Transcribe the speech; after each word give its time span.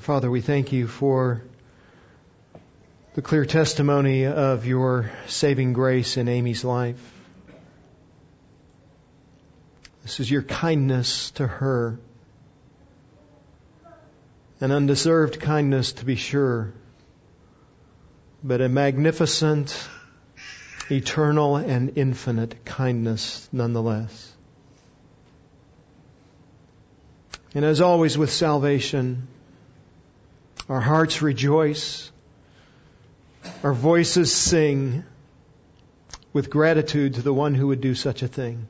Father, 0.00 0.28
we 0.28 0.40
thank 0.40 0.72
you 0.72 0.88
for 0.88 1.42
the 3.14 3.22
clear 3.22 3.44
testimony 3.44 4.26
of 4.26 4.66
your 4.66 5.12
saving 5.28 5.74
grace 5.74 6.16
in 6.16 6.26
Amy's 6.26 6.64
life. 6.64 7.00
This 10.02 10.18
is 10.18 10.28
your 10.28 10.42
kindness 10.42 11.30
to 11.32 11.46
her. 11.46 12.00
An 14.60 14.72
undeserved 14.72 15.38
kindness 15.38 15.92
to 15.92 16.04
be 16.04 16.16
sure, 16.16 16.72
but 18.42 18.60
a 18.60 18.68
magnificent, 18.68 19.88
eternal, 20.90 21.58
and 21.58 21.96
infinite 21.96 22.64
kindness 22.64 23.48
nonetheless. 23.52 24.32
And 27.54 27.64
as 27.64 27.80
always 27.80 28.18
with 28.18 28.32
salvation, 28.32 29.28
our 30.68 30.80
hearts 30.80 31.22
rejoice. 31.22 32.10
Our 33.62 33.72
voices 33.72 34.32
sing 34.32 35.04
with 36.32 36.50
gratitude 36.50 37.14
to 37.14 37.22
the 37.22 37.32
one 37.32 37.54
who 37.54 37.68
would 37.68 37.80
do 37.80 37.94
such 37.94 38.22
a 38.22 38.28
thing. 38.28 38.68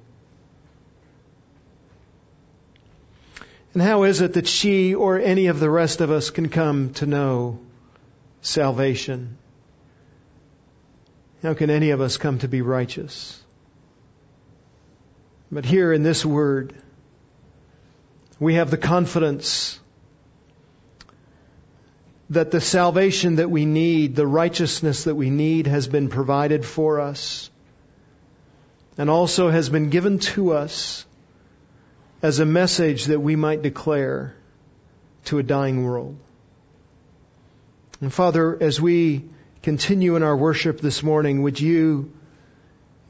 And 3.72 3.82
how 3.82 4.04
is 4.04 4.20
it 4.20 4.34
that 4.34 4.46
she 4.46 4.94
or 4.94 5.18
any 5.18 5.48
of 5.48 5.60
the 5.60 5.68
rest 5.68 6.00
of 6.00 6.10
us 6.10 6.30
can 6.30 6.48
come 6.48 6.94
to 6.94 7.06
know 7.06 7.58
salvation? 8.40 9.36
How 11.42 11.54
can 11.54 11.68
any 11.68 11.90
of 11.90 12.00
us 12.00 12.16
come 12.16 12.38
to 12.38 12.48
be 12.48 12.62
righteous? 12.62 13.42
But 15.52 15.64
here 15.64 15.92
in 15.92 16.02
this 16.02 16.24
word, 16.24 16.74
we 18.40 18.54
have 18.54 18.70
the 18.70 18.78
confidence 18.78 19.78
that 22.30 22.50
the 22.50 22.60
salvation 22.60 23.36
that 23.36 23.50
we 23.50 23.64
need, 23.66 24.16
the 24.16 24.26
righteousness 24.26 25.04
that 25.04 25.14
we 25.14 25.30
need 25.30 25.66
has 25.66 25.86
been 25.86 26.08
provided 26.08 26.64
for 26.64 27.00
us 27.00 27.50
and 28.98 29.10
also 29.10 29.50
has 29.50 29.68
been 29.68 29.90
given 29.90 30.18
to 30.18 30.52
us 30.52 31.06
as 32.22 32.40
a 32.40 32.46
message 32.46 33.06
that 33.06 33.20
we 33.20 33.36
might 33.36 33.62
declare 33.62 34.34
to 35.26 35.38
a 35.38 35.42
dying 35.42 35.84
world. 35.84 36.16
And 38.00 38.12
Father, 38.12 38.56
as 38.60 38.80
we 38.80 39.24
continue 39.62 40.16
in 40.16 40.22
our 40.22 40.36
worship 40.36 40.80
this 40.80 41.02
morning, 41.02 41.42
would 41.42 41.60
you 41.60 42.12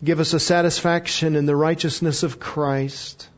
give 0.03 0.21
us 0.21 0.33
a 0.35 0.41
satisfaction 0.41 1.37
in 1.37 1.47
the 1.47 1.57
righteousness 1.57 2.23
of 2.23 2.39
Christ? 2.39 3.29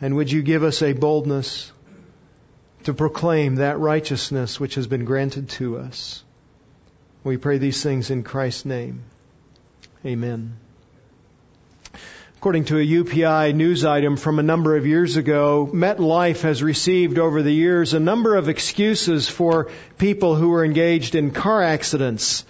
And 0.00 0.16
would 0.16 0.30
you 0.30 0.42
give 0.42 0.62
us 0.62 0.82
a 0.82 0.92
boldness 0.92 1.71
to 2.84 2.94
proclaim 2.94 3.56
that 3.56 3.78
righteousness 3.78 4.58
which 4.58 4.74
has 4.74 4.86
been 4.86 5.04
granted 5.04 5.48
to 5.50 5.78
us. 5.78 6.22
We 7.24 7.36
pray 7.36 7.58
these 7.58 7.82
things 7.82 8.10
in 8.10 8.22
Christ's 8.22 8.64
name. 8.64 9.04
Amen. 10.04 10.56
According 12.38 12.64
to 12.64 12.78
a 12.78 12.84
UPI 12.84 13.54
news 13.54 13.84
item 13.84 14.16
from 14.16 14.40
a 14.40 14.42
number 14.42 14.76
of 14.76 14.84
years 14.84 15.16
ago, 15.16 15.70
MetLife 15.72 16.40
has 16.40 16.60
received 16.60 17.20
over 17.20 17.40
the 17.40 17.52
years 17.52 17.94
a 17.94 18.00
number 18.00 18.34
of 18.34 18.48
excuses 18.48 19.28
for 19.28 19.70
people 19.96 20.34
who 20.34 20.48
were 20.48 20.64
engaged 20.64 21.14
in 21.14 21.30
car 21.30 21.62
accidents. 21.62 22.44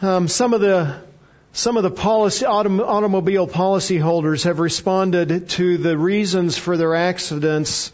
Um, 0.00 0.28
some 0.28 0.54
of 0.54 0.62
the 0.62 1.02
some 1.52 1.76
of 1.76 1.82
the 1.82 1.90
policy, 1.90 2.46
autom- 2.46 2.80
automobile 2.80 3.46
policyholders 3.46 4.44
have 4.44 4.58
responded 4.58 5.50
to 5.50 5.76
the 5.76 5.96
reasons 5.96 6.56
for 6.56 6.78
their 6.78 6.94
accidents 6.94 7.92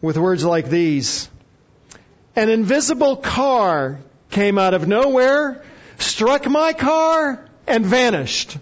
with 0.00 0.16
words 0.16 0.44
like 0.44 0.68
these. 0.68 1.28
An 2.36 2.48
invisible 2.48 3.16
car 3.16 4.00
came 4.30 4.58
out 4.58 4.74
of 4.74 4.86
nowhere, 4.86 5.62
struck 5.98 6.46
my 6.48 6.72
car, 6.72 7.44
and 7.66 7.84
vanished. 7.84 8.56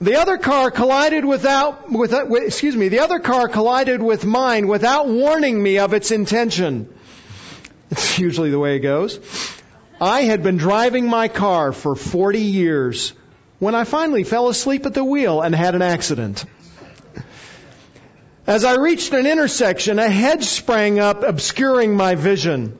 The 0.00 0.16
other 0.16 0.38
car 0.38 0.70
collided 0.70 1.24
without, 1.24 1.90
without, 1.90 2.32
excuse 2.32 2.76
me, 2.76 2.88
the 2.88 3.00
other 3.00 3.18
car 3.18 3.48
collided 3.48 4.00
with 4.00 4.24
mine 4.24 4.68
without 4.68 5.08
warning 5.08 5.60
me 5.60 5.78
of 5.78 5.92
its 5.92 6.12
intention. 6.12 6.92
It's 7.90 8.18
usually 8.18 8.50
the 8.50 8.58
way 8.58 8.76
it 8.76 8.80
goes. 8.80 9.18
I 10.00 10.22
had 10.22 10.44
been 10.44 10.56
driving 10.56 11.06
my 11.08 11.26
car 11.26 11.72
for 11.72 11.96
40 11.96 12.38
years 12.38 13.12
when 13.58 13.74
I 13.74 13.84
finally 13.84 14.22
fell 14.22 14.48
asleep 14.48 14.86
at 14.86 14.94
the 14.94 15.02
wheel 15.02 15.40
and 15.40 15.54
had 15.54 15.74
an 15.74 15.82
accident. 15.82 16.44
As 18.48 18.64
I 18.64 18.74
reached 18.76 19.12
an 19.12 19.26
intersection, 19.26 19.98
a 19.98 20.08
hedge 20.08 20.44
sprang 20.44 20.98
up, 20.98 21.22
obscuring 21.22 21.94
my 21.94 22.14
vision. 22.14 22.78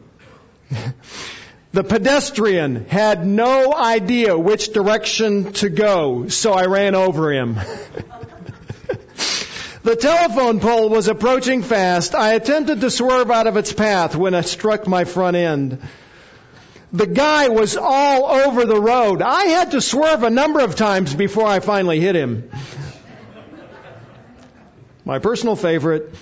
the 1.73 1.85
pedestrian 1.85 2.87
had 2.87 3.27
no 3.27 3.75
idea 3.75 4.39
which 4.39 4.73
direction 4.73 5.53
to 5.53 5.69
go, 5.69 6.29
so 6.29 6.55
I 6.55 6.65
ran 6.65 6.95
over 6.95 7.31
him. 7.31 7.57
the 9.83 9.95
telephone 9.95 10.61
pole 10.61 10.89
was 10.89 11.09
approaching 11.09 11.63
fast. 11.63 12.15
I 12.15 12.33
attempted 12.33 12.81
to 12.81 12.91
swerve 12.91 13.31
out 13.31 13.47
of 13.47 13.59
its 13.59 13.75
path 13.75 14.17
when 14.17 14.35
I 14.35 14.41
struck 14.41 14.87
my 14.87 15.05
front 15.05 15.37
end. 15.37 15.83
The 16.95 17.07
guy 17.07 17.49
was 17.49 17.77
all 17.77 18.25
over 18.25 18.65
the 18.65 18.81
road. 18.81 19.21
I 19.21 19.45
had 19.45 19.73
to 19.73 19.83
swerve 19.83 20.23
a 20.23 20.31
number 20.31 20.61
of 20.61 20.77
times 20.77 21.15
before 21.15 21.47
I 21.47 21.61
finally 21.61 22.01
hit 22.01 22.17
him 22.17 22.51
my 25.09 25.19
personal 25.19 25.57
favorite. 25.57 26.15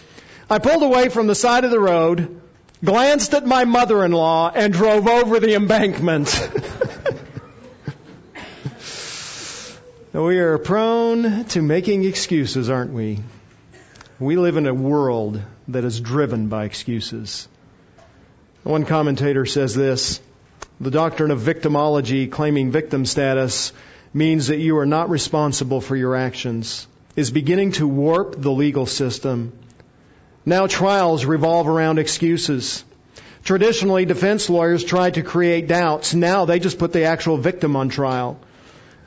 I 0.49 0.61
pulled 0.61 0.85
away 0.85 1.09
from 1.09 1.27
the 1.27 1.35
side 1.35 1.65
of 1.65 1.73
the 1.73 1.81
road, 1.81 2.41
glanced 2.85 3.35
at 3.35 3.45
my 3.45 3.65
mother-in-law, 3.65 4.53
and 4.55 4.73
drove 4.73 5.09
over 5.09 5.41
the 5.41 5.55
embankment. 5.55 6.29
we 10.13 10.39
are 10.39 10.57
prone 10.59 11.47
to 11.47 11.63
making 11.63 12.05
excuses, 12.05 12.71
aren't 12.71 12.93
we? 12.93 13.19
We 14.21 14.37
live 14.37 14.57
in 14.57 14.69
a 14.69 14.73
world 14.73 15.43
that 15.67 15.85
is 15.85 16.01
driven 16.01 16.47
by 16.47 16.65
excuses. 16.65 17.49
One 18.63 18.85
commentator 18.85 19.47
says 19.47 19.75
this, 19.75 20.21
the 20.81 20.93
doctrine 20.93 21.33
of 21.33 21.41
victimology 21.41 22.31
claiming 22.31 22.71
victim 22.71 23.05
status 23.05 23.73
means 24.15 24.47
that 24.47 24.59
you 24.59 24.79
are 24.79 24.87
not 24.87 25.11
responsible 25.11 25.81
for 25.81 25.97
your 25.97 26.15
actions 26.15 26.87
is 27.17 27.31
beginning 27.31 27.73
to 27.73 27.89
warp 27.89 28.41
the 28.41 28.53
legal 28.53 28.87
system. 28.87 29.53
Now 30.45 30.67
trials 30.67 31.25
revolve 31.25 31.67
around 31.67 31.99
excuses. 31.99 32.85
Traditionally, 33.43 34.05
defense 34.05 34.51
lawyers 34.51 34.85
tried 34.85 35.15
to 35.15 35.23
create 35.23 35.67
doubts. 35.67 36.15
Now 36.15 36.45
they 36.45 36.59
just 36.59 36.79
put 36.79 36.93
the 36.93 37.05
actual 37.05 37.37
victim 37.39 37.75
on 37.75 37.89
trial. 37.89 38.39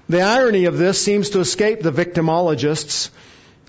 The 0.09 0.21
irony 0.21 0.65
of 0.65 0.77
this 0.77 0.99
seems 0.99 1.31
to 1.31 1.39
escape 1.39 1.81
the 1.81 1.91
victimologists. 1.91 3.11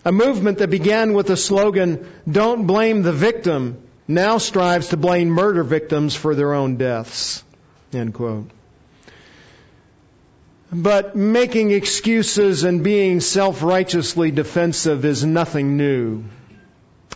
A 0.05 0.13
movement 0.13 0.59
that 0.59 0.71
began 0.71 1.13
with 1.13 1.27
the 1.27 1.37
slogan, 1.37 2.09
don't 2.31 2.67
blame 2.67 3.03
the 3.03 3.13
victim, 3.13 3.83
now 4.09 4.39
strives 4.39 4.89
to 4.89 4.97
blame 4.97 5.29
murder 5.29 5.63
victims 5.63 6.15
for 6.15 6.35
their 6.35 6.55
own 6.55 6.77
deaths. 6.77 7.45
End 7.93 8.15
quote. 8.15 8.51
But 10.73 11.17
making 11.17 11.73
excuses 11.73 12.63
and 12.63 12.85
being 12.85 13.21
self-righteously 13.21 14.31
defensive 14.31 15.05
is 15.05 15.25
nothing 15.25 15.77
new. 15.77 16.25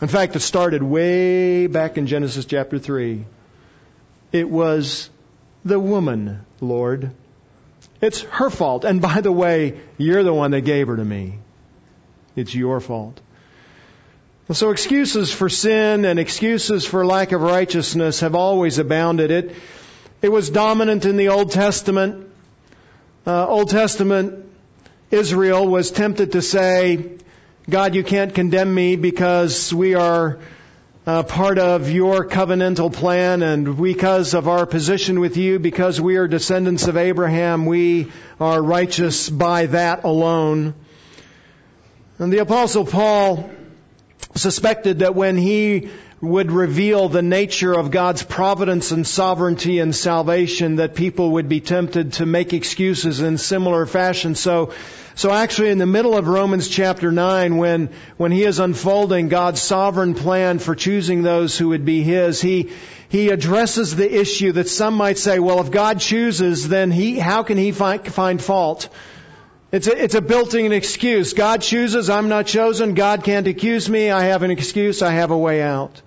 In 0.03 0.09
fact, 0.09 0.35
it 0.35 0.41
started 0.41 0.83
way 0.83 1.69
back 1.69 1.97
in 1.97 2.09
Genesis 2.09 2.47
chapter 2.47 2.81
3. 2.81 3.25
It 4.33 4.51
was 4.51 5.09
the 5.65 5.79
woman, 5.79 6.45
Lord. 6.61 7.13
It's 8.01 8.23
her 8.23 8.51
fault. 8.51 8.85
And 8.85 9.01
by 9.01 9.21
the 9.21 9.31
way, 9.31 9.81
you're 9.99 10.25
the 10.25 10.35
one 10.35 10.51
that 10.51 10.63
gave 10.63 10.89
her 10.89 10.97
to 10.97 11.05
me. 11.05 11.39
It's 12.35 12.53
your 12.53 12.81
fault. 12.81 13.21
So 14.53 14.71
excuses 14.71 15.33
for 15.33 15.49
sin 15.49 16.05
and 16.05 16.19
excuses 16.19 16.85
for 16.85 17.07
lack 17.07 17.31
of 17.31 17.41
righteousness 17.41 18.21
have 18.21 18.35
always 18.35 18.79
abounded. 18.81 19.31
It, 19.31 19.55
it 20.21 20.29
was 20.31 20.51
dominant 20.51 21.07
in 21.07 21.17
the 21.17 21.29
Old 21.29 21.53
Testament 21.53 22.34
uh, 23.27 23.47
Old 23.47 23.71
Testament 23.71 24.45
Israel 25.11 25.67
was 25.67 25.91
tempted 25.91 26.33
to 26.33 26.43
say, 26.43 27.13
God, 27.69 27.95
you 27.95 28.05
can't 28.05 28.35
condemn 28.35 28.75
me 28.75 28.97
because 28.97 29.73
we 29.73 29.95
are 29.95 30.39
uh, 31.07 31.23
part 31.23 31.59
of 31.59 31.91
your 31.91 32.27
covenantal 32.27 32.93
plan 32.93 33.43
and 33.43 33.77
because 33.81 34.35
of 34.35 34.49
our 34.49 34.67
position 34.67 35.21
with 35.21 35.37
you, 35.37 35.59
because 35.59 36.01
we 36.01 36.17
are 36.17 36.29
descendants 36.29 36.87
of 36.87 36.97
Abraham, 36.97 37.65
we 37.65 38.11
are 38.41 38.63
righteous 38.63 39.31
by 39.31 39.67
that 39.67 40.05
alone. 40.05 40.75
And 42.19 42.33
the 42.33 42.39
apostle 42.39 42.85
Paul 42.85 43.51
suspected 44.35 44.99
that 44.99 45.15
when 45.15 45.37
he 45.37 45.91
would 46.21 46.51
reveal 46.51 47.09
the 47.09 47.23
nature 47.23 47.73
of 47.73 47.91
God's 47.91 48.23
providence 48.23 48.93
and 48.93 49.07
sovereignty 49.07 49.79
and 49.79 49.95
salvation 49.95 50.77
that 50.77 50.95
people 50.95 51.33
would 51.33 51.49
be 51.49 51.61
tempted 51.61 52.15
to 52.15 52.27
make 52.27 52.53
excuses 52.53 53.21
in 53.21 53.39
similar 53.39 53.87
fashion. 53.87 54.35
So 54.35 54.73
So 55.17 55.31
actually 55.31 55.71
in 55.71 55.79
the 55.79 55.87
middle 55.87 56.17
of 56.17 56.27
Romans 56.27 56.69
chapter 56.69 57.13
9, 57.13 57.57
when, 57.57 57.91
when 58.17 58.33
he 58.33 58.43
is 58.43 58.59
unfolding 58.59 59.29
God's 59.29 59.63
sovereign 59.63 60.15
plan 60.15 60.59
for 60.59 60.75
choosing 60.75 61.23
those 61.23 61.57
who 61.57 61.69
would 61.69 61.85
be 61.85 62.03
his, 62.03 62.41
he, 62.41 62.73
he 63.09 63.29
addresses 63.29 63.95
the 63.95 64.13
issue 64.13 64.51
that 64.53 64.69
some 64.69 64.95
might 64.95 65.17
say, 65.17 65.39
well, 65.39 65.61
if 65.61 65.71
God 65.71 66.01
chooses, 66.01 66.69
then 66.69 66.91
he, 66.91 67.17
how 67.17 67.45
can 67.45 67.57
he 67.57 67.71
find, 67.71 68.05
find 68.05 68.43
fault? 68.43 68.89
It's 69.75 69.89
a, 69.89 70.05
it's 70.05 70.15
a 70.15 70.21
built-in 70.21 70.71
excuse. 70.71 71.33
God 71.33 71.61
chooses, 71.61 72.09
I'm 72.09 72.29
not 72.29 72.47
chosen, 72.47 72.95
God 72.95 73.25
can't 73.25 73.49
accuse 73.49 73.89
me, 73.89 74.09
I 74.09 74.23
have 74.27 74.45
an 74.45 74.53
excuse, 74.53 75.03
I 75.03 75.11
have 75.11 75.33
a 75.33 75.37
way 75.37 75.63
out. 75.63 76.01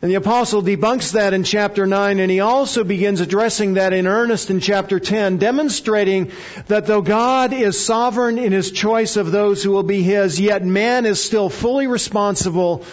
And 0.00 0.10
the 0.10 0.14
apostle 0.14 0.62
debunks 0.62 1.12
that 1.12 1.34
in 1.34 1.44
chapter 1.44 1.84
9 1.84 2.20
and 2.20 2.30
he 2.30 2.40
also 2.40 2.82
begins 2.82 3.20
addressing 3.20 3.74
that 3.74 3.92
in 3.92 4.06
earnest 4.06 4.48
in 4.48 4.60
chapter 4.60 4.98
10, 4.98 5.36
demonstrating 5.36 6.32
that 6.68 6.86
though 6.86 7.02
God 7.02 7.52
is 7.52 7.84
sovereign 7.84 8.38
in 8.38 8.52
his 8.52 8.72
choice 8.72 9.18
of 9.18 9.30
those 9.30 9.62
who 9.62 9.70
will 9.70 9.82
be 9.82 10.02
his, 10.02 10.40
yet 10.40 10.64
man 10.64 11.04
is 11.04 11.22
still 11.22 11.50
fully 11.50 11.86
responsible. 11.86 12.86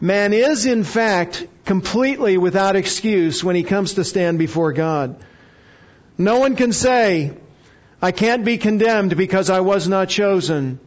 Man 0.00 0.32
is 0.32 0.64
in 0.64 0.82
fact 0.82 1.46
completely 1.66 2.38
without 2.38 2.74
excuse 2.74 3.44
when 3.44 3.54
he 3.54 3.64
comes 3.64 3.94
to 3.94 4.04
stand 4.04 4.38
before 4.38 4.72
God. 4.72 5.22
No 6.16 6.38
one 6.38 6.56
can 6.56 6.72
say, 6.72 7.34
I 8.02 8.12
can't 8.12 8.44
be 8.44 8.56
condemned 8.56 9.16
because 9.16 9.50
I 9.50 9.60
was 9.60 9.86
not 9.86 10.08
chosen. 10.08 10.80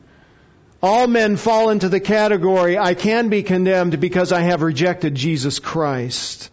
All 0.81 1.07
men 1.07 1.37
fall 1.37 1.69
into 1.69 1.87
the 1.87 1.99
category, 1.99 2.77
I 2.77 2.93
can 2.93 3.29
be 3.29 3.43
condemned 3.43 3.99
because 3.99 4.31
I 4.31 4.41
have 4.41 4.61
rejected 4.61 5.15
Jesus 5.15 5.59
Christ. 5.59 6.49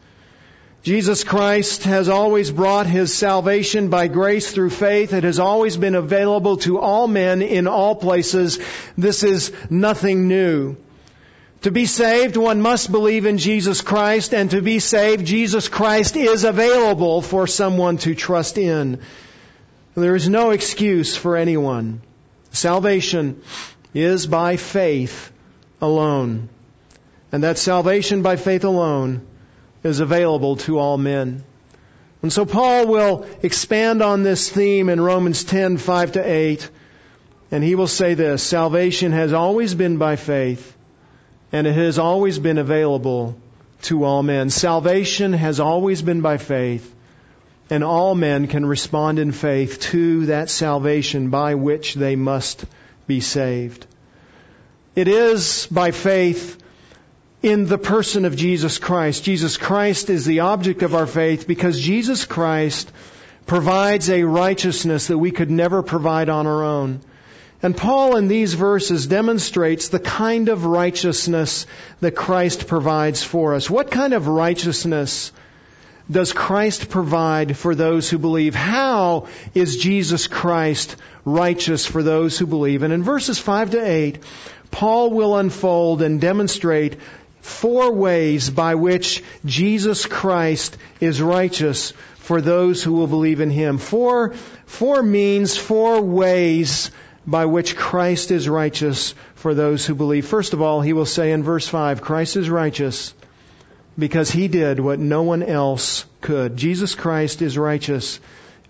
Jesus 0.83 1.25
Christ 1.25 1.85
has 1.85 2.09
always 2.09 2.51
brought 2.51 2.87
His 2.87 3.13
salvation 3.13 3.89
by 3.89 4.09
grace 4.09 4.53
through 4.53 4.71
faith. 4.71 5.13
It 5.13 5.25
has 5.25 5.39
always 5.39 5.77
been 5.77 5.95
available 5.95 6.57
to 6.59 6.79
all 6.79 7.07
men 7.07 7.43
in 7.43 7.67
all 7.67 7.95
places. 7.95 8.59
This 8.97 9.23
is 9.23 9.53
nothing 9.69 10.29
new. 10.29 10.77
To 11.63 11.71
be 11.71 11.85
saved, 11.85 12.39
one 12.39 12.63
must 12.63 12.91
believe 12.91 13.27
in 13.27 13.37
Jesus 13.37 13.83
Christ, 13.83 14.33
and 14.33 14.51
to 14.53 14.63
be 14.63 14.79
saved, 14.79 15.27
Jesus 15.27 15.69
Christ 15.69 16.17
is 16.17 16.45
available 16.45 17.21
for 17.21 17.47
someone 17.47 17.99
to 17.99 18.15
trust 18.15 18.57
in. 18.57 19.01
There 19.95 20.15
is 20.15 20.29
no 20.29 20.51
excuse 20.51 21.17
for 21.17 21.37
anyone. 21.37 22.03
Salvation 22.53 23.43
is 23.93 24.27
by 24.27 24.57
faith 24.57 25.33
alone. 25.81 26.49
And 27.33 27.43
that 27.45 27.59
salvation 27.59 28.23
by 28.23 28.37
faith 28.37 28.65
alone 28.65 29.27
is 29.83 30.01
available 30.01 30.57
to 30.57 30.79
all 30.79 30.99
men. 30.99 31.45
And 32.23 32.33
so 32.33 32.45
Paul 32.45 32.87
will 32.87 33.27
expand 33.43 34.03
on 34.03 34.23
this 34.23 34.51
theme 34.51 34.89
in 34.89 35.01
Romans 35.01 35.45
10, 35.45 35.79
5 35.79 36.13
to 36.13 36.23
8, 36.23 36.71
and 37.51 37.65
he 37.65 37.75
will 37.75 37.87
say 37.87 38.15
this, 38.15 38.43
salvation 38.43 39.13
has 39.13 39.33
always 39.33 39.75
been 39.75 39.97
by 39.97 40.17
faith, 40.17 40.77
and 41.51 41.67
it 41.67 41.75
has 41.75 41.99
always 41.99 42.39
been 42.39 42.59
available 42.59 43.37
to 43.83 44.05
all 44.05 44.23
men. 44.23 44.51
Salvation 44.51 45.33
has 45.33 45.61
always 45.61 46.03
been 46.03 46.21
by 46.21 46.37
faith, 46.37 46.95
and 47.71 47.85
all 47.85 48.15
men 48.15 48.49
can 48.49 48.67
respond 48.67 49.19
in 49.19 49.33
faith 49.33 49.81
to 49.81 50.27
that 50.27 50.51
salvation 50.51 51.31
by 51.31 51.55
which 51.55 51.95
they 51.95 52.17
must 52.17 52.65
be 53.07 53.21
saved. 53.21 53.87
It 54.97 55.07
is 55.07 55.67
by 55.71 55.93
faith 55.93 56.61
in 57.43 57.67
the 57.67 57.79
person 57.79 58.25
of 58.25 58.37
Jesus 58.37 58.79
Christ. 58.79 59.25
Jesus 59.25 59.57
Christ 59.57 60.11
is 60.11 60.25
the 60.25 60.41
object 60.41 60.83
of 60.83 60.95
our 60.95 61.07
faith 61.07 61.47
because 61.47 61.81
Jesus 61.81 62.25
Christ 62.25 62.91
provides 63.47 64.11
a 64.11 64.25
righteousness 64.25 65.07
that 65.07 65.19
we 65.19 65.31
could 65.31 65.51
never 65.51 65.83
provide 65.83 66.29
on 66.29 66.47
our 66.47 66.65
own. 66.65 67.01
And 67.63 67.77
Paul 67.77 68.17
in 68.17 68.29
these 68.29 68.55
verses 68.55 69.07
demonstrates 69.07 69.89
the 69.89 69.99
kind 69.99 70.49
of 70.49 70.65
righteousness 70.65 71.67
that 72.01 72.17
Christ 72.17 72.67
provides 72.67 73.23
for 73.23 73.55
us. 73.55 73.69
What 73.69 73.91
kind 73.91 74.15
of 74.15 74.29
righteousness 74.29 75.33
does 76.11 76.33
Christ 76.33 76.89
provide 76.89 77.57
for 77.57 77.75
those 77.75 78.11
who 78.11 78.19
believe? 78.19 78.55
How 78.55 79.29
is 79.55 79.77
Jesus 79.77 80.27
Christ 80.27 80.97
righteous 81.25 81.87
for 81.87 82.03
those 82.03 82.39
who 82.39 82.47
believe? 82.47 82.83
And 82.83 82.93
in 82.93 83.03
verses 83.03 83.39
5 83.39 83.71
to 83.73 83.85
8, 83.85 84.19
Paul 84.71 85.11
will 85.11 85.37
unfold 85.37 86.03
and 86.03 86.21
demonstrate 86.21 86.97
four 87.41 87.93
ways 87.93 88.51
by 88.51 88.75
which 88.75 89.23
Jesus 89.45 90.07
Christ 90.07 90.77
is 91.01 91.23
righteous 91.23 91.93
for 92.17 92.41
those 92.41 92.83
who 92.83 92.93
will 92.93 93.07
believe 93.07 93.41
in 93.41 93.51
Him. 93.51 93.79
Four, 93.79 94.35
four 94.67 95.03
means, 95.03 95.57
four 95.57 96.01
ways 96.01 96.91
by 97.27 97.47
which 97.47 97.77
Christ 97.77 98.31
is 98.31 98.49
righteous 98.49 99.15
for 99.35 99.55
those 99.55 99.87
who 99.87 99.95
believe. 99.95 100.27
First 100.27 100.53
of 100.53 100.63
all, 100.63 100.81
he 100.81 100.93
will 100.93 101.07
say 101.07 101.33
in 101.33 101.43
verse 101.43 101.69
5, 101.69 102.01
Christ 102.01 102.37
is 102.37 102.51
righteous 102.51 103.15
because 103.99 104.31
he 104.31 104.49
did 104.49 104.81
what 104.81 104.99
no 104.99 105.23
one 105.23 105.43
else 105.43 106.05
could. 106.21 106.57
Jesus 106.57 106.95
Christ 106.95 107.43
is 107.43 107.59
righteous 107.59 108.21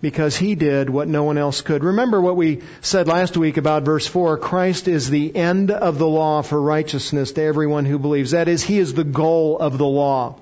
because 0.01 0.35
he 0.35 0.55
did 0.55 0.89
what 0.89 1.07
no 1.07 1.23
one 1.23 1.37
else 1.37 1.61
could. 1.61 1.83
Remember 1.83 2.19
what 2.19 2.35
we 2.35 2.61
said 2.81 3.07
last 3.07 3.37
week 3.37 3.57
about 3.57 3.83
verse 3.83 4.07
4. 4.07 4.37
Christ 4.37 4.87
is 4.87 5.09
the 5.09 5.35
end 5.35 5.71
of 5.71 5.99
the 5.99 6.07
law 6.07 6.41
for 6.41 6.59
righteousness 6.59 7.33
to 7.33 7.41
everyone 7.41 7.85
who 7.85 7.99
believes. 7.99 8.31
That 8.31 8.47
is, 8.47 8.63
he 8.63 8.79
is 8.79 8.93
the 8.93 9.03
goal 9.03 9.59
of 9.59 9.77
the 9.77 9.85
law. 9.85 10.39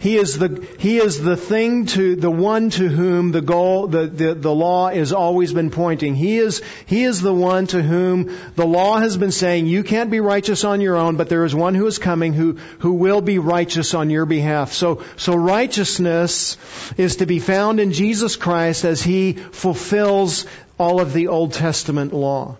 He 0.00 0.16
is 0.16 0.38
the, 0.38 0.64
he 0.78 0.98
is 0.98 1.20
the 1.20 1.36
thing 1.36 1.86
to, 1.86 2.14
the 2.14 2.30
one 2.30 2.70
to 2.70 2.88
whom 2.88 3.32
the 3.32 3.40
goal, 3.40 3.88
the, 3.88 4.06
the, 4.06 4.34
the 4.34 4.54
law 4.54 4.90
has 4.90 5.12
always 5.12 5.52
been 5.52 5.70
pointing. 5.70 6.14
He 6.14 6.38
is, 6.38 6.62
he 6.86 7.02
is 7.02 7.20
the 7.20 7.34
one 7.34 7.66
to 7.68 7.82
whom 7.82 8.36
the 8.54 8.66
law 8.66 8.98
has 8.98 9.16
been 9.16 9.32
saying, 9.32 9.66
you 9.66 9.82
can't 9.82 10.10
be 10.10 10.20
righteous 10.20 10.62
on 10.62 10.80
your 10.80 10.94
own, 10.94 11.16
but 11.16 11.28
there 11.28 11.44
is 11.44 11.52
one 11.52 11.74
who 11.74 11.86
is 11.88 11.98
coming 11.98 12.32
who, 12.32 12.58
who 12.78 12.92
will 12.92 13.20
be 13.20 13.40
righteous 13.40 13.92
on 13.92 14.08
your 14.08 14.24
behalf. 14.24 14.72
So, 14.72 15.02
so 15.16 15.34
righteousness 15.34 16.56
is 16.96 17.16
to 17.16 17.26
be 17.26 17.40
found 17.40 17.80
in 17.80 17.92
Jesus 17.92 18.36
Christ 18.36 18.84
as 18.84 19.02
He 19.02 19.32
fulfills 19.32 20.46
all 20.78 21.00
of 21.00 21.12
the 21.12 21.26
Old 21.26 21.54
Testament 21.54 22.12
law. 22.12 22.56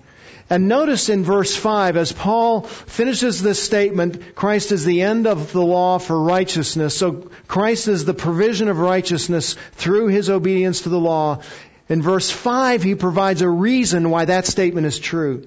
And 0.50 0.66
notice 0.66 1.10
in 1.10 1.24
verse 1.24 1.54
5, 1.54 1.98
as 1.98 2.12
Paul 2.12 2.62
finishes 2.62 3.42
this 3.42 3.62
statement, 3.62 4.34
Christ 4.34 4.72
is 4.72 4.84
the 4.84 5.02
end 5.02 5.26
of 5.26 5.52
the 5.52 5.62
law 5.62 5.98
for 5.98 6.18
righteousness. 6.18 6.96
So 6.96 7.30
Christ 7.46 7.86
is 7.88 8.06
the 8.06 8.14
provision 8.14 8.68
of 8.68 8.78
righteousness 8.78 9.56
through 9.72 10.06
his 10.08 10.30
obedience 10.30 10.82
to 10.82 10.88
the 10.88 10.98
law. 10.98 11.42
In 11.90 12.00
verse 12.00 12.30
5, 12.30 12.82
he 12.82 12.94
provides 12.94 13.42
a 13.42 13.48
reason 13.48 14.08
why 14.08 14.24
that 14.24 14.46
statement 14.46 14.86
is 14.86 14.98
true. 14.98 15.44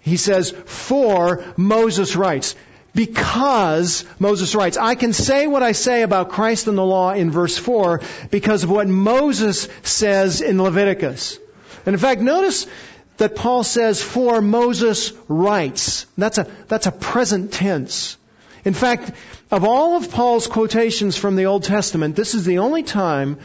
He 0.00 0.16
says, 0.16 0.50
for 0.50 1.44
Moses 1.56 2.14
writes. 2.14 2.54
Because 2.94 4.04
Moses 4.20 4.54
writes, 4.54 4.76
I 4.76 4.94
can 4.94 5.12
say 5.12 5.48
what 5.48 5.64
I 5.64 5.72
say 5.72 6.02
about 6.02 6.28
Christ 6.28 6.68
and 6.68 6.78
the 6.78 6.84
law 6.84 7.12
in 7.12 7.32
verse 7.32 7.58
4 7.58 8.00
because 8.30 8.62
of 8.62 8.70
what 8.70 8.86
Moses 8.86 9.68
says 9.82 10.40
in 10.40 10.62
Leviticus. 10.62 11.40
And 11.86 11.94
in 11.94 12.00
fact, 12.00 12.20
notice 12.20 12.68
that 13.16 13.36
Paul 13.36 13.64
says, 13.64 14.02
for 14.02 14.40
Moses 14.40 15.12
writes. 15.28 16.06
That's 16.18 16.38
a, 16.38 16.46
that's 16.68 16.86
a 16.86 16.92
present 16.92 17.52
tense. 17.52 18.16
In 18.64 18.74
fact, 18.74 19.12
of 19.50 19.64
all 19.64 19.96
of 19.96 20.10
Paul's 20.10 20.46
quotations 20.46 21.16
from 21.16 21.36
the 21.36 21.46
Old 21.46 21.64
Testament, 21.64 22.16
this 22.16 22.34
is 22.34 22.44
the 22.44 22.58
only 22.58 22.82
time 22.82 23.38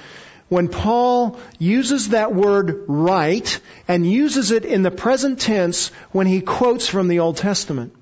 when 0.48 0.68
Paul 0.68 1.40
uses 1.60 2.10
that 2.10 2.34
word 2.34 2.86
write 2.88 3.60
and 3.88 4.10
uses 4.10 4.52
it 4.52 4.66
in 4.66 4.82
the 4.82 4.92
present 4.92 5.40
tense 5.40 5.90
when 6.12 6.26
he 6.26 6.42
quotes 6.42 6.88
from 6.88 7.08
the 7.08 7.20
Old 7.20 7.38
Testament. 7.38 7.96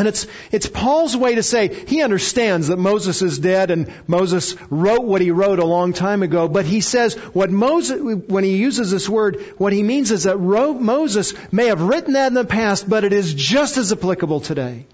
And 0.00 0.08
it's, 0.08 0.26
it's 0.50 0.66
Paul's 0.66 1.14
way 1.14 1.34
to 1.34 1.42
say 1.42 1.84
he 1.84 2.02
understands 2.02 2.68
that 2.68 2.78
Moses 2.78 3.20
is 3.20 3.38
dead 3.38 3.70
and 3.70 3.92
Moses 4.06 4.56
wrote 4.70 5.04
what 5.04 5.20
he 5.20 5.30
wrote 5.30 5.58
a 5.58 5.66
long 5.66 5.92
time 5.92 6.22
ago, 6.22 6.48
but 6.48 6.64
he 6.64 6.80
says 6.80 7.16
what 7.34 7.50
Moses, 7.50 8.00
when 8.00 8.42
he 8.42 8.56
uses 8.56 8.90
this 8.90 9.06
word, 9.06 9.52
what 9.58 9.74
he 9.74 9.82
means 9.82 10.10
is 10.10 10.22
that 10.22 10.40
Moses 10.40 11.34
may 11.52 11.66
have 11.66 11.82
written 11.82 12.14
that 12.14 12.28
in 12.28 12.32
the 12.32 12.46
past, 12.46 12.88
but 12.88 13.04
it 13.04 13.12
is 13.12 13.34
just 13.34 13.76
as 13.76 13.92
applicable 13.92 14.40
today. 14.40 14.86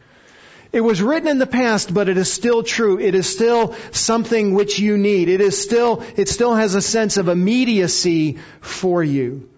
It 0.73 0.81
was 0.81 1.01
written 1.01 1.29
in 1.29 1.39
the 1.39 1.47
past, 1.47 1.95
but 1.95 2.09
it 2.09 2.17
is 2.17 2.33
still 2.33 2.65
true. 2.65 2.99
It 2.99 3.15
is 3.15 3.29
still 3.29 3.77
something 3.93 4.55
which 4.55 4.81
you 4.81 4.99
need. 4.99 5.29
It 5.29 5.41
is 5.41 5.57
still, 5.57 6.03
it 6.17 6.29
still 6.29 6.57
has 6.57 6.75
a 6.75 6.83
sense 6.83 7.17
of 7.17 7.29
immediacy 7.29 8.39
for 8.61 9.05
you. 9.05 9.49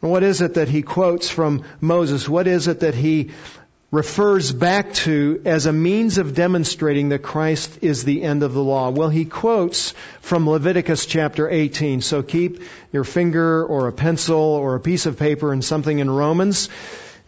What 0.00 0.22
is 0.22 0.40
it 0.40 0.54
that 0.54 0.68
he 0.68 0.80
quotes 0.80 1.28
from 1.28 1.64
Moses? 1.82 2.26
What 2.26 2.46
is 2.46 2.66
it 2.66 2.80
that 2.80 2.94
he 2.94 3.32
refers 3.90 4.52
back 4.52 4.92
to 4.94 5.42
as 5.44 5.66
a 5.66 5.72
means 5.72 6.18
of 6.18 6.34
demonstrating 6.34 7.08
that 7.08 7.22
Christ 7.22 7.78
is 7.82 8.04
the 8.04 8.22
end 8.22 8.42
of 8.42 8.52
the 8.52 8.62
law? 8.62 8.90
Well, 8.90 9.08
he 9.08 9.24
quotes 9.24 9.94
from 10.20 10.48
Leviticus 10.48 11.06
chapter 11.06 11.48
18. 11.48 12.00
So 12.00 12.22
keep 12.22 12.62
your 12.92 13.04
finger 13.04 13.64
or 13.64 13.88
a 13.88 13.92
pencil 13.92 14.38
or 14.38 14.76
a 14.76 14.80
piece 14.80 15.06
of 15.06 15.18
paper 15.18 15.52
and 15.52 15.64
something 15.64 15.98
in 15.98 16.08
Romans. 16.08 16.68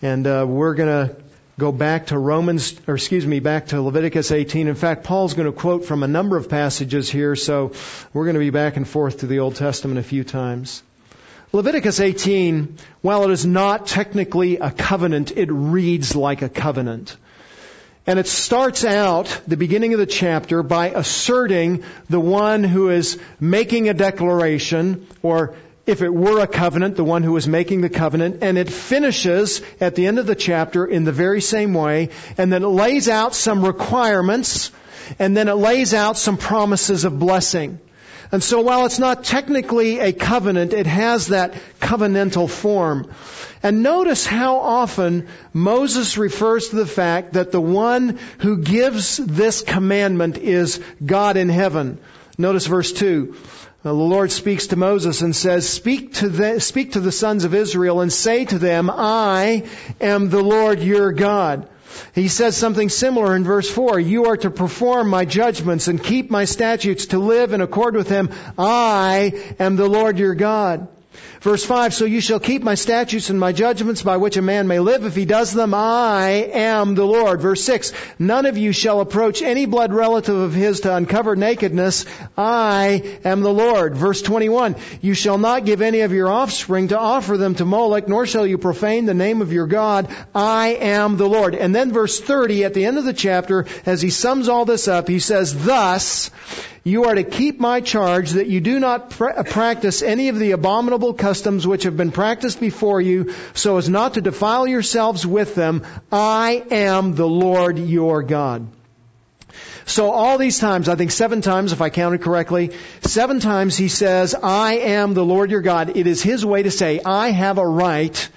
And 0.02 0.26
uh, 0.26 0.46
we're 0.48 0.74
going 0.74 1.08
to 1.08 1.16
go 1.58 1.72
back 1.72 2.06
to 2.06 2.18
Romans, 2.18 2.80
or 2.86 2.94
excuse 2.94 3.26
me, 3.26 3.40
back 3.40 3.68
to 3.68 3.80
Leviticus 3.80 4.30
18. 4.30 4.68
In 4.68 4.74
fact, 4.74 5.04
Paul's 5.04 5.34
going 5.34 5.46
to 5.46 5.56
quote 5.56 5.84
from 5.84 6.02
a 6.02 6.08
number 6.08 6.36
of 6.36 6.48
passages 6.48 7.10
here, 7.10 7.36
so 7.36 7.72
we're 8.12 8.24
going 8.24 8.34
to 8.34 8.40
be 8.40 8.50
back 8.50 8.76
and 8.76 8.88
forth 8.88 9.18
to 9.18 9.26
the 9.26 9.40
Old 9.40 9.56
Testament 9.56 9.98
a 9.98 10.02
few 10.02 10.24
times. 10.24 10.82
Leviticus 11.54 12.00
18, 12.00 12.78
while 13.02 13.24
it 13.24 13.30
is 13.30 13.44
not 13.44 13.86
technically 13.86 14.56
a 14.56 14.70
covenant, 14.70 15.36
it 15.36 15.50
reads 15.52 16.16
like 16.16 16.40
a 16.40 16.48
covenant. 16.48 17.14
And 18.06 18.18
it 18.18 18.26
starts 18.26 18.86
out, 18.86 19.42
the 19.46 19.58
beginning 19.58 19.92
of 19.92 19.98
the 19.98 20.06
chapter, 20.06 20.62
by 20.62 20.88
asserting 20.88 21.84
the 22.08 22.18
one 22.18 22.64
who 22.64 22.88
is 22.88 23.18
making 23.38 23.90
a 23.90 23.94
declaration, 23.94 25.06
or 25.22 25.54
if 25.86 26.00
it 26.00 26.08
were 26.08 26.40
a 26.40 26.46
covenant, 26.46 26.96
the 26.96 27.04
one 27.04 27.22
who 27.22 27.36
is 27.36 27.46
making 27.46 27.82
the 27.82 27.90
covenant, 27.90 28.38
and 28.42 28.56
it 28.56 28.70
finishes 28.70 29.60
at 29.78 29.94
the 29.94 30.06
end 30.06 30.18
of 30.18 30.24
the 30.24 30.34
chapter 30.34 30.86
in 30.86 31.04
the 31.04 31.12
very 31.12 31.42
same 31.42 31.74
way, 31.74 32.08
and 32.38 32.50
then 32.50 32.62
it 32.62 32.68
lays 32.68 33.10
out 33.10 33.34
some 33.34 33.62
requirements, 33.62 34.70
and 35.18 35.36
then 35.36 35.48
it 35.48 35.56
lays 35.56 35.92
out 35.92 36.16
some 36.16 36.38
promises 36.38 37.04
of 37.04 37.18
blessing. 37.18 37.78
And 38.32 38.42
so 38.42 38.62
while 38.62 38.86
it's 38.86 38.98
not 38.98 39.24
technically 39.24 39.98
a 39.98 40.14
covenant, 40.14 40.72
it 40.72 40.86
has 40.86 41.28
that 41.28 41.52
covenantal 41.80 42.48
form. 42.48 43.12
And 43.62 43.82
notice 43.82 44.24
how 44.24 44.56
often 44.56 45.28
Moses 45.52 46.16
refers 46.16 46.70
to 46.70 46.76
the 46.76 46.86
fact 46.86 47.34
that 47.34 47.52
the 47.52 47.60
one 47.60 48.18
who 48.38 48.62
gives 48.62 49.18
this 49.18 49.60
commandment 49.60 50.38
is 50.38 50.80
God 51.04 51.36
in 51.36 51.50
heaven. 51.50 51.98
Notice 52.38 52.66
verse 52.66 52.92
2. 52.94 53.36
The 53.82 53.92
Lord 53.92 54.32
speaks 54.32 54.68
to 54.68 54.76
Moses 54.76 55.20
and 55.20 55.36
says, 55.36 55.68
speak 55.68 56.14
to, 56.14 56.28
the, 56.28 56.60
speak 56.60 56.92
to 56.92 57.00
the 57.00 57.12
sons 57.12 57.44
of 57.44 57.54
Israel 57.54 58.00
and 58.00 58.12
say 58.12 58.46
to 58.46 58.58
them, 58.58 58.88
I 58.90 59.64
am 60.00 60.30
the 60.30 60.42
Lord 60.42 60.80
your 60.80 61.12
God. 61.12 61.68
He 62.14 62.28
says 62.28 62.56
something 62.56 62.88
similar 62.88 63.34
in 63.36 63.44
verse 63.44 63.70
4. 63.70 63.98
You 64.00 64.26
are 64.26 64.36
to 64.38 64.50
perform 64.50 65.08
my 65.08 65.24
judgments 65.24 65.88
and 65.88 66.02
keep 66.02 66.30
my 66.30 66.44
statutes 66.44 67.06
to 67.06 67.18
live 67.18 67.52
in 67.52 67.60
accord 67.60 67.94
with 67.94 68.08
them. 68.08 68.30
I 68.58 69.54
am 69.58 69.76
the 69.76 69.88
Lord 69.88 70.18
your 70.18 70.34
God. 70.34 70.88
Verse 71.40 71.64
5, 71.64 71.92
so 71.92 72.04
you 72.04 72.20
shall 72.20 72.38
keep 72.38 72.62
my 72.62 72.74
statutes 72.74 73.30
and 73.30 73.38
my 73.40 73.52
judgments 73.52 74.02
by 74.02 74.16
which 74.16 74.36
a 74.36 74.42
man 74.42 74.68
may 74.68 74.78
live. 74.78 75.04
If 75.04 75.16
he 75.16 75.24
does 75.24 75.52
them, 75.52 75.74
I 75.74 76.50
am 76.52 76.94
the 76.94 77.04
Lord. 77.04 77.40
Verse 77.40 77.62
6, 77.64 77.92
none 78.18 78.46
of 78.46 78.56
you 78.56 78.72
shall 78.72 79.00
approach 79.00 79.42
any 79.42 79.66
blood 79.66 79.92
relative 79.92 80.36
of 80.36 80.54
his 80.54 80.80
to 80.80 80.94
uncover 80.94 81.34
nakedness. 81.34 82.06
I 82.38 83.18
am 83.24 83.40
the 83.40 83.52
Lord. 83.52 83.96
Verse 83.96 84.22
21, 84.22 84.76
you 85.00 85.14
shall 85.14 85.38
not 85.38 85.64
give 85.64 85.82
any 85.82 86.00
of 86.00 86.12
your 86.12 86.30
offspring 86.30 86.88
to 86.88 86.98
offer 86.98 87.36
them 87.36 87.56
to 87.56 87.64
Moloch, 87.64 88.08
nor 88.08 88.26
shall 88.26 88.46
you 88.46 88.58
profane 88.58 89.06
the 89.06 89.14
name 89.14 89.42
of 89.42 89.52
your 89.52 89.66
God. 89.66 90.14
I 90.34 90.68
am 90.80 91.16
the 91.16 91.28
Lord. 91.28 91.54
And 91.54 91.74
then 91.74 91.92
verse 91.92 92.20
30 92.20 92.64
at 92.64 92.74
the 92.74 92.84
end 92.84 92.98
of 92.98 93.04
the 93.04 93.12
chapter, 93.12 93.66
as 93.84 94.00
he 94.00 94.10
sums 94.10 94.48
all 94.48 94.64
this 94.64 94.86
up, 94.86 95.08
he 95.08 95.18
says, 95.18 95.64
thus, 95.64 96.30
you 96.84 97.04
are 97.04 97.14
to 97.14 97.22
keep 97.22 97.60
my 97.60 97.80
charge 97.80 98.32
that 98.32 98.48
you 98.48 98.60
do 98.60 98.80
not 98.80 99.10
pr- 99.10 99.28
uh, 99.28 99.42
practice 99.44 100.02
any 100.02 100.28
of 100.28 100.38
the 100.38 100.50
abominable 100.50 101.14
customs 101.14 101.66
which 101.66 101.84
have 101.84 101.96
been 101.96 102.10
practiced 102.10 102.58
before 102.58 103.00
you 103.00 103.34
so 103.54 103.76
as 103.76 103.88
not 103.88 104.14
to 104.14 104.20
defile 104.20 104.66
yourselves 104.66 105.24
with 105.24 105.54
them. 105.54 105.84
I 106.10 106.64
am 106.70 107.14
the 107.14 107.28
Lord 107.28 107.78
your 107.78 108.22
God. 108.22 108.66
So 109.84 110.10
all 110.10 110.38
these 110.38 110.58
times, 110.58 110.88
I 110.88 110.94
think 110.96 111.10
seven 111.10 111.40
times 111.40 111.72
if 111.72 111.80
I 111.80 111.90
counted 111.90 112.22
correctly, 112.22 112.72
seven 113.02 113.40
times 113.40 113.76
he 113.76 113.88
says, 113.88 114.34
I 114.34 114.74
am 114.74 115.14
the 115.14 115.24
Lord 115.24 115.50
your 115.50 115.60
God. 115.60 115.96
It 115.96 116.06
is 116.06 116.22
his 116.22 116.44
way 116.44 116.62
to 116.62 116.70
say, 116.70 117.00
I 117.04 117.30
have 117.30 117.58
a 117.58 117.66
right 117.66 118.28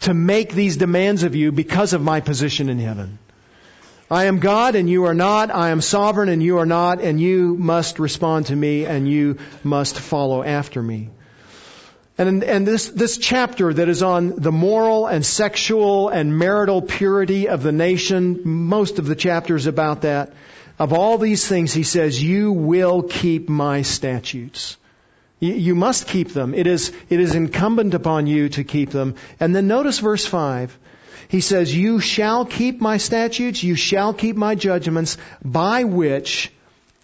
to 0.00 0.14
make 0.14 0.52
these 0.52 0.76
demands 0.76 1.22
of 1.22 1.36
you 1.36 1.52
because 1.52 1.92
of 1.92 2.02
my 2.02 2.20
position 2.20 2.68
in 2.68 2.78
heaven. 2.78 3.18
I 4.12 4.26
am 4.26 4.40
God 4.40 4.74
and 4.74 4.90
you 4.90 5.04
are 5.06 5.14
not. 5.14 5.50
I 5.50 5.70
am 5.70 5.80
sovereign 5.80 6.28
and 6.28 6.42
you 6.42 6.58
are 6.58 6.66
not. 6.66 7.00
And 7.00 7.18
you 7.18 7.56
must 7.56 7.98
respond 7.98 8.46
to 8.46 8.54
me 8.54 8.84
and 8.84 9.08
you 9.08 9.38
must 9.64 9.98
follow 9.98 10.42
after 10.42 10.82
me. 10.82 11.08
And, 12.18 12.44
and 12.44 12.66
this, 12.66 12.90
this 12.90 13.16
chapter 13.16 13.72
that 13.72 13.88
is 13.88 14.02
on 14.02 14.36
the 14.36 14.52
moral 14.52 15.06
and 15.06 15.24
sexual 15.24 16.10
and 16.10 16.38
marital 16.38 16.82
purity 16.82 17.48
of 17.48 17.62
the 17.62 17.72
nation, 17.72 18.42
most 18.44 18.98
of 18.98 19.06
the 19.06 19.16
chapters 19.16 19.66
about 19.66 20.02
that. 20.02 20.34
Of 20.78 20.92
all 20.92 21.16
these 21.16 21.48
things, 21.48 21.72
he 21.72 21.82
says, 21.82 22.22
you 22.22 22.52
will 22.52 23.04
keep 23.04 23.48
my 23.48 23.80
statutes. 23.80 24.76
You, 25.40 25.74
must 25.74 26.06
keep 26.06 26.34
them. 26.34 26.52
It 26.54 26.66
is, 26.66 26.92
it 27.08 27.18
is 27.18 27.34
incumbent 27.34 27.94
upon 27.94 28.26
you 28.26 28.50
to 28.50 28.62
keep 28.62 28.90
them. 28.90 29.14
And 29.40 29.56
then 29.56 29.68
notice 29.68 30.00
verse 30.00 30.26
5. 30.26 30.78
He 31.32 31.40
says, 31.40 31.74
You 31.74 31.98
shall 31.98 32.44
keep 32.44 32.82
my 32.82 32.98
statutes, 32.98 33.62
you 33.62 33.74
shall 33.74 34.12
keep 34.12 34.36
my 34.36 34.54
judgments, 34.54 35.16
by 35.42 35.84
which 35.84 36.52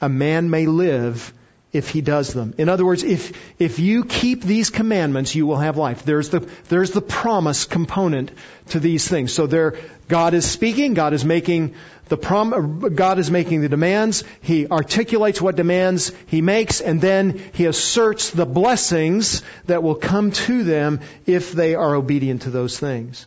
a 0.03 0.11
man 0.11 0.51
may 0.51 0.67
live 0.67 1.33
if 1.73 1.89
he 1.89 2.03
does 2.03 2.35
them. 2.35 2.53
In 2.59 2.69
other 2.69 2.85
words, 2.85 3.05
if, 3.05 3.33
if 3.59 3.79
you 3.79 4.05
keep 4.05 4.43
these 4.43 4.69
commandments, 4.69 5.35
you 5.35 5.47
will 5.47 5.57
have 5.57 5.79
life. 5.79 6.03
There's 6.03 6.29
the, 6.29 6.41
there's 6.69 6.91
the 6.91 7.01
promise 7.01 7.65
component 7.65 8.31
to 8.69 8.81
these 8.81 9.09
things. 9.09 9.33
So 9.33 9.47
there, 9.47 9.79
God 10.09 10.35
is 10.35 10.45
speaking, 10.45 10.93
God 10.93 11.15
is 11.15 11.25
making 11.25 11.75
the 12.11 12.19
prom, 12.19 12.81
God 12.95 13.19
is 13.19 13.31
making 13.31 13.63
the 13.63 13.71
demands, 13.71 14.25
He 14.43 14.67
articulates 14.67 15.41
what 15.41 15.57
demands 15.57 16.13
He 16.27 16.43
makes, 16.43 16.83
and 16.83 17.01
then 17.01 17.41
He 17.55 17.65
asserts 17.65 18.29
the 18.29 18.45
blessings 18.45 19.43
that 19.65 19.83
will 19.83 19.95
come 19.95 20.33
to 20.33 20.65
them 20.65 21.01
if 21.25 21.53
they 21.53 21.75
are 21.75 21.95
obedient 21.95 22.43
to 22.43 22.51
those 22.51 22.79
things. 22.79 23.27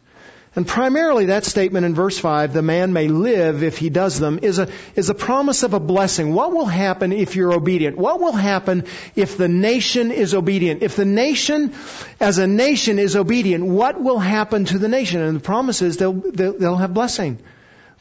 And 0.54 0.68
primarily 0.68 1.28
that 1.28 1.46
statement 1.46 1.86
in 1.86 1.96
verse 1.96 2.20
5, 2.20 2.52
the 2.52 2.62
man 2.62 2.92
may 2.92 3.08
live 3.08 3.64
if 3.64 3.78
he 3.78 3.90
does 3.90 4.20
them, 4.20 4.40
is 4.42 4.60
a, 4.60 4.68
is 4.98 5.10
a 5.10 5.14
promise 5.14 5.64
of 5.64 5.74
a 5.74 5.80
blessing. 5.80 6.34
What 6.34 6.52
will 6.52 6.66
happen 6.66 7.14
if 7.14 7.38
you're 7.38 7.54
obedient? 7.54 7.98
What 7.98 8.20
will 8.20 8.34
happen 8.34 8.84
if 9.16 9.38
the 9.38 9.48
nation 9.48 10.12
is 10.12 10.34
obedient? 10.34 10.84
If 10.84 10.98
the 10.98 11.06
nation, 11.06 11.74
as 12.20 12.38
a 12.38 12.48
nation, 12.48 13.00
is 13.00 13.16
obedient, 13.16 13.66
what 13.66 14.02
will 14.02 14.20
happen 14.20 14.66
to 14.66 14.78
the 14.78 14.90
nation? 14.90 15.22
And 15.22 15.38
the 15.38 15.44
promise 15.44 15.82
is 15.82 15.96
they'll, 15.96 16.12
they'll, 16.12 16.58
they'll 16.58 16.76
have 16.76 16.94
blessing. 16.94 17.40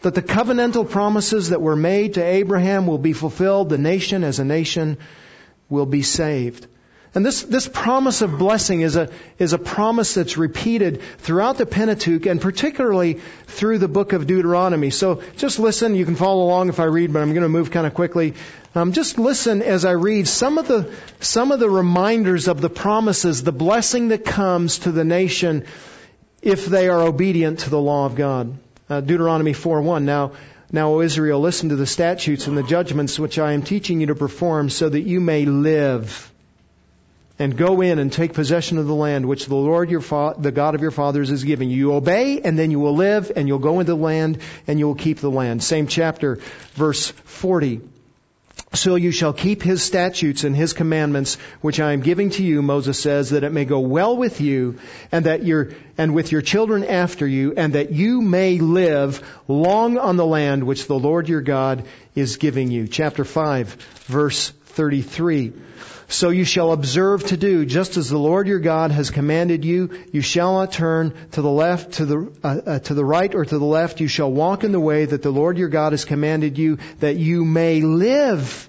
That 0.03 0.17
the 0.17 0.23
covenantal 0.23 0.91
promises 0.91 1.51
that 1.51 1.63
were 1.63 1.77
made 1.77 2.15
to 2.15 2.25
Abraham 2.25 2.89
will 2.89 2.99
be 2.99 3.13
fulfilled. 3.13 3.69
The 3.69 3.79
nation 3.79 4.25
as 4.25 4.41
a 4.41 4.45
nation 4.45 4.99
will 5.69 5.87
be 5.87 6.03
saved. 6.03 6.67
And 7.13 7.27
this, 7.27 7.43
this 7.43 7.67
promise 7.67 8.23
of 8.23 8.39
blessing 8.39 8.83
is 8.83 8.95
a, 8.95 9.11
is 9.39 9.53
a 9.53 9.59
promise 9.59 10.15
that's 10.15 10.37
repeated 10.37 11.03
throughout 11.19 11.59
the 11.59 11.67
Pentateuch 11.67 12.27
and 12.27 12.41
particularly 12.41 13.15
through 13.47 13.79
the 13.79 13.89
book 13.89 14.13
of 14.13 14.29
Deuteronomy. 14.29 14.91
So 14.91 15.23
just 15.37 15.59
listen. 15.59 15.97
You 15.97 16.05
can 16.05 16.15
follow 16.15 16.45
along 16.45 16.69
if 16.69 16.79
I 16.79 16.85
read, 16.85 17.13
but 17.13 17.21
I'm 17.21 17.31
going 17.31 17.43
to 17.43 17.49
move 17.49 17.73
kind 17.73 17.85
of 17.85 17.95
quickly. 17.95 18.35
Um, 18.77 18.93
just 18.93 19.19
listen 19.19 19.61
as 19.61 19.85
I 19.85 19.93
read 19.93 20.29
some 20.29 20.57
of 20.57 20.69
the, 20.69 20.95
some 21.19 21.51
of 21.51 21.59
the 21.59 21.69
reminders 21.69 22.47
of 22.47 22.61
the 22.61 22.71
promises, 22.71 23.43
the 23.43 23.51
blessing 23.51 24.09
that 24.09 24.25
comes 24.25 24.81
to 24.81 24.93
the 24.93 25.05
nation 25.05 25.67
if 26.43 26.67
they 26.67 26.89
are 26.89 27.03
obedient 27.03 27.61
to 27.61 27.71
the 27.71 27.81
law 27.81 28.07
of 28.07 28.15
God. 28.15 28.57
Uh, 28.89 29.01
Deuteronomy 29.01 29.53
4:1. 29.53 30.05
Now, 30.05 30.33
now, 30.73 30.95
O 30.95 31.01
Israel, 31.01 31.41
listen 31.41 31.71
to 31.71 31.77
the 31.77 31.87
statutes 31.87 32.47
and 32.47 32.57
the 32.57 32.63
judgments 32.63 33.19
which 33.19 33.41
I 33.41 33.55
am 33.55 33.63
teaching 33.63 34.01
you 34.01 34.07
to 34.07 34.15
perform 34.15 34.71
so 34.71 34.89
that 34.89 35.01
you 35.01 35.21
may 35.21 35.45
live 35.45 36.31
and 37.41 37.57
go 37.57 37.81
in 37.81 37.99
and 37.99 38.13
take 38.13 38.35
possession 38.35 38.77
of 38.77 38.87
the 38.87 38.95
land 38.95 39.27
which 39.27 39.47
the 39.47 39.55
Lord 39.55 39.91
your 39.91 40.03
fa- 40.03 40.35
the 40.39 40.53
God 40.53 40.75
of 40.75 40.83
your 40.83 40.91
fathers 40.91 41.31
is 41.31 41.43
giving 41.43 41.71
you. 41.71 41.77
You 41.79 41.95
obey 41.95 42.43
and 42.43 42.59
then 42.59 42.71
you 42.71 42.79
will 42.79 42.95
live 42.95 43.33
and 43.35 43.49
you'll 43.49 43.59
go 43.59 43.81
into 43.81 43.95
the 43.95 43.99
land 43.99 44.39
and 44.67 44.79
you 44.79 44.87
will 44.87 44.95
keep 44.95 45.19
the 45.21 45.31
land. 45.31 45.63
Same 45.63 45.87
chapter, 45.87 46.39
verse 46.75 47.09
40. 47.11 47.81
So 48.75 48.97
you 48.97 49.11
shall 49.11 49.33
keep 49.33 49.63
his 49.63 49.83
statutes 49.83 50.45
and 50.45 50.55
his 50.55 50.75
commandments, 50.75 51.37
which 51.63 51.81
I 51.81 51.93
am 51.93 52.03
giving 52.03 52.29
to 52.31 52.43
you, 52.43 52.61
Moses 52.61 53.01
says, 53.01 53.31
that 53.31 53.43
it 53.43 53.53
may 53.53 53.65
go 53.65 53.81
well 53.81 54.17
with 54.17 54.41
you, 54.41 54.79
and 55.11 55.27
that 55.27 55.43
your, 55.43 55.71
and 55.99 56.15
with 56.15 56.31
your 56.31 56.43
children 56.43 56.85
after 56.85 57.27
you, 57.27 57.55
and 57.57 57.73
that 57.73 57.91
you 57.91 58.21
may 58.21 58.59
live 58.59 59.27
long 59.49 59.99
on 59.99 60.17
the 60.17 60.27
land 60.27 60.65
which 60.65 60.87
the 60.87 60.99
Lord 60.99 61.29
your 61.29 61.41
God 61.41 61.87
is 62.15 62.37
giving 62.37 62.71
you. 62.71 62.87
Chapter 62.87 63.25
5, 63.25 63.75
verse 64.07 64.51
33. 64.51 65.53
So 66.11 66.31
you 66.31 66.45
shall 66.45 66.73
observe 66.73 67.25
to 67.29 67.37
do 67.37 67.65
just 67.65 67.97
as 67.97 68.11
the 68.11 68.19
Lord 68.19 68.49
your 68.49 68.59
God 68.59 68.91
has 68.91 69.11
commanded 69.11 69.65
you. 69.65 69.91
You 70.11 70.23
shall 70.23 70.55
not 70.55 70.73
turn 70.73 71.15
to 71.33 71.41
the 71.41 71.51
left, 71.51 71.93
to 71.93 72.05
the 72.05 72.33
uh, 72.43 72.61
uh, 72.67 72.79
to 72.81 72.95
the 72.95 73.05
right, 73.05 73.33
or 73.33 73.45
to 73.45 73.59
the 73.59 73.65
left. 73.65 74.01
You 74.01 74.09
shall 74.09 74.31
walk 74.31 74.65
in 74.65 74.73
the 74.73 74.81
way 74.81 75.05
that 75.05 75.23
the 75.23 75.31
Lord 75.31 75.57
your 75.57 75.69
God 75.69 75.93
has 75.93 76.05
commanded 76.05 76.59
you, 76.59 76.79
that 76.99 77.17
you 77.17 77.45
may 77.45 77.81
live, 77.81 78.69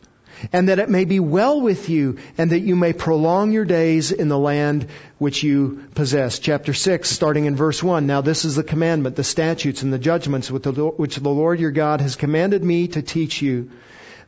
and 0.53 0.69
that 0.69 0.77
it 0.77 0.87
may 0.87 1.05
be 1.05 1.19
well 1.19 1.59
with 1.59 1.89
you, 1.89 2.19
and 2.37 2.51
that 2.51 2.59
you 2.59 2.75
may 2.75 2.93
prolong 2.93 3.51
your 3.51 3.65
days 3.65 4.11
in 4.11 4.29
the 4.29 4.37
land 4.37 4.85
which 5.17 5.41
you 5.41 5.87
possess. 5.95 6.37
Chapter 6.37 6.75
six, 6.75 7.09
starting 7.09 7.45
in 7.45 7.55
verse 7.55 7.81
one. 7.81 8.05
Now 8.05 8.21
this 8.21 8.45
is 8.45 8.55
the 8.55 8.63
commandment, 8.63 9.15
the 9.15 9.23
statutes, 9.23 9.81
and 9.81 9.91
the 9.91 9.97
judgments 9.97 10.51
which 10.51 11.15
the 11.15 11.29
Lord 11.29 11.59
your 11.59 11.71
God 11.71 12.01
has 12.01 12.15
commanded 12.15 12.63
me 12.63 12.89
to 12.89 13.01
teach 13.01 13.41
you 13.41 13.71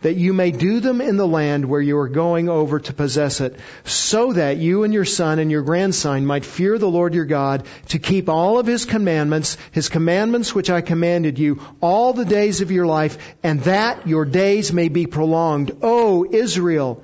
that 0.04 0.16
you 0.16 0.32
may 0.32 0.52
do 0.52 0.80
them 0.80 1.02
in 1.02 1.18
the 1.18 1.28
land 1.28 1.66
where 1.66 1.82
you 1.82 1.98
are 1.98 2.08
going 2.08 2.48
over 2.48 2.80
to 2.80 2.94
possess 2.94 3.42
it, 3.42 3.60
so 3.84 4.34
that 4.34 4.58
you 4.58 4.84
and 4.84 4.94
your 4.94 5.06
son 5.06 5.40
and 5.40 5.50
your 5.50 5.64
grandson 5.64 6.26
might 6.26 6.46
fear 6.46 6.78
the 6.78 6.90
Lord 6.90 7.14
your 7.14 7.26
God 7.26 7.66
to 7.90 8.00
keep 8.00 8.30
all 8.30 8.60
of 8.60 8.68
his 8.68 8.86
commandments, 8.86 9.58
his 9.72 9.90
commandments 9.90 10.54
which 10.54 10.70
I 10.70 10.82
commanded 10.82 11.40
you, 11.40 11.62
all 11.82 12.14
the 12.14 12.26
days 12.26 12.62
of 12.62 12.72
your 12.72 12.86
life, 12.86 13.18
and 13.42 13.62
that 13.62 14.08
your 14.08 14.26
days 14.26 14.72
may 14.72 14.90
be 14.90 15.08
prolonged. 15.08 15.78
O 15.82 16.26
Israel, 16.30 17.04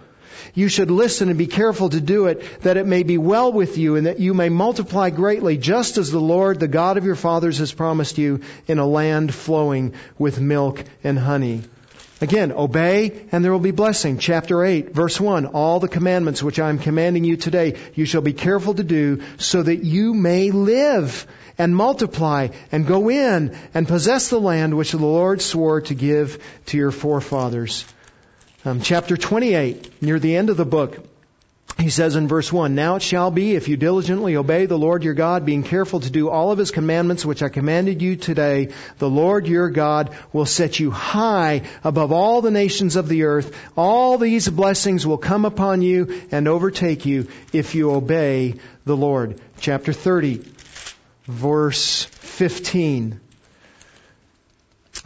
You 0.54 0.68
should 0.68 0.92
listen 0.92 1.30
and 1.30 1.38
be 1.38 1.48
careful 1.48 1.90
to 1.90 2.02
do 2.02 2.26
it, 2.28 2.62
that 2.62 2.78
it 2.78 2.88
may 2.88 3.04
be 3.04 3.18
well 3.18 3.52
with 3.52 3.78
you 3.78 3.96
and 3.96 4.08
that 4.08 4.20
you 4.20 4.34
may 4.34 4.50
multiply 4.50 5.10
greatly, 5.10 5.58
just 5.58 5.98
as 5.98 6.12
the 6.12 6.20
Lord, 6.20 6.60
the 6.60 6.68
God 6.68 6.98
of 6.98 7.06
your 7.06 7.16
fathers, 7.16 7.60
has 7.60 7.72
promised 7.72 8.18
you 8.18 8.42
in 8.68 8.80
a 8.80 8.86
land 8.86 9.34
flowing 9.34 9.94
with 10.18 10.40
milk 10.40 10.84
and 11.04 11.18
honey. 11.18 11.64
Again, 12.22 12.52
obey 12.52 13.28
and 13.32 13.44
there 13.44 13.52
will 13.52 13.60
be 13.60 13.72
blessing. 13.72 14.18
Chapter 14.18 14.64
8, 14.64 14.94
verse 14.94 15.20
1. 15.20 15.46
All 15.46 15.80
the 15.80 15.88
commandments 15.88 16.44
which 16.44 16.60
I 16.60 16.70
am 16.70 16.80
commanding 16.80 17.24
you 17.24 17.38
today, 17.38 17.78
you 17.96 18.06
shall 18.06 18.22
be 18.22 18.34
careful 18.34 18.74
to 18.74 18.84
do 18.84 19.22
so 19.38 19.64
that 19.64 19.84
you 19.84 20.14
may 20.14 20.52
live 20.52 21.26
and 21.58 21.76
multiply 21.76 22.50
and 22.72 22.86
go 22.86 23.10
in 23.10 23.56
and 23.74 23.88
possess 23.88 24.30
the 24.30 24.40
land 24.40 24.76
which 24.76 24.92
the 24.92 24.98
Lord 24.98 25.42
swore 25.42 25.82
to 25.82 25.94
give 25.94 26.44
to 26.68 26.78
your 26.78 26.92
forefathers. 26.92 27.86
Um, 28.66 28.82
chapter 28.82 29.16
28, 29.16 30.02
near 30.02 30.20
the 30.20 30.36
end 30.36 30.50
of 30.50 30.58
the 30.58 30.66
book, 30.66 31.09
he 31.78 31.90
says 31.90 32.16
in 32.16 32.28
verse 32.28 32.52
1, 32.52 32.76
Now 32.76 32.96
it 32.96 33.02
shall 33.02 33.32
be, 33.32 33.56
if 33.56 33.70
you 33.70 33.78
diligently 33.78 34.36
obey 34.36 34.66
the 34.66 34.78
Lord 34.78 35.04
your 35.04 35.14
God, 35.14 35.46
being 35.46 35.64
careful 35.64 36.00
to 36.02 36.10
do 36.10 36.30
all 36.30 36.52
of 36.52 36.58
his 36.58 36.72
commandments 36.72 37.26
which 37.26 37.42
I 37.42 37.50
commanded 37.50 38.02
you 38.02 38.16
today, 38.16 38.70
the 38.98 39.10
Lord 39.10 39.48
your 39.48 39.70
God 39.70 40.16
will 40.34 40.46
set 40.46 40.80
you 40.80 40.92
high 40.92 41.62
above 41.84 42.12
all 42.12 42.42
the 42.42 42.52
nations 42.52 42.96
of 42.96 43.08
the 43.08 43.24
earth. 43.24 43.56
All 43.78 44.18
these 44.18 44.50
blessings 44.50 45.08
will 45.08 45.18
come 45.18 45.46
upon 45.46 45.82
you 45.82 46.22
and 46.32 46.48
overtake 46.48 47.06
you 47.06 47.28
if 47.54 47.76
you 47.76 47.92
obey 47.92 48.56
the 48.86 48.98
Lord. 48.98 49.40
Chapter 49.62 49.94
30, 49.94 50.44
verse 51.28 52.04
15. 52.04 53.22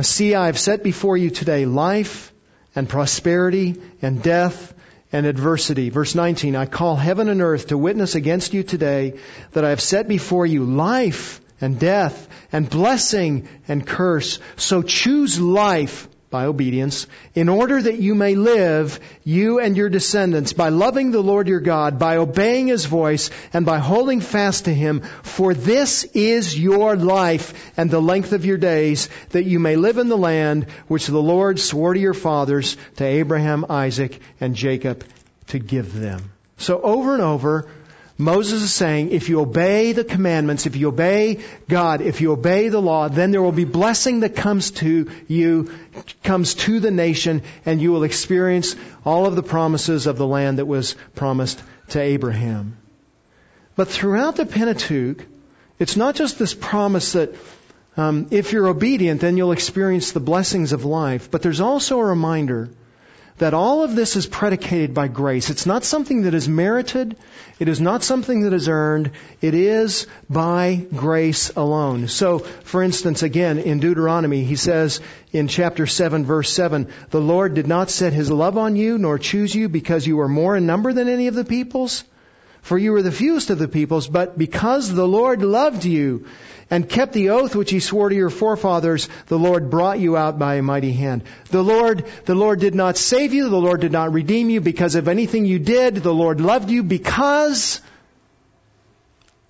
See, 0.02 0.34
I 0.34 0.48
have 0.48 0.60
set 0.60 0.82
before 0.82 1.18
you 1.18 1.30
today 1.30 1.66
life 1.66 2.32
and 2.76 2.90
prosperity 2.90 3.80
and 4.02 4.24
death 4.24 4.74
and 5.14 5.26
adversity. 5.26 5.90
Verse 5.90 6.16
19, 6.16 6.56
I 6.56 6.66
call 6.66 6.96
heaven 6.96 7.30
and 7.30 7.42
earth 7.42 7.68
to 7.68 7.78
witness 7.78 8.16
against 8.16 8.54
you 8.54 8.64
today 8.64 9.20
that 9.52 9.64
I 9.64 9.70
have 9.70 9.82
set 9.82 10.08
before 10.08 10.46
you 10.46 10.66
life 10.66 11.40
and 11.62 11.80
death 11.80 12.28
and 12.52 12.70
blessing 12.70 13.48
and 13.68 13.88
curse. 13.88 14.40
So 14.58 14.82
choose 14.82 15.40
life 15.40 16.10
by 16.34 16.46
obedience, 16.46 17.06
in 17.36 17.48
order 17.48 17.80
that 17.80 18.00
you 18.00 18.16
may 18.16 18.34
live, 18.34 19.00
you 19.24 19.60
and 19.60 19.78
your 19.78 19.88
descendants, 19.88 20.52
by 20.52 20.70
loving 20.70 21.12
the 21.12 21.22
Lord 21.22 21.48
your 21.48 21.60
God, 21.60 22.00
by 22.00 22.18
obeying 22.18 22.68
his 22.68 22.86
voice, 22.86 23.30
and 23.54 23.68
by 23.68 23.78
holding 23.78 24.20
fast 24.20 24.66
to 24.66 24.74
him. 24.74 25.02
For 25.22 25.54
this 25.54 26.06
is 26.16 26.60
your 26.60 26.96
life 26.96 27.54
and 27.78 27.92
the 27.92 28.02
length 28.02 28.34
of 28.34 28.46
your 28.46 28.58
days, 28.58 29.10
that 29.30 29.46
you 29.46 29.60
may 29.60 29.76
live 29.76 30.00
in 30.00 30.10
the 30.10 30.18
land 30.18 30.66
which 30.88 31.06
the 31.06 31.22
Lord 31.22 31.60
swore 31.60 31.94
to 31.94 32.00
your 32.00 32.16
fathers, 32.16 32.78
to 32.96 33.06
Abraham, 33.06 33.68
Isaac, 33.70 34.20
and 34.42 34.56
Jacob, 34.56 35.06
to 35.50 35.60
give 35.60 35.94
them. 35.94 36.32
So 36.58 36.82
over 36.82 37.14
and 37.14 37.22
over, 37.22 37.68
Moses 38.18 38.62
is 38.62 38.74
saying, 38.74 39.12
if 39.12 39.28
you 39.28 39.40
obey 39.40 39.92
the 39.92 40.04
commandments, 40.04 40.68
if 40.68 40.76
you 40.76 40.90
obey 40.90 41.44
God, 41.68 42.02
if 42.02 42.22
you 42.22 42.32
obey 42.32 42.70
the 42.70 42.82
law, 42.82 43.08
then 43.08 43.32
there 43.32 43.42
will 43.42 43.52
be 43.52 43.66
blessing 43.66 44.20
that 44.20 44.36
comes 44.36 44.70
to 44.72 45.10
you, 45.28 45.72
comes 46.24 46.54
to 46.54 46.80
the 46.80 46.92
nation, 46.92 47.42
and 47.66 47.82
you 47.82 47.92
will 47.92 48.04
experience 48.04 48.76
all 49.04 49.26
of 49.26 49.36
the 49.36 49.42
promises 49.42 50.06
of 50.06 50.18
the 50.18 50.28
land 50.28 50.60
that 50.60 50.68
was 50.68 50.96
promised 51.16 51.62
to 51.90 52.00
Abraham. 52.00 52.78
But 53.76 53.88
throughout 53.88 54.36
the 54.36 54.46
Pentateuch, 54.46 55.26
it's 55.80 55.98
not 55.98 56.14
just 56.14 56.38
this 56.38 56.54
promise 56.54 57.14
that 57.14 57.34
um, 57.98 58.28
if 58.30 58.54
you're 58.54 58.68
obedient, 58.68 59.22
then 59.22 59.38
you'll 59.38 59.52
experience 59.52 60.12
the 60.12 60.20
blessings 60.20 60.72
of 60.72 60.86
life, 60.86 61.32
but 61.32 61.42
there's 61.42 61.62
also 61.62 62.00
a 62.00 62.06
reminder 62.06 62.70
that 63.44 63.54
all 63.54 63.84
of 63.84 63.94
this 63.94 64.16
is 64.16 64.26
predicated 64.26 64.94
by 64.94 65.10
grace. 65.10 65.50
It's 65.50 65.66
not 65.66 65.84
something 65.84 66.22
that 66.22 66.34
is 66.34 66.48
merited. 66.48 67.18
It 67.60 67.68
is 67.68 67.82
not 67.82 68.02
something 68.02 68.44
that 68.44 68.54
is 68.54 68.70
earned. 68.70 69.12
It 69.42 69.54
is 69.54 70.08
by 70.30 70.88
grace 70.96 71.50
alone. 71.50 72.08
So, 72.08 72.40
for 72.40 72.82
instance, 72.82 73.22
again, 73.22 73.60
in 73.60 73.82
Deuteronomy, 73.82 74.46
he 74.46 74.56
says 74.56 75.02
in 75.34 75.50
chapter 75.50 75.86
7 75.86 76.24
verse 76.24 76.54
7, 76.54 76.88
the 77.10 77.20
Lord 77.20 77.54
did 77.54 77.68
not 77.68 77.90
set 77.90 78.14
his 78.14 78.32
love 78.32 78.58
on 78.58 78.78
you 78.78 78.98
nor 78.98 79.20
choose 79.20 79.54
you 79.54 79.68
because 79.68 80.08
you 80.08 80.16
were 80.16 80.30
more 80.30 80.56
in 80.56 80.66
number 80.66 80.94
than 80.94 81.10
any 81.10 81.28
of 81.28 81.36
the 81.36 81.44
peoples. 81.44 82.06
For 82.62 82.78
you 82.78 82.94
were 82.94 83.02
the 83.02 83.12
fewest 83.12 83.50
of 83.50 83.60
the 83.60 83.68
peoples, 83.68 84.08
but 84.08 84.38
because 84.38 84.90
the 84.90 85.06
Lord 85.06 85.42
loved 85.42 85.84
you 85.84 86.28
and 86.70 86.88
kept 86.88 87.14
the 87.14 87.30
oath 87.30 87.56
which 87.56 87.72
he 87.72 87.80
swore 87.80 88.10
to 88.10 88.16
your 88.16 88.30
forefathers, 88.30 89.10
the 89.28 89.40
Lord 89.40 89.70
brought 89.70 90.00
you 90.00 90.18
out 90.18 90.40
by 90.40 90.56
a 90.56 90.62
mighty 90.62 90.94
hand. 90.94 91.24
The 91.50 91.64
Lord, 91.64 92.06
the 92.26 92.36
Lord 92.36 92.60
did 92.60 92.76
not 92.76 92.98
save 92.98 93.34
you, 93.34 93.50
the 93.50 93.58
Lord 93.58 93.82
did 93.82 93.92
not 93.92 94.14
redeem 94.14 94.50
you 94.50 94.62
because 94.62 94.96
of 94.96 95.08
anything 95.08 95.46
you 95.46 95.60
did. 95.60 95.96
The 95.96 96.14
Lord 96.14 96.42
loved 96.42 96.70
you 96.70 96.84
because 96.84 97.82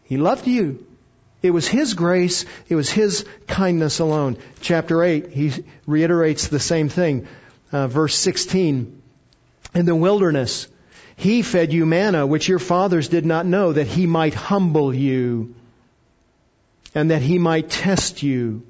he 0.03 0.17
loved 0.17 0.47
you. 0.47 0.85
It 1.41 1.51
was 1.51 1.67
His 1.67 1.93
grace, 1.93 2.45
it 2.69 2.75
was 2.75 2.89
His 2.89 3.25
kindness 3.47 3.99
alone. 3.99 4.37
Chapter 4.61 5.03
8, 5.03 5.29
he 5.29 5.51
reiterates 5.85 6.47
the 6.47 6.59
same 6.59 6.87
thing. 6.87 7.27
Uh, 7.71 7.87
verse 7.87 8.15
16. 8.15 9.01
In 9.75 9.85
the 9.85 9.95
wilderness, 9.95 10.67
He 11.15 11.41
fed 11.41 11.73
you 11.73 11.85
manna, 11.85 12.25
which 12.25 12.47
your 12.47 12.59
fathers 12.59 13.09
did 13.09 13.25
not 13.25 13.45
know, 13.45 13.73
that 13.73 13.87
He 13.87 14.05
might 14.05 14.33
humble 14.33 14.93
you 14.93 15.55
and 16.95 17.11
that 17.11 17.21
he 17.21 17.39
might 17.39 17.69
test 17.69 18.23
you 18.23 18.63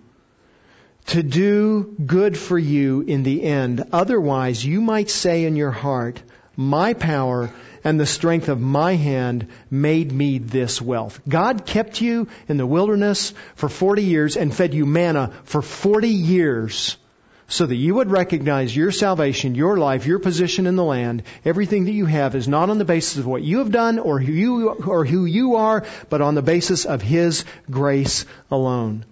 to 1.08 1.22
do 1.22 1.96
good 2.06 2.38
for 2.38 2.58
you 2.58 3.02
in 3.02 3.24
the 3.24 3.44
end. 3.44 3.84
Otherwise, 3.92 4.64
you 4.64 4.82
might 4.82 5.10
say 5.10 5.46
in 5.46 5.56
your 5.56 5.72
heart, 5.72 6.22
my 6.56 6.94
power 6.94 7.52
and 7.84 8.00
the 8.00 8.06
strength 8.06 8.48
of 8.48 8.62
my 8.62 8.96
hand 8.96 9.48
made 9.70 10.12
me 10.12 10.38
this 10.38 10.82
wealth. 10.82 11.20
God 11.28 11.66
kept 11.66 12.00
you 12.00 12.28
in 12.48 12.58
the 12.58 12.66
wilderness 12.66 13.34
for 13.56 13.68
40 13.68 14.04
years 14.04 14.38
and 14.38 14.54
fed 14.54 14.74
you 14.74 14.86
manna 14.86 15.34
for 15.44 15.62
40 15.62 16.08
years 16.08 16.98
so 17.48 17.66
that 17.66 17.76
you 17.76 17.96
would 17.96 18.10
recognize 18.10 18.76
your 18.76 18.92
salvation, 18.92 19.56
your 19.56 19.78
life, 19.78 20.06
your 20.06 20.20
position 20.20 20.68
in 20.68 20.76
the 20.76 20.84
land, 20.84 21.24
everything 21.46 21.86
that 21.86 21.92
you 21.92 22.06
have 22.06 22.36
is 22.36 22.48
not 22.48 22.70
on 22.70 22.78
the 22.78 22.86
basis 22.86 23.18
of 23.18 23.28
what 23.28 23.44
you 23.44 23.60
have 23.60 23.72
done 23.72 24.00
or 24.00 24.20
who 24.20 24.32
you, 24.32 24.70
or 24.70 25.06
who 25.06 25.26
you 25.26 25.56
are, 25.56 25.86
but 26.10 26.22
on 26.22 26.36
the 26.36 26.42
basis 26.42 26.86
of 26.86 27.02
His 27.02 27.46
grace 27.70 28.26
alone. 28.50 29.06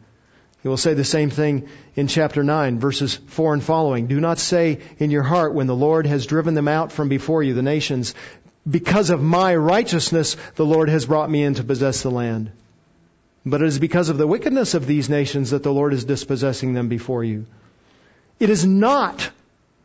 He 0.61 0.67
will 0.67 0.77
say 0.77 0.93
the 0.93 1.03
same 1.03 1.31
thing 1.31 1.67
in 1.95 2.07
chapter 2.07 2.43
9, 2.43 2.79
verses 2.79 3.15
4 3.15 3.55
and 3.55 3.63
following. 3.63 4.07
Do 4.07 4.19
not 4.19 4.37
say 4.37 4.79
in 4.99 5.09
your 5.09 5.23
heart 5.23 5.53
when 5.53 5.67
the 5.67 5.75
Lord 5.75 6.05
has 6.05 6.27
driven 6.27 6.53
them 6.53 6.67
out 6.67 6.91
from 6.91 7.09
before 7.09 7.41
you, 7.41 7.55
the 7.55 7.63
nations, 7.63 8.13
because 8.69 9.09
of 9.09 9.23
my 9.23 9.55
righteousness, 9.55 10.37
the 10.55 10.65
Lord 10.65 10.89
has 10.89 11.07
brought 11.07 11.31
me 11.31 11.43
in 11.43 11.55
to 11.55 11.63
possess 11.63 12.03
the 12.03 12.11
land. 12.11 12.51
But 13.43 13.63
it 13.63 13.67
is 13.67 13.79
because 13.79 14.09
of 14.09 14.19
the 14.19 14.27
wickedness 14.27 14.75
of 14.75 14.85
these 14.85 15.09
nations 15.09 15.49
that 15.49 15.63
the 15.63 15.73
Lord 15.73 15.93
is 15.93 16.05
dispossessing 16.05 16.73
them 16.73 16.89
before 16.89 17.23
you. 17.23 17.47
It 18.41 18.49
is 18.49 18.65
not 18.65 19.29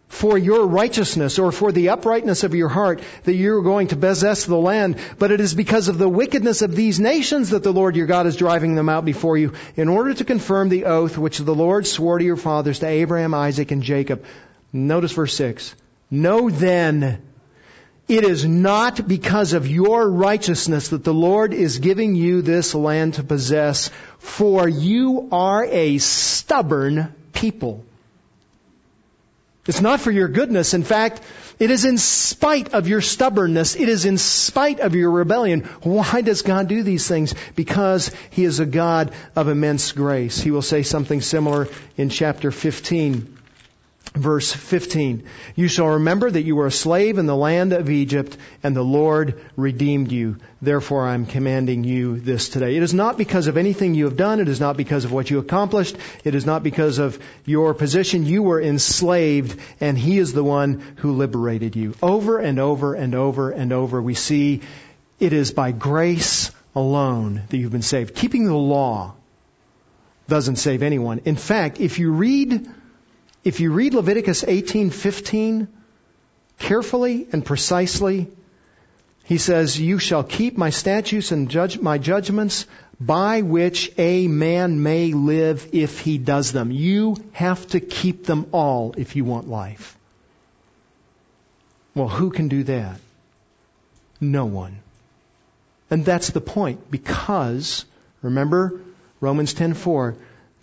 for 0.09 0.39
your 0.39 0.67
righteousness 0.67 1.39
or 1.39 1.53
for 1.53 1.73
the 1.73 1.91
uprightness 1.91 2.43
of 2.43 2.55
your 2.55 2.71
heart 2.71 3.03
that 3.25 3.35
you're 3.35 3.61
going 3.61 3.89
to 3.89 3.97
possess 3.97 4.47
the 4.47 4.57
land, 4.57 4.97
but 5.19 5.31
it 5.31 5.43
is 5.43 5.53
because 5.53 5.89
of 5.89 5.99
the 5.99 6.09
wickedness 6.09 6.63
of 6.63 6.75
these 6.75 6.99
nations 6.99 7.51
that 7.51 7.63
the 7.63 7.73
Lord 7.73 7.97
your 7.97 8.07
God 8.07 8.27
is 8.27 8.35
driving 8.35 8.75
them 8.75 8.89
out 8.89 9.05
before 9.05 9.37
you 9.37 9.53
in 9.77 9.91
order 9.91 10.15
to 10.15 10.25
confirm 10.25 10.71
the 10.71 10.87
oath 10.87 11.19
which 11.19 11.37
the 11.37 11.55
Lord 11.55 11.87
swore 11.87 12.19
to 12.19 12.25
your 12.25 12.39
fathers, 12.39 12.79
to 12.79 12.87
Abraham, 12.87 13.35
Isaac, 13.35 13.73
and 13.73 13.83
Jacob. 13.83 14.25
Notice 14.73 15.13
verse 15.13 15.35
6. 15.35 15.75
Know 16.11 16.49
then, 16.49 17.21
it 18.09 18.25
is 18.25 18.47
not 18.47 19.07
because 19.07 19.53
of 19.53 19.69
your 19.69 20.09
righteousness 20.09 20.89
that 20.89 21.05
the 21.05 21.13
Lord 21.13 21.53
is 21.53 21.79
giving 21.79 22.15
you 22.15 22.41
this 22.41 22.75
land 22.75 23.15
to 23.15 23.23
possess, 23.23 23.91
for 24.19 24.67
you 24.67 25.29
are 25.31 25.63
a 25.63 25.99
stubborn 25.99 27.13
people. 27.35 27.85
It's 29.67 29.81
not 29.81 30.01
for 30.01 30.11
your 30.11 30.29
goodness. 30.29 30.75
In 30.75 30.85
fact, 30.85 31.21
it 31.59 31.71
is 31.71 31.85
in 31.85 31.99
spite 31.99 32.75
of 32.75 32.87
your 32.87 33.01
stubbornness. 33.01 33.77
It 33.77 33.89
is 33.89 34.05
in 34.05 34.19
spite 34.19 34.81
of 34.81 34.95
your 34.95 35.11
rebellion. 35.11 35.63
Why 35.83 36.21
does 36.21 36.43
God 36.43 36.69
do 36.69 36.83
these 36.83 37.09
things? 37.09 37.35
Because 37.55 38.13
He 38.31 38.45
is 38.45 38.61
a 38.61 38.67
God 38.67 39.13
of 39.35 39.49
immense 39.49 39.93
grace. 39.93 40.41
He 40.41 40.51
will 40.51 40.63
say 40.63 40.83
something 40.83 41.21
similar 41.21 41.69
in 41.97 42.11
chapter 42.11 42.51
15 42.51 43.36
verse 44.17 44.53
15. 44.53 45.25
You 45.55 45.69
shall 45.69 45.89
remember 45.89 46.31
that 46.31 46.43
you 46.43 46.57
were 46.57 46.67
a 46.67 46.73
slave 46.73 47.19
in 47.19 47.27
the 47.27 47.37
land 47.37 47.73
of 47.73 47.91
Egypt 47.91 48.37
and 48.63 48.75
the 48.75 48.83
Lord 48.83 49.41
redeemed 49.57 50.11
you. 50.11 50.39
Therefore 50.61 51.07
I'm 51.07 51.27
commanding 51.27 51.85
you 51.85 52.19
this 52.19 52.49
today. 52.49 52.77
It 52.77 52.83
is 52.83 52.95
not 52.95 53.19
because 53.19 53.47
of 53.47 53.57
anything 53.57 53.95
you 53.95 54.05
have 54.05 54.17
done. 54.17 54.41
It 54.41 54.49
is 54.49 54.61
not 54.61 54.77
because 54.77 55.05
of 55.05 55.13
what 55.13 55.31
you 55.31 55.39
accomplished. 55.39 55.97
It 56.25 56.35
is 56.35 56.47
not 56.47 56.63
because 56.63 56.99
of 56.99 57.19
your 57.45 57.75
position. 57.75 58.27
You 58.27 58.43
were 58.43 58.61
enslaved 58.61 59.61
and 59.81 59.97
He 59.97 60.19
is 60.19 60.33
the 60.33 60.45
one 60.45 60.81
who 60.97 61.13
liberated 61.13 61.77
you. 61.77 61.95
Over 62.03 62.39
and 62.39 62.59
over 62.59 62.95
and 62.95 63.15
over 63.15 63.51
and 63.51 63.73
over 63.73 64.01
we 64.01 64.15
see 64.15 64.63
it 65.21 65.33
is 65.33 65.53
by 65.53 65.73
grace 65.73 66.51
alone 66.75 67.43
that 67.49 67.57
you've 67.57 67.73
been 67.73 67.83
saved. 67.83 68.15
Keeping 68.15 68.47
the 68.47 68.55
law 68.55 69.15
doesn't 70.29 70.57
save 70.57 70.83
anyone. 70.83 71.23
In 71.25 71.37
fact, 71.37 71.81
if 71.81 71.99
you 71.99 72.13
read 72.13 72.69
if 73.47 73.61
you 73.61 73.71
read 73.71 73.95
Leviticus 73.95 74.43
18:15, 74.43 75.69
carefully 76.59 77.29
and 77.31 77.45
precisely. 77.45 78.29
He 79.23 79.39
says, 79.39 79.79
You 79.79 80.01
shall 80.01 80.25
keep 80.25 80.59
my 80.59 80.71
statutes 80.71 81.31
and 81.31 81.49
judge 81.49 81.79
my 81.79 81.99
judgments 81.99 82.67
by 83.01 83.43
which 83.43 83.93
a 83.99 84.27
man 84.27 84.83
may 84.83 85.13
live 85.13 85.69
if 85.73 86.01
he 86.01 86.19
does 86.19 86.51
them. 86.51 86.73
You 86.73 87.17
have 87.33 87.65
to 87.69 87.79
keep 87.79 88.27
them 88.27 88.47
all 88.51 88.95
if 88.97 89.15
you 89.15 89.25
want 89.25 89.49
life. 89.49 89.97
Well, 91.95 92.09
who 92.09 92.31
can 92.31 92.49
do 92.49 92.65
that? 92.65 92.99
No 94.21 94.47
one. 94.47 94.81
And 95.89 96.05
that's 96.05 96.31
the 96.31 96.41
point 96.41 96.91
because 96.91 97.85
remember 98.23 98.81
Romans 99.21 99.55
10:4 99.55 100.17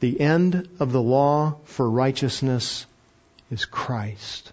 the 0.04 0.20
end 0.20 0.68
of 0.82 0.92
the 0.92 1.02
law 1.02 1.56
for 1.64 1.90
righteousness 1.90 2.86
is 3.50 3.64
Christ. 3.64 4.52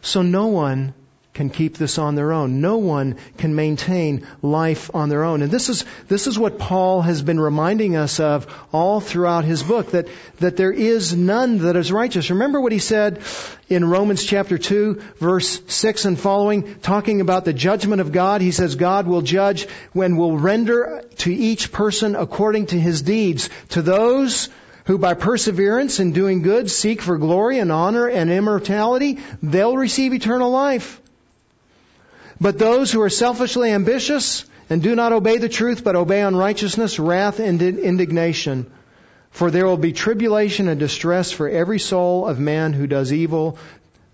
So 0.00 0.22
no 0.22 0.46
one 0.46 0.94
can 1.32 1.50
keep 1.50 1.76
this 1.76 1.98
on 1.98 2.16
their 2.16 2.32
own. 2.32 2.60
No 2.60 2.78
one 2.78 3.16
can 3.38 3.54
maintain 3.54 4.26
life 4.42 4.90
on 4.92 5.08
their 5.08 5.22
own. 5.22 5.42
And 5.42 5.50
this 5.50 5.68
is, 5.68 5.84
this 6.08 6.26
is 6.26 6.38
what 6.38 6.58
Paul 6.58 7.02
has 7.02 7.22
been 7.22 7.38
reminding 7.38 7.94
us 7.94 8.20
of 8.20 8.52
all 8.72 9.00
throughout 9.00 9.44
his 9.44 9.62
book, 9.62 9.92
that, 9.92 10.08
that 10.38 10.56
there 10.56 10.72
is 10.72 11.14
none 11.14 11.58
that 11.58 11.76
is 11.76 11.92
righteous. 11.92 12.30
Remember 12.30 12.60
what 12.60 12.72
he 12.72 12.78
said 12.78 13.22
in 13.68 13.84
Romans 13.84 14.24
chapter 14.24 14.58
2 14.58 15.00
verse 15.18 15.62
6 15.68 16.04
and 16.04 16.18
following, 16.18 16.80
talking 16.80 17.20
about 17.20 17.44
the 17.44 17.52
judgment 17.52 18.00
of 18.00 18.12
God. 18.12 18.40
He 18.40 18.50
says 18.50 18.74
God 18.74 19.06
will 19.06 19.22
judge 19.22 19.68
when 19.92 20.16
will 20.16 20.36
render 20.36 21.04
to 21.18 21.32
each 21.32 21.70
person 21.70 22.16
according 22.16 22.66
to 22.66 22.80
his 22.80 23.02
deeds. 23.02 23.50
To 23.70 23.82
those 23.82 24.48
who 24.86 24.98
by 24.98 25.14
perseverance 25.14 26.00
in 26.00 26.12
doing 26.12 26.42
good 26.42 26.70
seek 26.70 27.02
for 27.02 27.18
glory 27.18 27.58
and 27.58 27.70
honor 27.70 28.08
and 28.08 28.30
immortality, 28.30 29.18
they'll 29.42 29.76
receive 29.76 30.12
eternal 30.12 30.50
life. 30.50 31.00
But 32.40 32.58
those 32.58 32.90
who 32.90 33.02
are 33.02 33.10
selfishly 33.10 33.70
ambitious 33.70 34.44
and 34.70 34.82
do 34.82 34.94
not 34.94 35.12
obey 35.12 35.38
the 35.38 35.48
truth, 35.48 35.84
but 35.84 35.96
obey 35.96 36.22
unrighteousness, 36.22 36.98
wrath, 36.98 37.40
and 37.40 37.60
indignation. 37.60 38.70
For 39.30 39.50
there 39.50 39.66
will 39.66 39.76
be 39.76 39.92
tribulation 39.92 40.68
and 40.68 40.80
distress 40.80 41.30
for 41.30 41.48
every 41.48 41.78
soul 41.78 42.26
of 42.26 42.38
man 42.38 42.72
who 42.72 42.86
does 42.86 43.12
evil, 43.12 43.58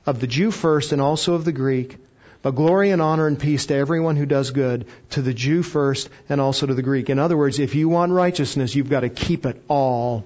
of 0.07 0.21
the 0.21 0.27
Jew 0.27 0.51
first 0.51 0.93
and 0.93 1.03
also 1.03 1.35
of 1.35 1.45
the 1.45 1.53
Greek. 1.53 1.97
But 2.43 2.55
glory 2.55 2.91
and 2.91 3.03
honor 3.03 3.27
and 3.27 3.39
peace 3.39 3.67
to 3.67 3.75
everyone 3.75 4.17
who 4.17 4.27
does 4.27 4.51
good, 4.51 4.87
to 5.11 5.23
the 5.23 5.35
Jew 5.35 5.63
first 5.63 6.09
and 6.29 6.41
also 6.41 6.67
to 6.67 6.75
the 6.75 6.83
Greek. 6.83 7.11
In 7.11 7.19
other 7.19 7.37
words, 7.37 7.59
if 7.59 7.75
you 7.75 7.89
want 7.89 8.13
righteousness, 8.13 8.75
you've 8.75 8.91
got 8.91 9.01
to 9.01 9.09
keep 9.09 9.47
it 9.47 9.61
all. 9.69 10.25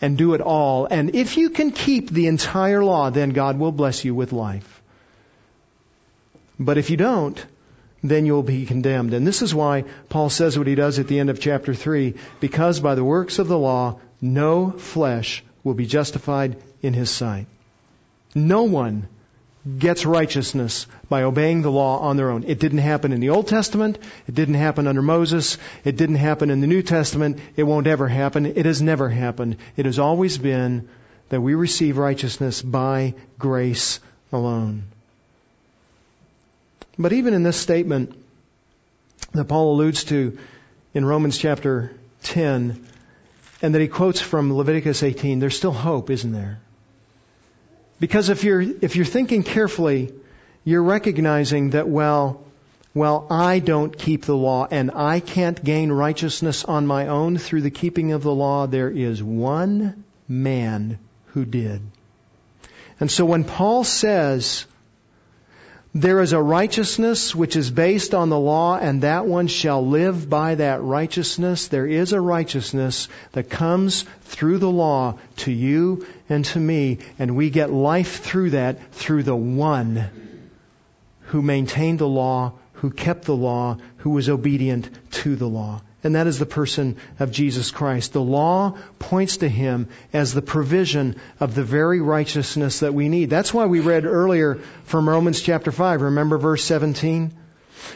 And 0.00 0.18
do 0.18 0.34
it 0.34 0.40
all. 0.40 0.86
And 0.86 1.14
if 1.14 1.36
you 1.36 1.50
can 1.50 1.70
keep 1.70 2.10
the 2.10 2.26
entire 2.26 2.84
law, 2.84 3.10
then 3.10 3.30
God 3.30 3.58
will 3.58 3.72
bless 3.72 4.04
you 4.04 4.14
with 4.14 4.32
life. 4.32 4.82
But 6.58 6.78
if 6.78 6.90
you 6.90 6.96
don't, 6.96 7.44
then 8.02 8.26
you'll 8.26 8.42
be 8.42 8.66
condemned. 8.66 9.14
And 9.14 9.26
this 9.26 9.40
is 9.40 9.54
why 9.54 9.84
Paul 10.10 10.28
says 10.28 10.58
what 10.58 10.66
he 10.66 10.74
does 10.74 10.98
at 10.98 11.08
the 11.08 11.18
end 11.18 11.30
of 11.30 11.40
chapter 11.40 11.74
3 11.74 12.14
because 12.38 12.80
by 12.80 12.94
the 12.94 13.04
works 13.04 13.38
of 13.38 13.48
the 13.48 13.58
law, 13.58 13.98
no 14.20 14.70
flesh 14.70 15.42
will 15.62 15.74
be 15.74 15.86
justified 15.86 16.56
in 16.82 16.92
his 16.92 17.10
sight. 17.10 17.46
No 18.34 18.64
one 18.64 19.08
gets 19.78 20.04
righteousness 20.04 20.86
by 21.08 21.22
obeying 21.22 21.62
the 21.62 21.70
law 21.70 21.98
on 22.00 22.16
their 22.16 22.30
own. 22.30 22.44
It 22.44 22.58
didn't 22.58 22.78
happen 22.78 23.12
in 23.12 23.20
the 23.20 23.30
Old 23.30 23.48
Testament. 23.48 23.98
It 24.28 24.34
didn't 24.34 24.54
happen 24.54 24.86
under 24.86 25.00
Moses. 25.00 25.56
It 25.84 25.96
didn't 25.96 26.16
happen 26.16 26.50
in 26.50 26.60
the 26.60 26.66
New 26.66 26.82
Testament. 26.82 27.38
It 27.56 27.62
won't 27.62 27.86
ever 27.86 28.06
happen. 28.06 28.44
It 28.44 28.66
has 28.66 28.82
never 28.82 29.08
happened. 29.08 29.56
It 29.76 29.86
has 29.86 29.98
always 29.98 30.36
been 30.36 30.88
that 31.30 31.40
we 31.40 31.54
receive 31.54 31.96
righteousness 31.96 32.60
by 32.60 33.14
grace 33.38 34.00
alone. 34.32 34.84
But 36.98 37.12
even 37.12 37.32
in 37.34 37.42
this 37.42 37.56
statement 37.56 38.14
that 39.32 39.46
Paul 39.46 39.74
alludes 39.74 40.04
to 40.04 40.38
in 40.92 41.04
Romans 41.04 41.38
chapter 41.38 41.90
10, 42.22 42.86
and 43.62 43.74
that 43.74 43.80
he 43.80 43.88
quotes 43.88 44.20
from 44.20 44.52
Leviticus 44.52 45.02
18, 45.02 45.38
there's 45.38 45.56
still 45.56 45.72
hope, 45.72 46.10
isn't 46.10 46.32
there? 46.32 46.60
Because 48.00 48.28
if 48.28 48.44
you're, 48.44 48.60
if 48.60 48.96
you're 48.96 49.04
thinking 49.04 49.42
carefully, 49.42 50.12
you're 50.64 50.82
recognizing 50.82 51.70
that, 51.70 51.88
well, 51.88 52.44
well, 52.94 53.26
I 53.28 53.58
don't 53.58 53.96
keep 53.96 54.24
the 54.24 54.36
law 54.36 54.68
and 54.70 54.90
I 54.92 55.20
can't 55.20 55.62
gain 55.62 55.90
righteousness 55.90 56.64
on 56.64 56.86
my 56.86 57.08
own 57.08 57.38
through 57.38 57.62
the 57.62 57.70
keeping 57.70 58.12
of 58.12 58.22
the 58.22 58.34
law. 58.34 58.66
There 58.66 58.90
is 58.90 59.22
one 59.22 60.04
man 60.28 60.98
who 61.26 61.44
did. 61.44 61.82
And 63.00 63.10
so 63.10 63.24
when 63.24 63.42
Paul 63.42 63.82
says, 63.82 64.64
there 65.94 66.20
is 66.20 66.32
a 66.32 66.42
righteousness 66.42 67.36
which 67.36 67.54
is 67.54 67.70
based 67.70 68.14
on 68.14 68.28
the 68.28 68.38
law, 68.38 68.76
and 68.76 69.02
that 69.02 69.26
one 69.26 69.46
shall 69.46 69.86
live 69.86 70.28
by 70.28 70.56
that 70.56 70.82
righteousness. 70.82 71.68
There 71.68 71.86
is 71.86 72.12
a 72.12 72.20
righteousness 72.20 73.08
that 73.32 73.48
comes 73.48 74.04
through 74.22 74.58
the 74.58 74.70
law 74.70 75.18
to 75.38 75.52
you 75.52 76.04
and 76.28 76.44
to 76.46 76.58
me, 76.58 76.98
and 77.18 77.36
we 77.36 77.50
get 77.50 77.72
life 77.72 78.24
through 78.24 78.50
that 78.50 78.92
through 78.92 79.22
the 79.22 79.36
one 79.36 80.10
who 81.26 81.42
maintained 81.42 82.00
the 82.00 82.08
law, 82.08 82.54
who 82.72 82.90
kept 82.90 83.24
the 83.24 83.36
law, 83.36 83.78
who 83.98 84.10
was 84.10 84.28
obedient 84.28 84.90
to 85.12 85.36
the 85.36 85.48
law 85.48 85.80
and 86.04 86.14
that 86.14 86.26
is 86.26 86.38
the 86.38 86.46
person 86.46 86.96
of 87.18 87.32
Jesus 87.32 87.70
Christ. 87.70 88.12
The 88.12 88.20
law 88.20 88.76
points 88.98 89.38
to 89.38 89.48
Him 89.48 89.88
as 90.12 90.34
the 90.34 90.42
provision 90.42 91.16
of 91.40 91.54
the 91.54 91.64
very 91.64 92.00
righteousness 92.00 92.80
that 92.80 92.94
we 92.94 93.08
need. 93.08 93.30
That's 93.30 93.54
why 93.54 93.66
we 93.66 93.80
read 93.80 94.04
earlier 94.04 94.56
from 94.84 95.08
Romans 95.08 95.40
chapter 95.40 95.72
5. 95.72 96.02
Remember 96.02 96.36
verse 96.36 96.62
17? 96.64 97.32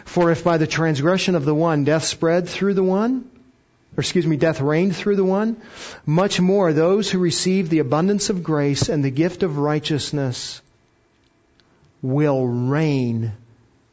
For 0.04 0.30
if 0.30 0.42
by 0.42 0.56
the 0.56 0.66
transgression 0.66 1.34
of 1.34 1.44
the 1.44 1.54
one 1.54 1.84
death 1.84 2.04
spread 2.04 2.48
through 2.48 2.74
the 2.74 2.82
one, 2.82 3.30
or 3.96 4.00
excuse 4.00 4.26
me, 4.26 4.36
death 4.36 4.60
reigned 4.60 4.96
through 4.96 5.16
the 5.16 5.24
one, 5.24 5.60
much 6.06 6.40
more 6.40 6.72
those 6.72 7.10
who 7.10 7.18
receive 7.18 7.68
the 7.68 7.80
abundance 7.80 8.30
of 8.30 8.42
grace 8.42 8.88
and 8.88 9.04
the 9.04 9.10
gift 9.10 9.42
of 9.42 9.58
righteousness 9.58 10.62
will 12.00 12.46
reign 12.46 13.32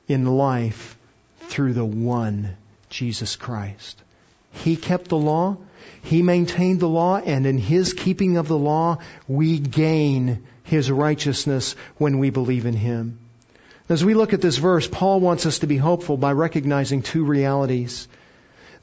in 0.08 0.25
life 0.25 0.97
through 1.39 1.73
the 1.73 1.86
one, 1.86 2.56
Jesus 2.89 3.36
Christ. 3.36 4.01
He 4.63 4.76
kept 4.76 5.10
the 5.10 5.18
law. 5.18 5.58
He 6.04 6.22
maintained 6.22 6.80
the 6.80 6.89
law 6.89 7.18
and 7.18 7.46
in 7.46 7.58
His 7.58 7.94
keeping 7.94 8.38
of 8.38 8.48
the 8.48 8.58
law, 8.58 9.00
we 9.28 9.60
gain 9.60 10.44
His 10.63 10.91
righteousness 10.91 11.76
when 11.98 12.20
we 12.20 12.30
believe 12.30 12.65
in 12.65 12.76
Him. 12.76 13.20
As 13.89 14.04
we 14.04 14.13
look 14.13 14.34
at 14.34 14.41
this 14.41 14.58
verse, 14.58 14.88
Paul 14.88 15.20
wants 15.20 15.46
us 15.46 15.60
to 15.60 15.68
be 15.68 15.78
hopeful 15.78 16.18
by 16.18 16.32
recognizing 16.32 17.02
two 17.02 17.26
realities. 17.26 18.08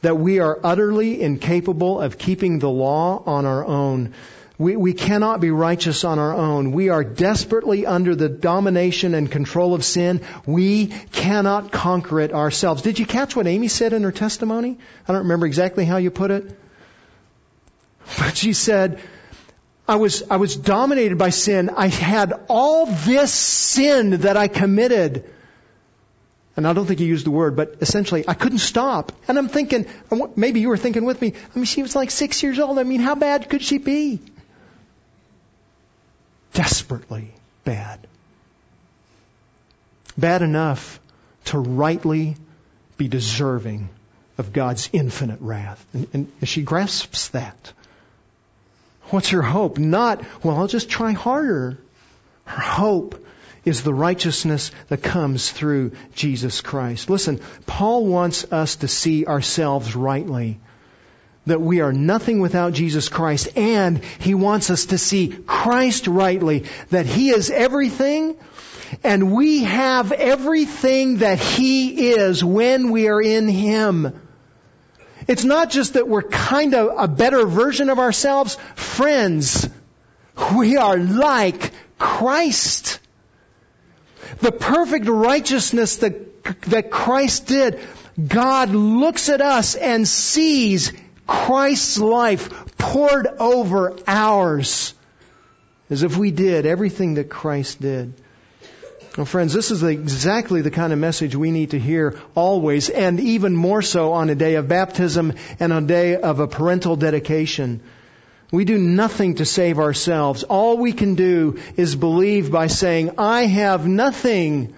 That 0.02 0.18
we 0.18 0.40
are 0.40 0.58
utterly 0.62 1.20
incapable 1.20 2.00
of 2.00 2.18
keeping 2.18 2.58
the 2.58 2.70
law 2.70 3.22
on 3.24 3.46
our 3.46 3.64
own. 3.64 4.14
We, 4.62 4.76
we 4.76 4.92
cannot 4.92 5.40
be 5.40 5.50
righteous 5.50 6.04
on 6.04 6.20
our 6.20 6.32
own. 6.32 6.70
We 6.70 6.88
are 6.88 7.02
desperately 7.02 7.84
under 7.84 8.14
the 8.14 8.28
domination 8.28 9.12
and 9.12 9.28
control 9.28 9.74
of 9.74 9.84
sin. 9.84 10.20
We 10.46 10.86
cannot 10.86 11.72
conquer 11.72 12.20
it 12.20 12.32
ourselves. 12.32 12.82
Did 12.82 13.00
you 13.00 13.04
catch 13.04 13.34
what 13.34 13.48
Amy 13.48 13.66
said 13.66 13.92
in 13.92 14.04
her 14.04 14.12
testimony? 14.12 14.78
I 15.08 15.12
don't 15.12 15.22
remember 15.22 15.46
exactly 15.46 15.84
how 15.84 15.96
you 15.96 16.12
put 16.12 16.30
it. 16.30 16.56
But 18.16 18.36
she 18.36 18.52
said, 18.52 19.00
I 19.88 19.96
was, 19.96 20.22
I 20.30 20.36
was 20.36 20.54
dominated 20.54 21.18
by 21.18 21.30
sin. 21.30 21.68
I 21.76 21.88
had 21.88 22.32
all 22.48 22.86
this 22.86 23.32
sin 23.32 24.10
that 24.20 24.36
I 24.36 24.46
committed. 24.46 25.28
And 26.56 26.68
I 26.68 26.72
don't 26.72 26.86
think 26.86 27.00
he 27.00 27.06
used 27.06 27.26
the 27.26 27.32
word, 27.32 27.56
but 27.56 27.78
essentially, 27.80 28.26
I 28.28 28.34
couldn't 28.34 28.58
stop. 28.58 29.10
And 29.26 29.38
I'm 29.38 29.48
thinking, 29.48 29.86
maybe 30.36 30.60
you 30.60 30.68
were 30.68 30.76
thinking 30.76 31.04
with 31.04 31.20
me, 31.20 31.32
I 31.34 31.58
mean, 31.58 31.64
she 31.64 31.82
was 31.82 31.96
like 31.96 32.12
six 32.12 32.44
years 32.44 32.60
old. 32.60 32.78
I 32.78 32.84
mean, 32.84 33.00
how 33.00 33.16
bad 33.16 33.48
could 33.48 33.62
she 33.62 33.78
be? 33.78 34.20
Desperately 36.52 37.32
bad. 37.64 38.06
Bad 40.16 40.42
enough 40.42 41.00
to 41.46 41.58
rightly 41.58 42.36
be 42.96 43.08
deserving 43.08 43.88
of 44.38 44.52
God's 44.52 44.88
infinite 44.92 45.40
wrath. 45.40 45.84
And, 45.92 46.30
and 46.40 46.48
she 46.48 46.62
grasps 46.62 47.28
that. 47.28 47.72
What's 49.10 49.30
her 49.30 49.42
hope? 49.42 49.78
Not, 49.78 50.22
well, 50.42 50.56
I'll 50.56 50.68
just 50.68 50.88
try 50.88 51.12
harder. 51.12 51.78
Her 52.44 52.62
hope 52.62 53.24
is 53.64 53.82
the 53.82 53.94
righteousness 53.94 54.72
that 54.88 55.02
comes 55.02 55.50
through 55.50 55.92
Jesus 56.14 56.60
Christ. 56.60 57.08
Listen, 57.10 57.40
Paul 57.66 58.06
wants 58.06 58.50
us 58.52 58.76
to 58.76 58.88
see 58.88 59.26
ourselves 59.26 59.94
rightly 59.94 60.58
that 61.46 61.60
we 61.60 61.80
are 61.80 61.92
nothing 61.92 62.40
without 62.40 62.72
Jesus 62.72 63.08
Christ 63.08 63.56
and 63.56 64.02
He 64.20 64.34
wants 64.34 64.70
us 64.70 64.86
to 64.86 64.98
see 64.98 65.28
Christ 65.28 66.06
rightly, 66.06 66.64
that 66.90 67.06
He 67.06 67.30
is 67.30 67.50
everything 67.50 68.36
and 69.02 69.32
we 69.32 69.64
have 69.64 70.12
everything 70.12 71.18
that 71.18 71.38
He 71.38 72.10
is 72.10 72.44
when 72.44 72.90
we 72.90 73.08
are 73.08 73.20
in 73.20 73.48
Him. 73.48 74.20
It's 75.28 75.44
not 75.44 75.70
just 75.70 75.94
that 75.94 76.08
we're 76.08 76.22
kind 76.22 76.74
of 76.74 76.90
a 76.98 77.08
better 77.08 77.46
version 77.46 77.90
of 77.90 77.98
ourselves. 77.98 78.56
Friends, 78.74 79.68
we 80.54 80.76
are 80.76 80.96
like 80.98 81.72
Christ. 81.98 82.98
The 84.40 84.52
perfect 84.52 85.06
righteousness 85.06 85.96
that, 85.96 86.42
that 86.62 86.90
Christ 86.90 87.46
did, 87.46 87.80
God 88.26 88.70
looks 88.70 89.28
at 89.28 89.40
us 89.40 89.74
and 89.74 90.06
sees 90.06 90.92
Christ's 91.32 91.98
life 91.98 92.76
poured 92.76 93.26
over 93.26 93.96
ours 94.06 94.94
as 95.88 96.02
if 96.02 96.16
we 96.16 96.30
did 96.30 96.66
everything 96.66 97.14
that 97.14 97.30
Christ 97.30 97.80
did. 97.80 98.12
Well, 99.16 99.24
friends, 99.24 99.54
this 99.54 99.70
is 99.70 99.82
exactly 99.82 100.60
the 100.60 100.70
kind 100.70 100.92
of 100.92 100.98
message 100.98 101.34
we 101.34 101.50
need 101.50 101.70
to 101.70 101.78
hear 101.78 102.18
always, 102.34 102.90
and 102.90 103.18
even 103.18 103.56
more 103.56 103.80
so 103.80 104.12
on 104.12 104.28
a 104.28 104.34
day 104.34 104.56
of 104.56 104.68
baptism 104.68 105.32
and 105.58 105.72
a 105.72 105.80
day 105.80 106.16
of 106.16 106.38
a 106.38 106.46
parental 106.46 106.96
dedication. 106.96 107.80
We 108.50 108.66
do 108.66 108.76
nothing 108.76 109.36
to 109.36 109.46
save 109.46 109.78
ourselves. 109.78 110.44
All 110.44 110.76
we 110.76 110.92
can 110.92 111.14
do 111.14 111.58
is 111.76 111.96
believe 111.96 112.52
by 112.52 112.66
saying, 112.66 113.12
I 113.16 113.46
have 113.46 113.86
nothing. 113.86 114.74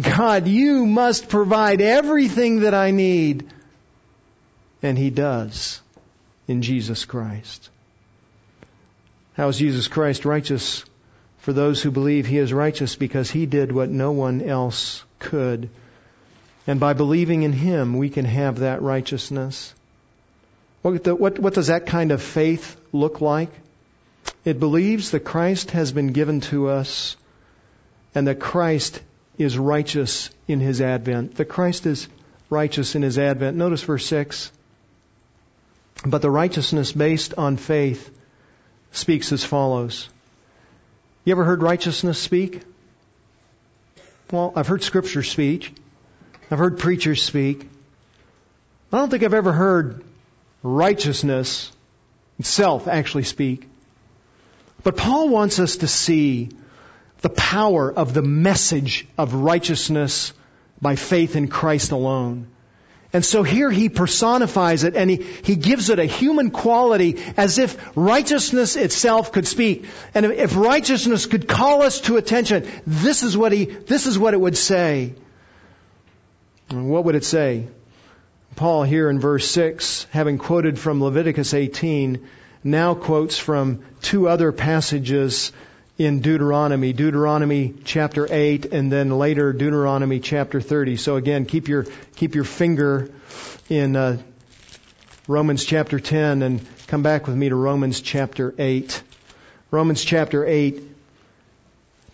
God, 0.00 0.46
you 0.46 0.86
must 0.86 1.28
provide 1.28 1.80
everything 1.80 2.60
that 2.60 2.72
I 2.72 2.92
need. 2.92 3.50
And 4.82 4.98
He 4.98 5.10
does 5.10 5.80
in 6.48 6.62
Jesus 6.62 7.04
Christ. 7.04 7.70
How 9.34 9.48
is 9.48 9.58
Jesus 9.58 9.88
Christ 9.88 10.24
righteous? 10.24 10.84
For 11.38 11.52
those 11.52 11.82
who 11.82 11.90
believe 11.90 12.26
he 12.26 12.38
is 12.38 12.52
righteous 12.52 12.94
because 12.94 13.28
he 13.28 13.46
did 13.46 13.72
what 13.72 13.88
no 13.88 14.12
one 14.12 14.42
else 14.42 15.02
could. 15.18 15.70
And 16.68 16.78
by 16.78 16.92
believing 16.92 17.42
in 17.42 17.52
him, 17.52 17.98
we 17.98 18.10
can 18.10 18.24
have 18.24 18.60
that 18.60 18.80
righteousness. 18.80 19.74
What, 20.82 21.02
the, 21.02 21.16
what, 21.16 21.40
what 21.40 21.54
does 21.54 21.66
that 21.66 21.86
kind 21.86 22.12
of 22.12 22.22
faith 22.22 22.76
look 22.92 23.20
like? 23.20 23.50
It 24.44 24.60
believes 24.60 25.10
that 25.10 25.20
Christ 25.20 25.72
has 25.72 25.90
been 25.90 26.12
given 26.12 26.42
to 26.42 26.68
us 26.68 27.16
and 28.14 28.28
that 28.28 28.38
Christ 28.38 29.00
is 29.36 29.58
righteous 29.58 30.30
in 30.46 30.60
his 30.60 30.80
advent. 30.80 31.36
That 31.36 31.46
Christ 31.46 31.86
is 31.86 32.06
righteous 32.50 32.94
in 32.94 33.02
his 33.02 33.18
advent. 33.18 33.56
Notice 33.56 33.82
verse 33.82 34.06
6. 34.06 34.52
But 36.04 36.22
the 36.22 36.30
righteousness 36.30 36.92
based 36.92 37.34
on 37.34 37.56
faith 37.56 38.10
speaks 38.90 39.32
as 39.32 39.44
follows. 39.44 40.08
You 41.24 41.32
ever 41.32 41.44
heard 41.44 41.62
righteousness 41.62 42.18
speak? 42.18 42.62
Well, 44.30 44.52
I've 44.56 44.66
heard 44.66 44.82
scripture 44.82 45.22
speak. 45.22 45.74
I've 46.50 46.58
heard 46.58 46.78
preachers 46.78 47.22
speak. 47.22 47.68
I 48.92 48.98
don't 48.98 49.10
think 49.10 49.22
I've 49.22 49.34
ever 49.34 49.52
heard 49.52 50.02
righteousness 50.62 51.70
itself 52.38 52.88
actually 52.88 53.24
speak. 53.24 53.68
But 54.82 54.96
Paul 54.96 55.28
wants 55.28 55.58
us 55.58 55.76
to 55.78 55.86
see 55.86 56.50
the 57.20 57.30
power 57.30 57.92
of 57.92 58.14
the 58.14 58.22
message 58.22 59.06
of 59.16 59.34
righteousness 59.34 60.32
by 60.80 60.96
faith 60.96 61.36
in 61.36 61.46
Christ 61.48 61.92
alone. 61.92 62.48
And 63.12 63.24
so 63.24 63.42
here 63.42 63.70
he 63.70 63.90
personifies 63.90 64.84
it 64.84 64.96
and 64.96 65.10
he, 65.10 65.16
he 65.16 65.56
gives 65.56 65.90
it 65.90 65.98
a 65.98 66.04
human 66.04 66.50
quality 66.50 67.22
as 67.36 67.58
if 67.58 67.76
righteousness 67.94 68.76
itself 68.76 69.32
could 69.32 69.46
speak. 69.46 69.84
And 70.14 70.24
if 70.26 70.56
righteousness 70.56 71.26
could 71.26 71.46
call 71.46 71.82
us 71.82 72.00
to 72.02 72.16
attention, 72.16 72.66
this 72.86 73.22
is 73.22 73.36
what 73.36 73.52
he, 73.52 73.66
this 73.66 74.06
is 74.06 74.18
what 74.18 74.32
it 74.32 74.40
would 74.40 74.56
say. 74.56 75.14
What 76.70 77.04
would 77.04 77.14
it 77.14 77.24
say? 77.24 77.68
Paul 78.56 78.82
here 78.82 79.10
in 79.10 79.20
verse 79.20 79.50
6, 79.50 80.06
having 80.10 80.38
quoted 80.38 80.78
from 80.78 81.02
Leviticus 81.02 81.52
18, 81.52 82.26
now 82.64 82.94
quotes 82.94 83.38
from 83.38 83.82
two 84.00 84.28
other 84.28 84.52
passages 84.52 85.52
in 86.04 86.20
Deuteronomy, 86.20 86.92
Deuteronomy 86.92 87.74
chapter 87.84 88.26
8 88.28 88.66
and 88.66 88.90
then 88.90 89.10
later 89.10 89.52
Deuteronomy 89.52 90.18
chapter 90.18 90.60
30. 90.60 90.96
So 90.96 91.14
again, 91.14 91.46
keep 91.46 91.68
your, 91.68 91.86
keep 92.16 92.34
your 92.34 92.44
finger 92.44 93.12
in 93.68 93.94
uh, 93.94 94.18
Romans 95.28 95.64
chapter 95.64 96.00
10 96.00 96.42
and 96.42 96.66
come 96.88 97.04
back 97.04 97.28
with 97.28 97.36
me 97.36 97.48
to 97.48 97.54
Romans 97.54 98.00
chapter 98.00 98.52
8. 98.58 99.00
Romans 99.70 100.02
chapter 100.02 100.44
8, 100.44 100.82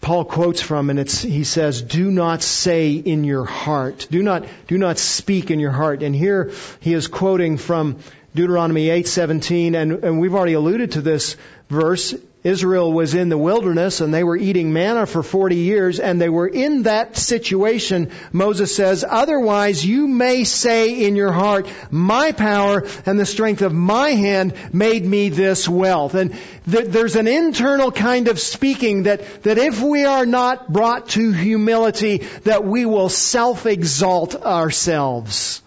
Paul 0.02 0.26
quotes 0.26 0.60
from 0.60 0.90
and 0.90 0.98
it's, 0.98 1.22
he 1.22 1.44
says, 1.44 1.80
do 1.80 2.10
not 2.10 2.42
say 2.42 2.92
in 2.92 3.24
your 3.24 3.46
heart. 3.46 4.06
Do 4.10 4.22
not, 4.22 4.44
do 4.66 4.76
not 4.76 4.98
speak 4.98 5.50
in 5.50 5.60
your 5.60 5.72
heart. 5.72 6.02
And 6.02 6.14
here 6.14 6.52
he 6.80 6.92
is 6.92 7.08
quoting 7.08 7.56
from 7.56 8.00
Deuteronomy 8.34 8.88
8:17 8.88 9.74
and, 9.74 9.92
and 10.04 10.20
we've 10.20 10.34
already 10.34 10.52
alluded 10.52 10.92
to 10.92 11.00
this 11.00 11.36
verse 11.70 12.14
Israel 12.44 12.92
was 12.92 13.14
in 13.14 13.30
the 13.30 13.36
wilderness 13.36 14.00
and 14.00 14.14
they 14.14 14.22
were 14.22 14.36
eating 14.36 14.72
manna 14.72 15.06
for 15.06 15.24
40 15.24 15.56
years 15.56 15.98
and 15.98 16.20
they 16.20 16.28
were 16.28 16.46
in 16.46 16.84
that 16.84 17.16
situation. 17.16 18.12
Moses 18.32 18.74
says, 18.74 19.04
otherwise 19.06 19.84
you 19.84 20.06
may 20.06 20.44
say 20.44 21.04
in 21.04 21.16
your 21.16 21.32
heart, 21.32 21.66
my 21.90 22.30
power 22.30 22.86
and 23.06 23.18
the 23.18 23.26
strength 23.26 23.62
of 23.62 23.74
my 23.74 24.10
hand 24.10 24.54
made 24.72 25.04
me 25.04 25.30
this 25.30 25.68
wealth. 25.68 26.14
And 26.14 26.32
th- 26.70 26.86
there's 26.86 27.16
an 27.16 27.26
internal 27.26 27.90
kind 27.90 28.28
of 28.28 28.38
speaking 28.38 29.02
that, 29.04 29.42
that 29.42 29.58
if 29.58 29.82
we 29.82 30.04
are 30.04 30.26
not 30.26 30.72
brought 30.72 31.08
to 31.10 31.32
humility, 31.32 32.18
that 32.44 32.64
we 32.64 32.86
will 32.86 33.08
self-exalt 33.08 34.36
ourselves. 34.36 35.60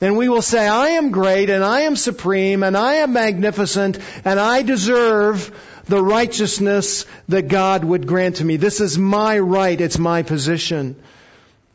And 0.00 0.16
we 0.16 0.28
will 0.28 0.42
say, 0.42 0.66
I 0.66 0.90
am 0.90 1.12
great 1.12 1.50
and 1.50 1.62
I 1.62 1.82
am 1.82 1.94
supreme 1.94 2.64
and 2.64 2.76
I 2.76 2.94
am 2.94 3.12
magnificent 3.12 3.98
and 4.24 4.40
I 4.40 4.62
deserve 4.62 5.54
the 5.90 6.02
righteousness 6.02 7.04
that 7.28 7.48
God 7.48 7.84
would 7.84 8.06
grant 8.06 8.36
to 8.36 8.44
me. 8.44 8.56
This 8.56 8.80
is 8.80 8.96
my 8.96 9.38
right. 9.38 9.78
It's 9.78 9.98
my 9.98 10.22
position. 10.22 10.94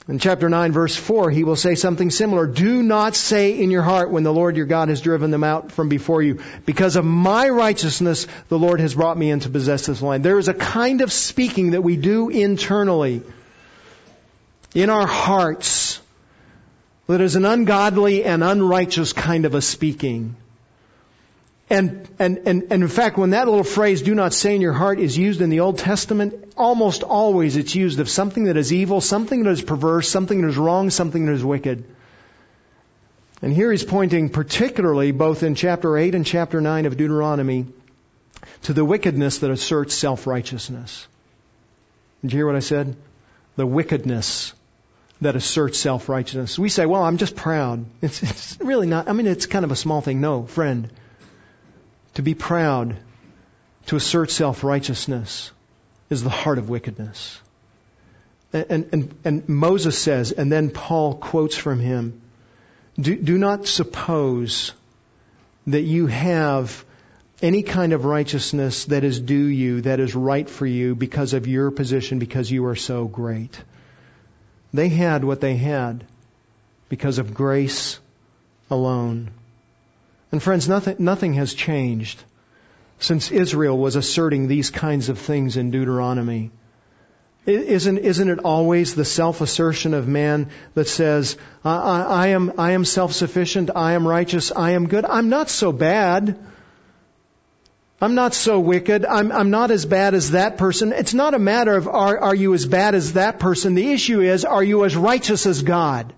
In 0.07 0.19
chapter 0.19 0.47
9 0.47 0.71
verse 0.71 0.95
4, 0.95 1.31
he 1.31 1.43
will 1.43 1.55
say 1.55 1.75
something 1.75 2.09
similar. 2.11 2.47
Do 2.47 2.81
not 2.81 3.15
say 3.15 3.59
in 3.59 3.71
your 3.71 3.81
heart 3.81 4.11
when 4.11 4.23
the 4.23 4.31
Lord 4.31 4.55
your 4.55 4.67
God 4.67 4.89
has 4.89 5.01
driven 5.01 5.31
them 5.31 5.43
out 5.43 5.71
from 5.71 5.89
before 5.89 6.21
you, 6.21 6.39
because 6.65 6.95
of 6.95 7.03
my 7.03 7.49
righteousness, 7.49 8.27
the 8.47 8.59
Lord 8.59 8.79
has 8.79 8.95
brought 8.95 9.17
me 9.17 9.31
in 9.31 9.41
to 9.41 9.49
possess 9.49 9.87
this 9.87 10.01
land. 10.01 10.23
There 10.23 10.39
is 10.39 10.47
a 10.47 10.53
kind 10.53 11.01
of 11.01 11.11
speaking 11.11 11.71
that 11.71 11.81
we 11.81 11.97
do 11.97 12.29
internally 12.29 13.21
in 14.75 14.89
our 14.89 15.07
hearts 15.07 15.99
that 17.07 17.19
is 17.19 17.35
an 17.35 17.45
ungodly 17.45 18.23
and 18.23 18.43
unrighteous 18.43 19.11
kind 19.11 19.45
of 19.45 19.55
a 19.55 19.61
speaking. 19.61 20.35
And, 21.69 22.07
and, 22.19 22.37
and, 22.45 22.63
and 22.69 22.83
in 22.83 22.87
fact, 22.87 23.17
when 23.17 23.31
that 23.31 23.47
little 23.47 23.63
phrase, 23.63 24.03
do 24.03 24.13
not 24.13 24.33
say 24.33 24.55
in 24.55 24.61
your 24.61 24.73
heart, 24.73 24.99
is 24.99 25.17
used 25.17 25.41
in 25.41 25.49
the 25.49 25.61
Old 25.61 25.79
Testament, 25.79 26.53
almost 26.55 27.01
always 27.01 27.57
it's 27.57 27.73
used 27.73 27.99
of 27.99 28.07
something 28.07 28.45
that 28.45 28.57
is 28.57 28.71
evil, 28.71 29.01
something 29.01 29.43
that 29.43 29.49
is 29.49 29.63
perverse, 29.63 30.07
something 30.07 30.41
that 30.41 30.49
is 30.49 30.57
wrong, 30.57 30.91
something 30.91 31.25
that 31.25 31.33
is 31.33 31.43
wicked. 31.43 31.83
And 33.41 33.51
here 33.51 33.71
he's 33.71 33.83
pointing 33.83 34.29
particularly, 34.29 35.11
both 35.11 35.41
in 35.41 35.55
chapter 35.55 35.97
8 35.97 36.13
and 36.13 36.25
chapter 36.25 36.61
9 36.61 36.85
of 36.85 36.97
Deuteronomy, 36.97 37.65
to 38.63 38.73
the 38.73 38.85
wickedness 38.85 39.39
that 39.39 39.49
asserts 39.49 39.95
self-righteousness. 39.95 41.07
Did 42.21 42.31
you 42.31 42.39
hear 42.39 42.47
what 42.47 42.55
I 42.55 42.59
said? 42.59 42.95
The 43.55 43.65
wickedness 43.65 44.53
that 45.21 45.35
asserts 45.35 45.79
self-righteousness. 45.79 46.59
We 46.59 46.69
say, 46.69 46.85
well, 46.85 47.01
I'm 47.01 47.17
just 47.17 47.35
proud. 47.35 47.85
It's, 48.01 48.21
it's 48.21 48.57
really 48.59 48.85
not, 48.85 49.09
I 49.09 49.13
mean, 49.13 49.25
it's 49.25 49.47
kind 49.47 49.65
of 49.65 49.71
a 49.71 49.75
small 49.75 50.01
thing. 50.01 50.21
No, 50.21 50.45
friend 50.45 50.91
to 52.15 52.21
be 52.21 52.33
proud, 52.33 52.97
to 53.87 53.95
assert 53.95 54.31
self-righteousness 54.31 55.51
is 56.09 56.23
the 56.23 56.29
heart 56.29 56.57
of 56.57 56.69
wickedness. 56.69 57.39
And, 58.51 58.89
and, 58.91 59.15
and 59.23 59.49
Moses 59.49 59.97
says, 59.97 60.31
and 60.31 60.51
then 60.51 60.69
Paul 60.69 61.15
quotes 61.15 61.55
from 61.55 61.79
him, 61.79 62.21
do, 62.99 63.15
do 63.15 63.37
not 63.37 63.67
suppose 63.67 64.71
that 65.67 65.81
you 65.81 66.07
have 66.07 66.85
any 67.41 67.63
kind 67.63 67.91
of 67.91 68.05
righteousness 68.05 68.85
that 68.85 69.03
is 69.03 69.19
due 69.19 69.35
you, 69.35 69.81
that 69.81 69.99
is 69.99 70.15
right 70.15 70.49
for 70.49 70.65
you 70.65 70.95
because 70.95 71.33
of 71.33 71.47
your 71.47 71.69
position, 71.69 72.19
because 72.19 72.49
you 72.49 72.65
are 72.67 72.75
so 72.75 73.05
great. 73.05 73.59
They 74.73 74.87
had 74.87 75.23
what 75.23 75.41
they 75.41 75.55
had 75.55 76.05
because 76.87 77.17
of 77.17 77.33
grace 77.33 77.99
alone. 78.69 79.31
And 80.31 80.41
friends, 80.41 80.67
nothing, 80.67 80.97
nothing 80.99 81.33
has 81.35 81.53
changed 81.53 82.23
since 82.99 83.31
Israel 83.31 83.77
was 83.77 83.95
asserting 83.95 84.47
these 84.47 84.69
kinds 84.69 85.09
of 85.09 85.19
things 85.19 85.57
in 85.57 85.71
Deuteronomy. 85.71 86.51
Isn't, 87.45 87.99
isn't 87.99 88.29
it 88.29 88.39
always 88.39 88.95
the 88.95 89.05
self-assertion 89.05 89.93
of 89.93 90.07
man 90.07 90.49
that 90.73 90.87
says, 90.87 91.37
I, 91.63 91.75
I, 91.75 92.01
I 92.01 92.27
am, 92.27 92.53
I 92.57 92.71
am 92.71 92.85
self-sufficient, 92.85 93.69
I 93.75 93.93
am 93.93 94.07
righteous, 94.07 94.51
I 94.51 94.71
am 94.71 94.87
good, 94.87 95.05
I'm 95.05 95.29
not 95.29 95.49
so 95.49 95.71
bad. 95.71 96.39
I'm 98.01 98.15
not 98.15 98.33
so 98.33 98.59
wicked. 98.59 99.05
I'm, 99.05 99.31
I'm 99.31 99.51
not 99.51 99.71
as 99.71 99.85
bad 99.85 100.15
as 100.15 100.31
that 100.31 100.57
person. 100.57 100.91
It's 100.91 101.13
not 101.13 101.33
a 101.33 101.39
matter 101.39 101.75
of 101.75 101.87
are, 101.87 102.19
are 102.19 102.35
you 102.35 102.53
as 102.53 102.65
bad 102.65 102.93
as 102.93 103.13
that 103.13 103.39
person. 103.39 103.73
The 103.73 103.89
issue 103.91 104.19
is, 104.21 104.43
are 104.43 104.63
you 104.63 104.83
as 104.83 104.97
righteous 104.97 105.45
as 105.45 105.61
God? 105.61 106.13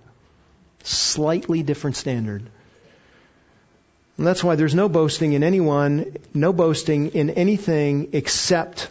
Slightly 0.83 1.61
different 1.61 1.95
standard. 1.95 2.49
And 4.17 4.25
that's 4.25 4.43
why 4.43 4.55
there's 4.55 4.75
no 4.75 4.89
boasting 4.89 5.33
in 5.33 5.43
anyone, 5.43 6.17
no 6.33 6.51
boasting 6.51 7.09
in 7.09 7.29
anything 7.29 8.09
except 8.13 8.89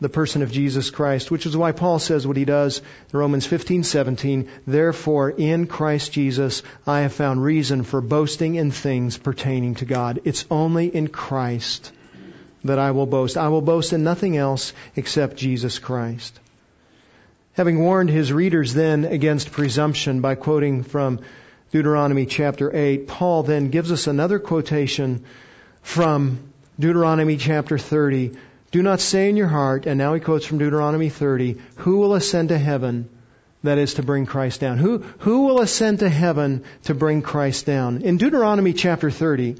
the 0.00 0.08
person 0.08 0.42
of 0.42 0.52
Jesus 0.52 0.90
Christ, 0.90 1.30
which 1.30 1.46
is 1.46 1.56
why 1.56 1.72
Paul 1.72 1.98
says 1.98 2.26
what 2.26 2.36
he 2.36 2.44
does 2.44 2.78
in 3.12 3.18
Romans 3.18 3.46
15:17, 3.46 4.48
"Therefore 4.66 5.30
in 5.30 5.66
Christ 5.66 6.12
Jesus 6.12 6.62
I 6.86 7.00
have 7.00 7.12
found 7.12 7.42
reason 7.42 7.84
for 7.84 8.00
boasting 8.00 8.56
in 8.56 8.70
things 8.70 9.16
pertaining 9.16 9.76
to 9.76 9.84
God." 9.84 10.20
It's 10.24 10.44
only 10.50 10.86
in 10.86 11.08
Christ 11.08 11.90
that 12.64 12.78
I 12.78 12.90
will 12.90 13.06
boast. 13.06 13.36
I 13.36 13.48
will 13.48 13.62
boast 13.62 13.92
in 13.92 14.04
nothing 14.04 14.36
else 14.36 14.72
except 14.96 15.36
Jesus 15.36 15.78
Christ. 15.78 16.38
Having 17.54 17.78
warned 17.78 18.10
his 18.10 18.32
readers 18.32 18.74
then 18.74 19.04
against 19.04 19.52
presumption 19.52 20.20
by 20.20 20.34
quoting 20.34 20.82
from 20.82 21.20
Deuteronomy 21.74 22.24
chapter 22.24 22.70
8, 22.72 23.08
Paul 23.08 23.42
then 23.42 23.70
gives 23.70 23.90
us 23.90 24.06
another 24.06 24.38
quotation 24.38 25.24
from 25.82 26.38
Deuteronomy 26.78 27.36
chapter 27.36 27.78
30 27.78 28.30
do 28.70 28.80
not 28.80 29.00
say 29.00 29.28
in 29.28 29.36
your 29.36 29.48
heart, 29.48 29.86
and 29.86 29.98
now 29.98 30.14
he 30.14 30.20
quotes 30.20 30.46
from 30.46 30.58
Deuteronomy 30.58 31.08
30, 31.08 31.56
who 31.78 31.96
will 31.96 32.14
ascend 32.14 32.50
to 32.50 32.58
heaven? 32.58 33.08
That 33.64 33.78
is 33.78 33.94
to 33.94 34.04
bring 34.04 34.24
Christ 34.24 34.60
down. 34.60 34.78
Who, 34.78 34.98
who 35.18 35.46
will 35.46 35.60
ascend 35.60 35.98
to 35.98 36.08
heaven 36.08 36.62
to 36.84 36.94
bring 36.94 37.22
Christ 37.22 37.66
down? 37.66 38.02
In 38.02 38.18
Deuteronomy 38.18 38.72
chapter 38.72 39.10
30, 39.10 39.56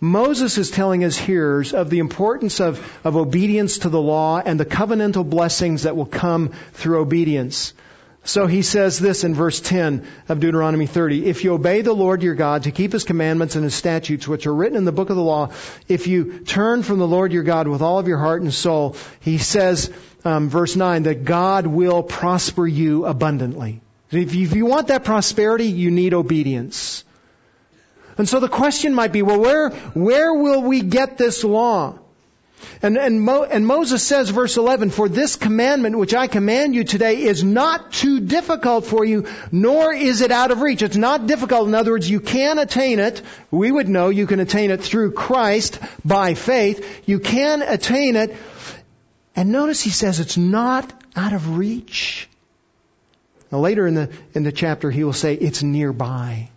Moses 0.00 0.58
is 0.58 0.70
telling 0.70 1.00
his 1.00 1.16
hearers 1.18 1.74
of 1.74 1.90
the 1.90 1.98
importance 1.98 2.60
of, 2.60 2.80
of 3.02 3.16
obedience 3.16 3.78
to 3.78 3.88
the 3.88 4.00
law 4.00 4.38
and 4.38 4.60
the 4.60 4.64
covenantal 4.64 5.28
blessings 5.28 5.84
that 5.84 5.96
will 5.96 6.06
come 6.06 6.52
through 6.74 7.00
obedience. 7.00 7.74
So 8.24 8.46
he 8.46 8.62
says 8.62 8.98
this 8.98 9.24
in 9.24 9.34
verse 9.34 9.60
10 9.60 10.06
of 10.28 10.40
Deuteronomy 10.40 10.86
30. 10.86 11.26
If 11.26 11.44
you 11.44 11.54
obey 11.54 11.80
the 11.80 11.94
Lord 11.94 12.22
your 12.22 12.34
God 12.34 12.64
to 12.64 12.72
keep 12.72 12.92
his 12.92 13.04
commandments 13.04 13.54
and 13.54 13.64
his 13.64 13.74
statutes, 13.74 14.28
which 14.28 14.46
are 14.46 14.54
written 14.54 14.76
in 14.76 14.84
the 14.84 14.92
book 14.92 15.08
of 15.08 15.16
the 15.16 15.22
law, 15.22 15.50
if 15.88 16.06
you 16.06 16.40
turn 16.40 16.82
from 16.82 16.98
the 16.98 17.06
Lord 17.06 17.32
your 17.32 17.42
God 17.42 17.68
with 17.68 17.80
all 17.80 17.98
of 17.98 18.06
your 18.06 18.18
heart 18.18 18.42
and 18.42 18.52
soul, 18.52 18.96
he 19.20 19.38
says, 19.38 19.90
um, 20.24 20.50
verse 20.50 20.76
9, 20.76 21.04
that 21.04 21.24
God 21.24 21.66
will 21.66 22.02
prosper 22.02 22.66
you 22.66 23.06
abundantly. 23.06 23.80
If 24.10 24.34
you, 24.34 24.44
if 24.44 24.54
you 24.54 24.66
want 24.66 24.88
that 24.88 25.04
prosperity, 25.04 25.66
you 25.66 25.90
need 25.90 26.12
obedience. 26.12 27.04
And 28.18 28.28
so 28.28 28.40
the 28.40 28.48
question 28.48 28.94
might 28.94 29.12
be, 29.12 29.22
well, 29.22 29.40
where, 29.40 29.70
where 29.70 30.34
will 30.34 30.62
we 30.62 30.82
get 30.82 31.18
this 31.18 31.44
law? 31.44 31.98
And, 32.80 32.96
and, 32.96 33.20
Mo, 33.20 33.42
and, 33.42 33.66
Moses 33.66 34.02
says, 34.02 34.30
verse 34.30 34.56
11, 34.56 34.90
For 34.90 35.08
this 35.08 35.36
commandment 35.36 35.98
which 35.98 36.14
I 36.14 36.28
command 36.28 36.74
you 36.74 36.84
today 36.84 37.22
is 37.22 37.42
not 37.42 37.92
too 37.92 38.20
difficult 38.20 38.86
for 38.86 39.04
you, 39.04 39.26
nor 39.50 39.92
is 39.92 40.20
it 40.20 40.30
out 40.30 40.50
of 40.50 40.60
reach. 40.60 40.82
It's 40.82 40.96
not 40.96 41.26
difficult. 41.26 41.66
In 41.66 41.74
other 41.74 41.90
words, 41.90 42.08
you 42.08 42.20
can 42.20 42.58
attain 42.58 43.00
it. 43.00 43.22
We 43.50 43.70
would 43.72 43.88
know 43.88 44.08
you 44.10 44.26
can 44.26 44.40
attain 44.40 44.70
it 44.70 44.82
through 44.82 45.12
Christ 45.12 45.80
by 46.04 46.34
faith. 46.34 47.02
You 47.06 47.18
can 47.18 47.62
attain 47.62 48.16
it. 48.16 48.36
And 49.34 49.50
notice 49.50 49.80
he 49.80 49.90
says 49.90 50.20
it's 50.20 50.36
not 50.36 50.92
out 51.16 51.32
of 51.32 51.58
reach. 51.58 52.28
Now 53.50 53.58
later 53.58 53.86
in 53.86 53.94
the, 53.94 54.10
in 54.34 54.42
the 54.42 54.52
chapter 54.52 54.90
he 54.90 55.04
will 55.04 55.12
say 55.12 55.34
it's 55.34 55.62
nearby. 55.62 56.50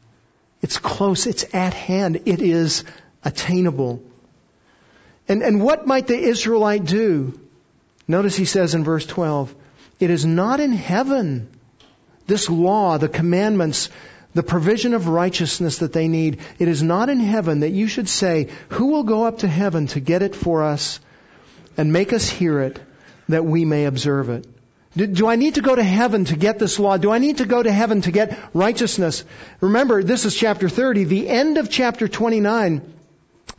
It's 0.62 0.78
close. 0.78 1.26
It's 1.26 1.46
at 1.54 1.74
hand. 1.74 2.22
It 2.26 2.42
is 2.42 2.84
attainable. 3.24 4.04
And, 5.28 5.44
and 5.44 5.62
what 5.62 5.88
might 5.88 6.08
the 6.08 6.18
Israelite 6.18 6.86
do? 6.86 7.40
Notice 8.08 8.36
he 8.36 8.46
says 8.46 8.76
in 8.76 8.84
verse 8.84 9.06
12, 9.06 9.54
it 10.00 10.10
is 10.10 10.26
not 10.26 10.60
in 10.60 10.74
heaven. 10.74 11.48
This 12.28 12.50
law, 12.50 12.98
the 12.98 13.08
commandments, 13.08 13.90
the 14.34 14.44
provision 14.44 14.94
of 14.94 15.08
righteousness 15.08 15.80
that 15.80 15.94
they 15.94 16.08
need, 16.08 16.40
it 16.60 16.68
is 16.68 16.82
not 16.82 17.10
in 17.10 17.20
heaven 17.20 17.62
that 17.62 17.72
you 17.72 17.88
should 17.88 18.10
say, 18.10 18.50
who 18.70 18.88
will 18.88 19.04
go 19.04 19.26
up 19.26 19.40
to 19.40 19.48
heaven 19.48 19.88
to 19.88 20.00
get 20.00 20.22
it 20.22 20.36
for 20.36 20.64
us 20.64 21.00
and 21.78 21.94
make 21.94 22.14
us 22.14 22.28
hear 22.28 22.62
it 22.62 22.80
that 23.30 23.46
we 23.46 23.66
may 23.66 23.86
observe 23.86 24.30
it? 24.30 24.48
Do, 24.96 25.08
do 25.08 25.28
I 25.28 25.38
need 25.38 25.56
to 25.56 25.62
go 25.62 25.74
to 25.74 25.84
heaven 25.84 26.26
to 26.26 26.36
get 26.36 26.60
this 26.60 26.78
law? 26.80 26.98
Do 26.98 27.12
I 27.12 27.20
need 27.20 27.38
to 27.38 27.46
go 27.46 27.64
to 27.64 27.72
heaven 27.72 28.02
to 28.02 28.12
get 28.12 28.38
righteousness? 28.54 29.24
Remember, 29.62 30.04
this 30.04 30.26
is 30.26 30.36
chapter 30.36 30.68
30. 30.68 31.06
The 31.06 31.30
end 31.30 31.58
of 31.58 31.70
chapter 31.70 32.08
29 32.08 32.82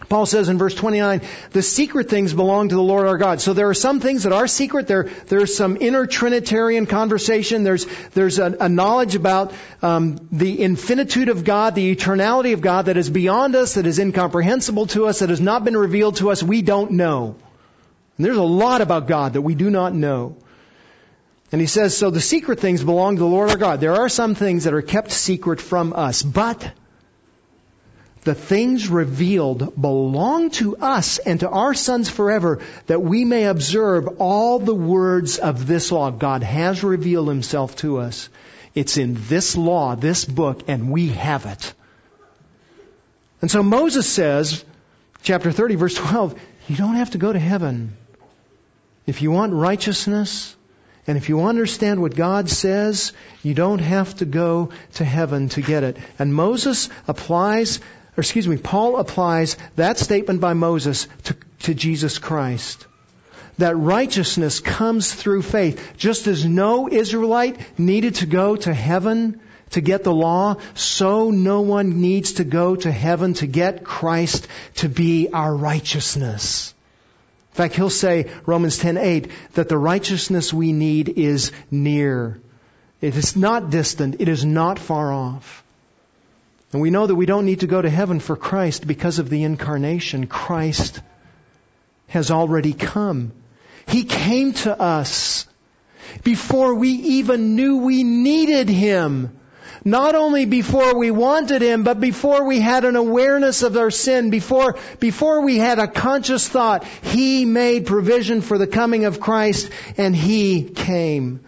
Paul 0.09 0.27
says 0.27 0.49
in 0.49 0.59
verse 0.59 0.75
29, 0.75 1.23
the 1.51 1.62
secret 1.62 2.09
things 2.09 2.33
belong 2.33 2.69
to 2.69 2.75
the 2.75 2.83
Lord 2.83 3.07
our 3.07 3.19
God. 3.19 3.41
So 3.41 3.53
there 3.53 3.69
are 3.69 3.75
some 3.75 4.01
things 4.01 4.25
that 4.25 4.33
are 4.33 4.47
secret. 4.47 4.87
There, 4.87 5.05
there's 5.27 5.57
some 5.57 5.77
inner 5.81 6.07
Trinitarian 6.07 6.87
conversation. 6.87 7.62
There's, 7.62 7.87
there's 8.11 8.38
a, 8.38 8.57
a 8.61 8.69
knowledge 8.69 9.15
about 9.15 9.53
um, 9.81 10.29
the 10.33 10.62
infinitude 10.62 11.29
of 11.29 11.45
God, 11.45 11.75
the 11.75 11.95
eternality 11.95 12.53
of 12.53 12.61
God 12.61 12.87
that 12.87 12.97
is 12.97 13.11
beyond 13.11 13.55
us, 13.55 13.75
that 13.75 13.87
is 13.87 13.99
incomprehensible 13.99 14.87
to 14.88 15.07
us, 15.07 15.21
that 15.21 15.31
has 15.31 15.41
not 15.41 15.65
been 15.65 15.77
revealed 15.77 16.17
to 16.17 16.31
us. 16.31 16.43
We 16.43 16.62
don't 16.62 16.93
know. 16.93 17.37
And 18.17 18.27
there's 18.27 18.37
a 18.37 18.43
lot 18.43 18.81
about 18.81 19.07
God 19.07 19.35
that 19.35 19.43
we 19.43 19.55
do 19.55 19.71
not 19.71 19.95
know. 19.95 20.37
And 21.51 21.61
he 21.61 21.67
says, 21.67 21.97
so 21.97 22.11
the 22.11 22.21
secret 22.21 22.61
things 22.61 22.83
belong 22.83 23.17
to 23.17 23.21
the 23.21 23.27
Lord 23.27 23.51
our 23.51 23.59
God. 23.59 23.81
There 23.81 23.95
are 23.95 24.09
some 24.09 24.35
things 24.35 24.65
that 24.65 24.73
are 24.73 24.83
kept 24.83 25.11
secret 25.11 25.61
from 25.61 25.93
us, 25.93 26.23
but 26.23 26.73
the 28.23 28.35
things 28.35 28.89
revealed 28.89 29.81
belong 29.81 30.51
to 30.51 30.77
us 30.77 31.19
and 31.19 31.41
to 31.41 31.49
our 31.49 31.75
sons 31.75 32.09
forever 32.09 32.61
that 32.87 33.03
we 33.03 33.25
may 33.25 33.45
observe 33.45 34.21
all 34.21 34.61
the 34.61 34.75
words 34.75 35.39
of 35.39 35.67
this 35.67 35.91
law. 35.91 36.11
God 36.11 36.43
has 36.43 36.85
revealed 36.85 37.29
himself 37.29 37.77
to 37.77 37.99
us. 37.99 38.29
It's 38.75 38.97
in 38.97 39.17
this 39.29 39.57
law, 39.57 39.97
this 39.97 40.25
book, 40.25 40.63
and 40.69 40.91
we 40.91 41.09
have 41.09 41.47
it. 41.47 41.75
And 43.41 43.51
so 43.51 43.63
Moses 43.63 44.09
says, 44.09 44.65
chapter 45.23 45.51
30, 45.51 45.75
verse 45.75 45.95
12, 45.95 46.41
you 46.69 46.77
don't 46.77 46.95
have 46.95 47.11
to 47.11 47.19
go 47.19 47.33
to 47.33 47.39
heaven. 47.41 47.97
If 49.05 49.21
you 49.21 49.33
want 49.33 49.53
righteousness, 49.53 50.55
and 51.09 51.19
if 51.19 51.29
you 51.29 51.43
understand 51.43 52.01
what 52.01 52.15
God 52.15 52.49
says, 52.49 53.13
you 53.43 53.53
don't 53.53 53.81
have 53.81 54.15
to 54.19 54.25
go 54.25 54.71
to 54.95 55.05
heaven 55.05 55.49
to 55.51 55.61
get 55.61 55.83
it. 55.83 55.97
And 56.21 56.33
Moses 56.33 56.89
applies 57.09 57.81
or 58.16 58.20
excuse 58.20 58.46
me, 58.46 58.59
Paul 58.59 58.98
applies 58.98 59.57
that 59.77 59.98
statement 59.98 60.40
by 60.40 60.53
Moses 60.53 61.09
to, 61.25 61.37
to 61.61 61.75
Jesus 61.75 62.18
Christ. 62.18 62.87
That 63.59 63.77
righteousness 63.77 64.61
comes 64.61 65.12
through 65.12 65.42
faith. 65.42 65.94
Just 65.96 66.27
as 66.27 66.44
no 66.44 66.88
Israelite 66.90 67.79
needed 67.79 68.16
to 68.16 68.27
go 68.27 68.57
to 68.57 68.75
heaven 68.75 69.40
to 69.70 69.81
get 69.81 70.05
the 70.05 70.12
law, 70.12 70.57
so 70.75 71.31
no 71.31 71.62
one 71.62 72.03
needs 72.03 72.35
to 72.35 72.44
go 72.44 72.77
to 72.77 72.90
heaven 72.90 73.33
to 73.35 73.46
get 73.46 73.85
Christ 73.85 74.46
to 74.77 74.88
be 74.88 75.29
our 75.33 75.55
righteousness. 75.55 76.75
In 77.53 77.57
fact, 77.57 77.75
he'll 77.75 77.90
say, 77.90 78.31
Romans 78.44 78.79
10:8, 78.79 79.31
that 79.55 79.68
the 79.68 79.79
righteousness 79.79 80.53
we 80.53 80.72
need 80.72 81.09
is 81.09 81.53
near. 81.70 82.38
It 83.01 83.16
is 83.16 83.37
not 83.37 83.70
distant. 83.70 84.16
It 84.20 84.29
is 84.29 84.44
not 84.44 84.79
far 84.79 85.12
off. 85.12 85.62
And 86.73 86.81
we 86.81 86.91
know 86.91 87.07
that 87.07 87.15
we 87.15 87.27
don't 87.27 87.45
need 87.45 87.61
to 87.61 87.67
go 87.67 87.83
to 87.83 87.91
heaven 87.91 88.19
for 88.19 88.35
Christ 88.35 88.87
because 88.87 89.19
of 89.19 89.29
the 89.29 89.43
incarnation. 89.45 90.27
Christ 90.27 91.01
has 92.09 92.31
already 92.31 92.73
come. 92.73 93.33
He 93.87 94.05
came 94.05 94.55
to 94.55 94.81
us 94.81 95.47
before 96.25 96.75
we 96.75 96.91
even 96.91 97.57
knew 97.57 97.79
we 97.79 98.05
needed 98.05 98.71
Him. 98.71 99.39
Not 99.85 100.15
only 100.15 100.47
before 100.47 100.97
we 100.97 101.11
wanted 101.11 101.61
Him, 101.61 101.83
but 101.83 102.01
before 102.01 102.45
we 102.47 102.61
had 102.61 102.85
an 102.85 102.97
awareness 102.97 103.63
of 103.63 103.77
our 103.77 103.91
sin, 103.91 104.31
before, 104.31 104.79
before 105.01 105.43
we 105.43 105.59
had 105.59 105.79
a 105.79 105.89
conscious 105.89 106.49
thought, 106.49 106.85
He 106.85 107.45
made 107.45 107.87
provision 107.87 108.41
for 108.41 108.57
the 108.57 108.67
coming 108.67 109.05
of 109.05 109.21
Christ 109.21 109.71
and 109.99 110.15
He 110.15 110.65
came. 110.65 111.41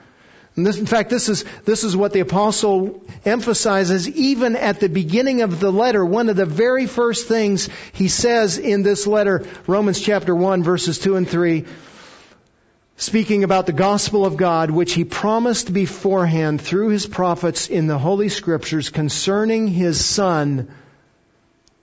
This, 0.57 0.79
in 0.79 0.87
fact, 0.87 1.11
this 1.11 1.29
is, 1.29 1.45
this 1.65 1.83
is 1.83 1.97
what 1.97 2.13
the 2.13 2.21
apostle 2.21 3.03
emphasizes 3.25 4.09
even 4.09 4.55
at 4.55 4.79
the 4.79 4.89
beginning 4.89 5.43
of 5.43 5.59
the 5.59 5.73
letter. 5.73 6.05
One 6.05 6.29
of 6.29 6.37
the 6.37 6.47
very 6.47 6.87
first 6.87 7.27
things 7.27 7.69
he 7.93 8.07
says 8.07 8.59
in 8.59 8.85
this 8.85 9.07
letter, 9.07 9.45
Romans 9.67 10.01
chapter 10.01 10.33
1 10.33 10.63
verses 10.63 11.01
2 11.01 11.17
and 11.17 11.29
3, 11.29 11.65
speaking 12.97 13.43
about 13.43 13.67
the 13.67 13.73
gospel 13.73 14.25
of 14.25 14.37
God, 14.37 14.71
which 14.71 14.93
he 14.93 15.03
promised 15.03 15.73
beforehand 15.73 16.61
through 16.61 16.91
his 16.91 17.07
prophets 17.07 17.69
in 17.69 17.89
the 17.89 17.99
Holy 17.99 18.29
Scriptures 18.29 18.91
concerning 18.91 19.67
his 19.67 20.05
son, 20.05 20.73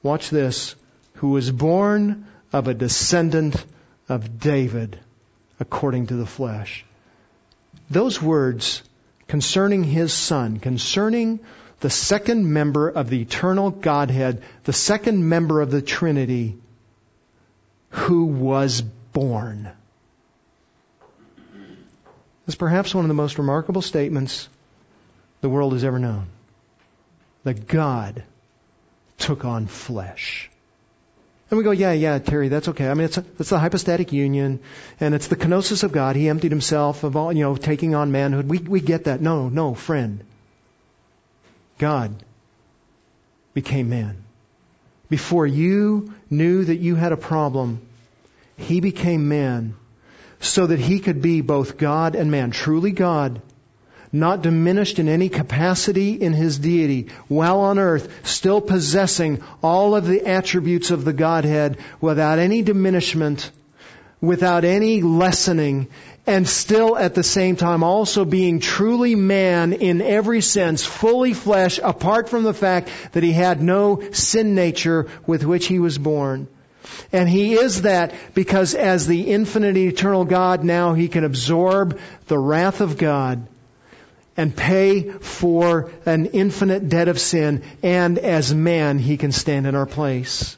watch 0.01 0.29
this, 0.29 0.75
who 1.15 1.31
was 1.31 1.51
born 1.51 2.25
of 2.53 2.69
a 2.69 2.73
descendant 2.73 3.65
of 4.07 4.39
David 4.39 4.97
according 5.59 6.07
to 6.07 6.15
the 6.15 6.25
flesh. 6.25 6.85
Those 7.89 8.21
words 8.21 8.83
concerning 9.27 9.83
his 9.83 10.13
son, 10.13 10.59
concerning 10.59 11.39
the 11.79 11.89
second 11.89 12.51
member 12.51 12.89
of 12.89 13.09
the 13.09 13.21
eternal 13.21 13.71
Godhead, 13.71 14.43
the 14.65 14.73
second 14.73 15.27
member 15.27 15.61
of 15.61 15.71
the 15.71 15.81
Trinity, 15.81 16.57
who 17.89 18.25
was 18.25 18.81
born. 18.81 19.71
is 22.47 22.55
perhaps 22.55 22.93
one 22.93 23.05
of 23.05 23.09
the 23.09 23.13
most 23.13 23.37
remarkable 23.37 23.81
statements 23.81 24.47
the 25.41 25.49
world 25.49 25.73
has 25.73 25.83
ever 25.83 25.99
known. 25.99 26.27
That 27.43 27.67
God 27.67 28.23
took 29.17 29.45
on 29.45 29.67
flesh. 29.67 30.50
And 31.51 31.57
we 31.57 31.65
go, 31.65 31.71
yeah, 31.71 31.91
yeah, 31.91 32.17
Terry, 32.17 32.47
that's 32.47 32.69
okay. 32.69 32.87
I 32.87 32.93
mean, 32.93 33.03
it's, 33.03 33.17
a, 33.17 33.25
it's 33.37 33.49
the 33.49 33.59
hypostatic 33.59 34.13
union, 34.13 34.61
and 35.01 35.13
it's 35.13 35.27
the 35.27 35.35
kenosis 35.35 35.83
of 35.83 35.91
God. 35.91 36.15
He 36.15 36.29
emptied 36.29 36.49
himself 36.49 37.03
of 37.03 37.17
all, 37.17 37.33
you 37.33 37.43
know, 37.43 37.57
taking 37.57 37.93
on 37.93 38.13
manhood. 38.13 38.47
We, 38.47 38.59
we 38.59 38.79
get 38.79 39.03
that. 39.03 39.19
No, 39.19 39.49
no, 39.49 39.75
friend. 39.75 40.23
God 41.77 42.15
became 43.53 43.89
man. 43.89 44.23
Before 45.09 45.45
you 45.45 46.13
knew 46.29 46.63
that 46.63 46.77
you 46.77 46.95
had 46.95 47.11
a 47.11 47.17
problem, 47.17 47.81
He 48.55 48.79
became 48.79 49.27
man 49.27 49.75
so 50.39 50.67
that 50.67 50.79
He 50.79 50.99
could 50.99 51.21
be 51.21 51.41
both 51.41 51.77
God 51.77 52.15
and 52.15 52.31
man, 52.31 52.51
truly 52.51 52.91
God, 52.91 53.41
not 54.11 54.41
diminished 54.41 54.99
in 54.99 55.07
any 55.07 55.29
capacity 55.29 56.13
in 56.13 56.33
His 56.33 56.59
deity, 56.59 57.07
while 57.27 57.61
on 57.61 57.79
earth, 57.79 58.27
still 58.27 58.61
possessing 58.61 59.41
all 59.63 59.95
of 59.95 60.05
the 60.05 60.27
attributes 60.27 60.91
of 60.91 61.05
the 61.05 61.13
Godhead 61.13 61.77
without 62.01 62.39
any 62.39 62.61
diminishment, 62.61 63.51
without 64.19 64.65
any 64.65 65.01
lessening, 65.01 65.87
and 66.27 66.47
still 66.47 66.97
at 66.97 67.15
the 67.15 67.23
same 67.23 67.55
time 67.55 67.83
also 67.83 68.25
being 68.25 68.59
truly 68.59 69.15
man 69.15 69.73
in 69.73 70.01
every 70.01 70.41
sense, 70.41 70.83
fully 70.83 71.33
flesh, 71.33 71.79
apart 71.81 72.29
from 72.29 72.43
the 72.43 72.53
fact 72.53 72.89
that 73.13 73.23
he 73.23 73.31
had 73.31 73.61
no 73.61 74.01
sin 74.11 74.53
nature 74.53 75.07
with 75.25 75.43
which 75.43 75.67
he 75.67 75.79
was 75.79 75.97
born. 75.97 76.47
And 77.13 77.27
he 77.27 77.53
is 77.53 77.83
that 77.83 78.13
because 78.33 78.75
as 78.75 79.07
the 79.07 79.21
infinite 79.31 79.77
eternal 79.77 80.25
God 80.25 80.63
now 80.63 80.93
he 80.93 81.07
can 81.07 81.23
absorb 81.23 81.99
the 82.27 82.37
wrath 82.37 82.81
of 82.81 82.97
God 82.97 83.47
and 84.41 84.55
pay 84.55 85.03
for 85.03 85.91
an 86.07 86.25
infinite 86.25 86.89
debt 86.89 87.07
of 87.07 87.19
sin 87.19 87.61
and 87.83 88.17
as 88.17 88.51
man 88.51 88.97
he 88.97 89.15
can 89.15 89.31
stand 89.31 89.67
in 89.67 89.75
our 89.75 89.85
place. 89.85 90.57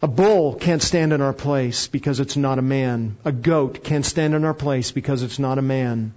A 0.00 0.06
bull 0.06 0.54
can't 0.54 0.80
stand 0.80 1.12
in 1.12 1.20
our 1.20 1.32
place 1.32 1.88
because 1.88 2.20
it's 2.20 2.36
not 2.36 2.60
a 2.60 2.62
man. 2.62 3.16
A 3.24 3.32
goat 3.32 3.82
can't 3.82 4.06
stand 4.06 4.34
in 4.34 4.44
our 4.44 4.54
place 4.54 4.92
because 4.92 5.24
it's 5.24 5.40
not 5.40 5.58
a 5.58 5.62
man. 5.62 6.14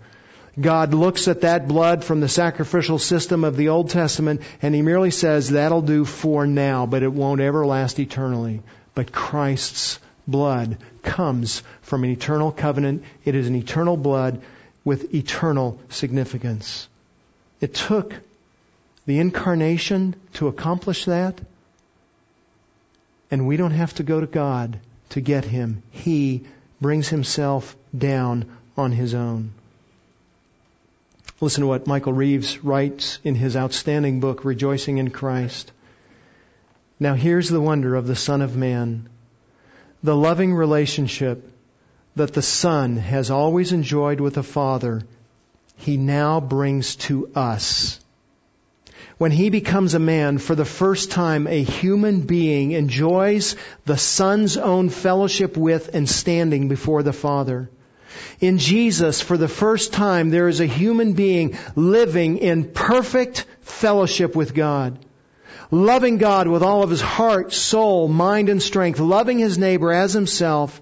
God 0.62 0.94
looks 0.94 1.28
at 1.28 1.42
that 1.42 1.68
blood 1.68 2.04
from 2.04 2.20
the 2.20 2.30
sacrificial 2.30 3.00
system 3.00 3.44
of 3.44 3.58
the 3.58 3.70
Old 3.70 3.90
Testament 3.90 4.42
and 4.62 4.76
He 4.76 4.84
merely 4.84 5.10
says, 5.10 5.50
that'll 5.50 5.82
do 5.82 6.06
for 6.06 6.46
now, 6.46 6.86
but 6.86 7.02
it 7.02 7.12
won't 7.12 7.42
ever 7.42 7.66
last 7.66 8.00
eternally. 8.00 8.62
But 8.94 9.12
Christ's 9.12 10.00
blood 10.28 10.78
comes 11.02 11.64
from 11.82 12.04
an 12.04 12.12
eternal 12.12 12.52
covenant. 12.52 13.04
It 13.24 13.34
is 13.34 13.48
an 13.48 13.56
eternal 13.56 13.98
blood 13.98 14.44
with 14.86 15.14
eternal 15.14 15.80
significance. 15.90 16.88
It 17.60 17.74
took 17.74 18.14
the 19.06 19.20
incarnation 19.20 20.16
to 20.36 20.48
accomplish 20.48 21.06
that. 21.06 21.40
And 23.30 23.48
we 23.48 23.58
don't 23.58 23.72
have 23.72 23.94
to 23.96 24.04
go 24.04 24.22
to 24.22 24.28
God 24.28 24.80
to 25.10 25.20
get 25.20 25.44
Him. 25.44 25.84
He 25.92 26.46
brings 26.80 27.10
Himself 27.10 27.76
down 27.98 28.46
on 28.78 28.92
His 28.94 29.14
own. 29.14 29.52
Listen 31.42 31.62
to 31.62 31.68
what 31.68 31.86
Michael 31.86 32.14
Reeves 32.14 32.64
writes 32.64 33.20
in 33.24 33.36
his 33.36 33.58
outstanding 33.58 34.22
book, 34.22 34.46
Rejoicing 34.46 35.00
in 35.00 35.10
Christ. 35.10 35.72
Now 36.98 37.14
here's 37.14 37.50
the 37.50 37.60
wonder 37.60 37.96
of 37.96 38.08
the 38.08 38.16
Son 38.16 38.42
of 38.42 38.56
Man. 38.56 39.10
The 40.02 40.16
loving 40.16 40.54
relationship 40.54 41.52
that 42.16 42.34
the 42.34 42.42
Son 42.42 42.98
has 42.98 43.32
always 43.32 43.72
enjoyed 43.72 44.20
with 44.20 44.36
the 44.36 44.44
Father, 44.44 45.02
He 45.78 45.98
now 45.98 46.40
brings 46.40 46.96
to 47.08 47.30
us 47.36 48.00
when 49.18 49.32
he 49.32 49.50
becomes 49.50 49.94
a 49.94 50.00
man, 50.00 50.38
for 50.40 50.56
the 50.56 50.66
first 50.66 51.12
time, 51.12 51.48
a 51.48 51.64
human 51.64 52.22
being 52.22 52.72
enjoys 52.72 53.56
the 53.86 53.98
Son's 53.98 54.58
own 54.58 54.90
fellowship 54.90 55.56
with 55.56 55.96
and 55.96 56.10
standing 56.10 56.68
before 56.68 57.02
the 57.02 57.14
Father. 57.14 57.70
In 58.42 58.58
Jesus, 58.58 59.22
for 59.22 59.38
the 59.38 59.48
first 59.48 59.94
time, 59.94 60.30
there 60.30 60.50
is 60.50 60.60
a 60.60 60.66
human 60.66 61.14
being 61.14 61.58
living 61.76 62.40
in 62.40 62.72
perfect 62.72 63.46
fellowship 63.62 64.36
with 64.36 64.54
God. 64.54 65.00
Loving 65.72 66.18
God 66.18 66.50
with 66.50 66.62
all 66.62 66.84
of 66.84 66.90
his 66.90 67.02
heart, 67.02 67.54
soul, 67.54 68.10
mind, 68.10 68.50
and 68.50 68.62
strength, 68.62 69.00
loving 69.00 69.40
his 69.40 69.58
neighbor 69.58 69.94
as 69.94 70.12
himself. 70.12 70.82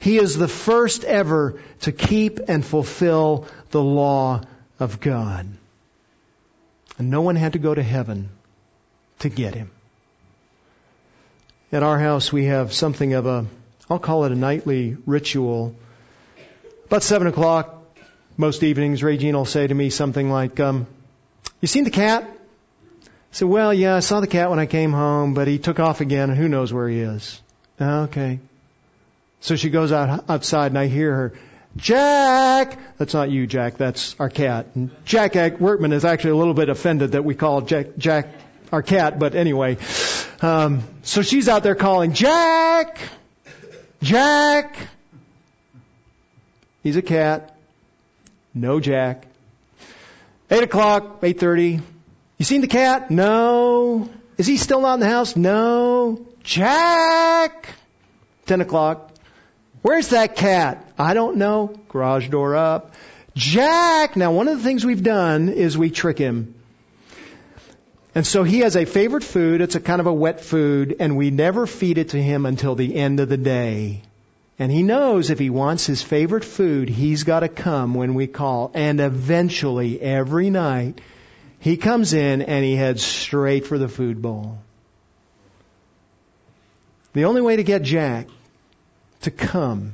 He 0.00 0.18
is 0.18 0.36
the 0.36 0.48
first 0.48 1.04
ever 1.04 1.60
to 1.80 1.92
keep 1.92 2.40
and 2.48 2.64
fulfill 2.64 3.46
the 3.70 3.82
law 3.82 4.42
of 4.78 5.00
God. 5.00 5.48
And 6.98 7.10
no 7.10 7.22
one 7.22 7.36
had 7.36 7.54
to 7.54 7.58
go 7.58 7.74
to 7.74 7.82
heaven 7.82 8.28
to 9.20 9.28
get 9.28 9.54
him. 9.54 9.70
At 11.72 11.82
our 11.82 11.98
house, 11.98 12.32
we 12.32 12.46
have 12.46 12.72
something 12.72 13.12
of 13.12 13.26
a, 13.26 13.46
I'll 13.90 13.98
call 13.98 14.24
it 14.24 14.32
a 14.32 14.36
nightly 14.36 14.96
ritual. 15.04 15.74
About 16.86 17.02
seven 17.02 17.26
o'clock, 17.26 17.82
most 18.36 18.62
evenings, 18.62 19.02
Regine 19.02 19.34
will 19.34 19.44
say 19.44 19.66
to 19.66 19.74
me 19.74 19.90
something 19.90 20.30
like, 20.30 20.60
um, 20.60 20.86
you 21.60 21.68
seen 21.68 21.84
the 21.84 21.90
cat? 21.90 22.24
I 22.24 23.08
said, 23.32 23.48
well, 23.48 23.74
yeah, 23.74 23.96
I 23.96 24.00
saw 24.00 24.20
the 24.20 24.26
cat 24.26 24.48
when 24.48 24.58
I 24.58 24.66
came 24.66 24.92
home, 24.92 25.34
but 25.34 25.48
he 25.48 25.58
took 25.58 25.80
off 25.80 26.00
again 26.00 26.30
and 26.30 26.38
who 26.38 26.48
knows 26.48 26.72
where 26.72 26.88
he 26.88 27.00
is. 27.00 27.42
Okay. 27.80 28.38
So 29.40 29.56
she 29.56 29.70
goes 29.70 29.92
out 29.92 30.28
outside 30.28 30.72
and 30.72 30.78
I 30.78 30.86
hear 30.86 31.14
her, 31.14 31.32
Jack! 31.76 32.78
That's 32.98 33.14
not 33.14 33.30
you, 33.30 33.46
Jack. 33.46 33.76
That's 33.76 34.16
our 34.18 34.28
cat. 34.28 34.66
And 34.74 34.90
Jack 35.04 35.60
Workman 35.60 35.92
is 35.92 36.04
actually 36.04 36.32
a 36.32 36.36
little 36.36 36.54
bit 36.54 36.68
offended 36.68 37.12
that 37.12 37.24
we 37.24 37.34
call 37.34 37.60
Jack, 37.60 37.96
Jack 37.98 38.26
our 38.72 38.82
cat, 38.82 39.18
but 39.18 39.34
anyway. 39.34 39.78
Um, 40.42 40.82
so 41.02 41.22
she's 41.22 41.48
out 41.48 41.62
there 41.62 41.74
calling, 41.74 42.12
Jack! 42.12 42.98
Jack! 44.02 44.76
He's 46.82 46.96
a 46.96 47.02
cat. 47.02 47.56
No 48.54 48.80
Jack. 48.80 49.26
Eight 50.50 50.62
o'clock, 50.62 51.18
eight 51.22 51.38
thirty. 51.38 51.80
You 52.38 52.44
seen 52.44 52.60
the 52.60 52.68
cat? 52.68 53.10
No. 53.10 54.08
Is 54.36 54.46
he 54.46 54.56
still 54.56 54.80
not 54.80 54.94
in 54.94 55.00
the 55.00 55.08
house? 55.08 55.36
No. 55.36 56.24
Jack! 56.42 57.68
Ten 58.46 58.60
o'clock. 58.60 59.07
Where's 59.82 60.08
that 60.08 60.36
cat? 60.36 60.92
I 60.98 61.14
don't 61.14 61.36
know. 61.36 61.78
Garage 61.88 62.28
door 62.28 62.56
up. 62.56 62.94
Jack! 63.34 64.16
Now 64.16 64.32
one 64.32 64.48
of 64.48 64.58
the 64.58 64.64
things 64.64 64.84
we've 64.84 65.02
done 65.02 65.48
is 65.48 65.78
we 65.78 65.90
trick 65.90 66.18
him. 66.18 66.54
And 68.14 68.26
so 68.26 68.42
he 68.42 68.60
has 68.60 68.74
a 68.76 68.84
favorite 68.84 69.22
food. 69.22 69.60
It's 69.60 69.76
a 69.76 69.80
kind 69.80 70.00
of 70.00 70.06
a 70.06 70.12
wet 70.12 70.40
food 70.40 70.96
and 70.98 71.16
we 71.16 71.30
never 71.30 71.66
feed 71.66 71.98
it 71.98 72.10
to 72.10 72.22
him 72.22 72.46
until 72.46 72.74
the 72.74 72.96
end 72.96 73.20
of 73.20 73.28
the 73.28 73.36
day. 73.36 74.02
And 74.58 74.72
he 74.72 74.82
knows 74.82 75.30
if 75.30 75.38
he 75.38 75.50
wants 75.50 75.86
his 75.86 76.02
favorite 76.02 76.44
food, 76.44 76.88
he's 76.88 77.22
got 77.22 77.40
to 77.40 77.48
come 77.48 77.94
when 77.94 78.14
we 78.14 78.26
call. 78.26 78.72
And 78.74 79.00
eventually, 79.00 80.00
every 80.00 80.50
night, 80.50 81.00
he 81.60 81.76
comes 81.76 82.12
in 82.12 82.42
and 82.42 82.64
he 82.64 82.74
heads 82.74 83.04
straight 83.04 83.68
for 83.68 83.78
the 83.78 83.88
food 83.88 84.20
bowl. 84.20 84.58
The 87.12 87.26
only 87.26 87.40
way 87.40 87.54
to 87.54 87.62
get 87.62 87.82
Jack 87.82 88.26
to 89.22 89.30
come 89.30 89.92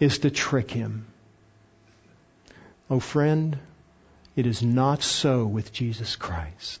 is 0.00 0.18
to 0.20 0.30
trick 0.30 0.70
him. 0.70 1.06
Oh 2.90 3.00
friend, 3.00 3.58
it 4.36 4.46
is 4.46 4.62
not 4.62 5.02
so 5.02 5.46
with 5.46 5.72
Jesus 5.72 6.16
Christ. 6.16 6.80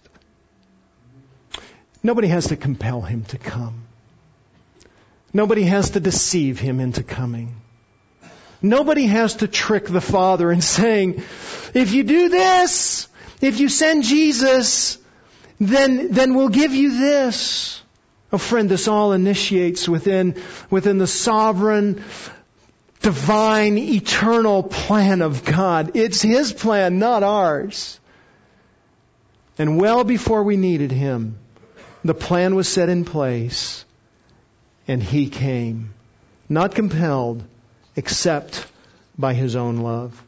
Nobody 2.02 2.28
has 2.28 2.48
to 2.48 2.56
compel 2.56 3.02
him 3.02 3.24
to 3.26 3.38
come. 3.38 3.82
Nobody 5.32 5.64
has 5.64 5.90
to 5.90 6.00
deceive 6.00 6.58
him 6.58 6.80
into 6.80 7.02
coming. 7.02 7.56
Nobody 8.62 9.06
has 9.06 9.36
to 9.36 9.48
trick 9.48 9.86
the 9.86 10.00
Father 10.00 10.50
in 10.50 10.60
saying, 10.60 11.22
if 11.74 11.92
you 11.92 12.02
do 12.02 12.28
this, 12.28 13.08
if 13.40 13.60
you 13.60 13.68
send 13.68 14.04
Jesus, 14.04 14.98
then, 15.60 16.12
then 16.12 16.34
we'll 16.34 16.48
give 16.48 16.72
you 16.72 16.98
this. 16.98 17.82
Oh 18.32 18.38
friend, 18.38 18.68
this 18.68 18.88
all 18.88 19.12
initiates 19.12 19.88
within, 19.88 20.36
within 20.70 20.98
the 20.98 21.06
sovereign, 21.06 22.04
divine, 23.00 23.78
eternal 23.78 24.62
plan 24.62 25.22
of 25.22 25.44
God. 25.44 25.92
It's 25.94 26.20
His 26.20 26.52
plan, 26.52 26.98
not 26.98 27.22
ours. 27.22 27.98
And 29.56 29.80
well 29.80 30.04
before 30.04 30.42
we 30.42 30.56
needed 30.56 30.92
Him, 30.92 31.38
the 32.04 32.14
plan 32.14 32.54
was 32.54 32.68
set 32.68 32.88
in 32.88 33.04
place 33.04 33.84
and 34.86 35.02
He 35.02 35.30
came. 35.30 35.94
Not 36.50 36.74
compelled, 36.74 37.44
except 37.96 38.66
by 39.16 39.34
His 39.34 39.56
own 39.56 39.78
love. 39.78 40.22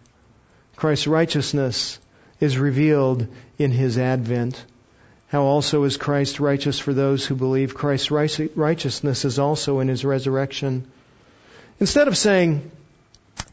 Christ's 0.76 1.06
righteousness 1.06 1.98
is 2.40 2.56
revealed 2.56 3.26
in 3.58 3.70
His 3.70 3.98
advent. 3.98 4.64
How 5.30 5.42
also 5.42 5.84
is 5.84 5.96
Christ 5.96 6.40
righteous 6.40 6.80
for 6.80 6.92
those 6.92 7.24
who 7.24 7.36
believe? 7.36 7.72
Christ's 7.72 8.10
righteousness 8.10 9.24
is 9.24 9.38
also 9.38 9.78
in 9.78 9.86
his 9.86 10.04
resurrection. 10.04 10.90
Instead 11.78 12.08
of 12.08 12.16
saying, 12.16 12.68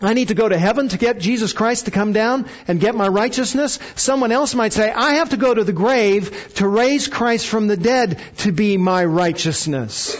I 0.01 0.15
need 0.15 0.29
to 0.29 0.33
go 0.33 0.49
to 0.49 0.57
heaven 0.57 0.89
to 0.89 0.97
get 0.97 1.19
Jesus 1.19 1.53
Christ 1.53 1.85
to 1.85 1.91
come 1.91 2.13
down 2.13 2.47
and 2.67 2.79
get 2.79 2.95
my 2.95 3.07
righteousness. 3.07 3.77
Someone 3.95 4.31
else 4.31 4.55
might 4.55 4.73
say, 4.73 4.91
I 4.91 5.15
have 5.15 5.29
to 5.29 5.37
go 5.37 5.53
to 5.53 5.63
the 5.63 5.71
grave 5.71 6.55
to 6.55 6.67
raise 6.67 7.07
Christ 7.07 7.45
from 7.45 7.67
the 7.67 7.77
dead 7.77 8.19
to 8.37 8.51
be 8.51 8.77
my 8.77 9.05
righteousness. 9.05 10.17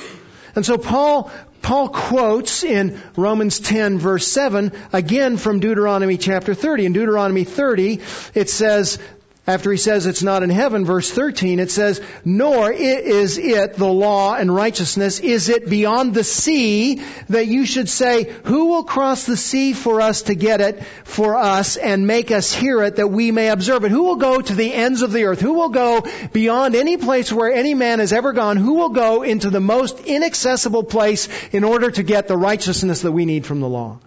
And 0.55 0.63
so 0.63 0.77
Paul, 0.77 1.31
Paul 1.63 1.89
quotes 1.89 2.63
in 2.63 3.01
Romans 3.15 3.59
10 3.59 3.97
verse 3.97 4.27
7, 4.27 4.71
again 4.93 5.37
from 5.37 5.59
Deuteronomy 5.59 6.17
chapter 6.17 6.53
30. 6.53 6.85
In 6.85 6.93
Deuteronomy 6.93 7.45
30, 7.45 8.01
it 8.35 8.49
says, 8.49 8.99
after 9.47 9.71
he 9.71 9.77
says 9.77 10.05
it's 10.05 10.23
not 10.23 10.43
in 10.43 10.49
heaven, 10.49 10.83
verse 10.83 11.09
13, 11.09 11.61
it 11.61 11.71
says, 11.71 12.01
Nor 12.25 12.69
is 12.69 13.37
it 13.37 13.75
the 13.75 13.87
law 13.87 14.35
and 14.35 14.53
righteousness, 14.53 15.21
is 15.21 15.47
it 15.47 15.69
beyond 15.69 16.13
the 16.13 16.25
sea 16.25 17.01
that 17.29 17.47
you 17.47 17.65
should 17.65 17.87
say, 17.87 18.29
Who 18.43 18.65
will 18.65 18.83
cross 18.83 19.25
the 19.25 19.37
sea 19.37 19.71
for 19.71 20.01
us 20.01 20.23
to 20.23 20.35
get 20.35 20.59
it 20.59 20.83
for 21.05 21.37
us 21.37 21.77
and 21.77 22.05
make 22.05 22.29
us 22.29 22.53
hear 22.53 22.83
it 22.83 22.97
that 22.97 23.07
we 23.07 23.31
may 23.31 23.47
observe 23.47 23.85
it? 23.85 23.91
Who 23.91 24.03
will 24.03 24.17
go 24.17 24.41
to 24.41 24.53
the 24.53 24.73
ends 24.73 25.01
of 25.01 25.13
the 25.13 25.23
earth? 25.23 25.39
Who 25.39 25.53
will 25.53 25.69
go 25.69 26.05
beyond 26.33 26.75
any 26.75 26.97
place 26.97 27.31
where 27.31 27.49
any 27.49 27.73
man 27.73 27.99
has 27.99 28.11
ever 28.11 28.33
gone? 28.33 28.57
Who 28.57 28.73
will 28.73 28.89
go 28.89 29.23
into 29.23 29.49
the 29.49 29.61
most 29.61 30.01
inaccessible 30.01 30.83
place 30.83 31.29
in 31.53 31.63
order 31.63 31.89
to 31.89 32.03
get 32.03 32.27
the 32.27 32.35
righteousness 32.35 33.03
that 33.03 33.13
we 33.13 33.23
need 33.23 33.45
from 33.45 33.61
the 33.61 33.69
law? 33.69 33.99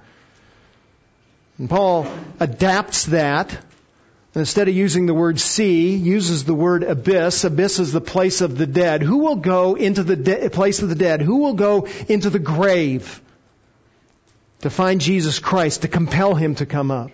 And 1.57 1.71
Paul 1.71 2.07
adapts 2.39 3.07
that 3.07 3.59
instead 4.35 4.69
of 4.69 4.75
using 4.75 5.07
the 5.07 5.15
word 5.15 5.41
sea, 5.41 5.97
uses 5.97 6.45
the 6.45 6.55
word 6.55 6.83
abyss. 6.83 7.45
Abyss 7.45 7.79
is 7.79 7.93
the 7.93 8.01
place 8.01 8.41
of 8.41 8.57
the 8.57 8.67
dead. 8.67 9.03
Who 9.03 9.19
will 9.19 9.37
go 9.37 9.75
into 9.75 10.03
the 10.03 10.17
de- 10.17 10.51
place 10.51 10.83
of 10.83 10.89
the 10.89 10.95
dead? 10.95 11.21
Who 11.21 11.39
will 11.39 11.55
go 11.55 11.87
into 12.09 12.31
the 12.31 12.39
grave 12.39 13.21
to 14.61 14.71
find 14.71 15.01
Jesus 15.01 15.39
Christ, 15.39 15.83
to 15.83 15.89
compel 15.89 16.35
him 16.35 16.55
to 16.57 16.67
come 16.67 16.91
up? 16.91 17.11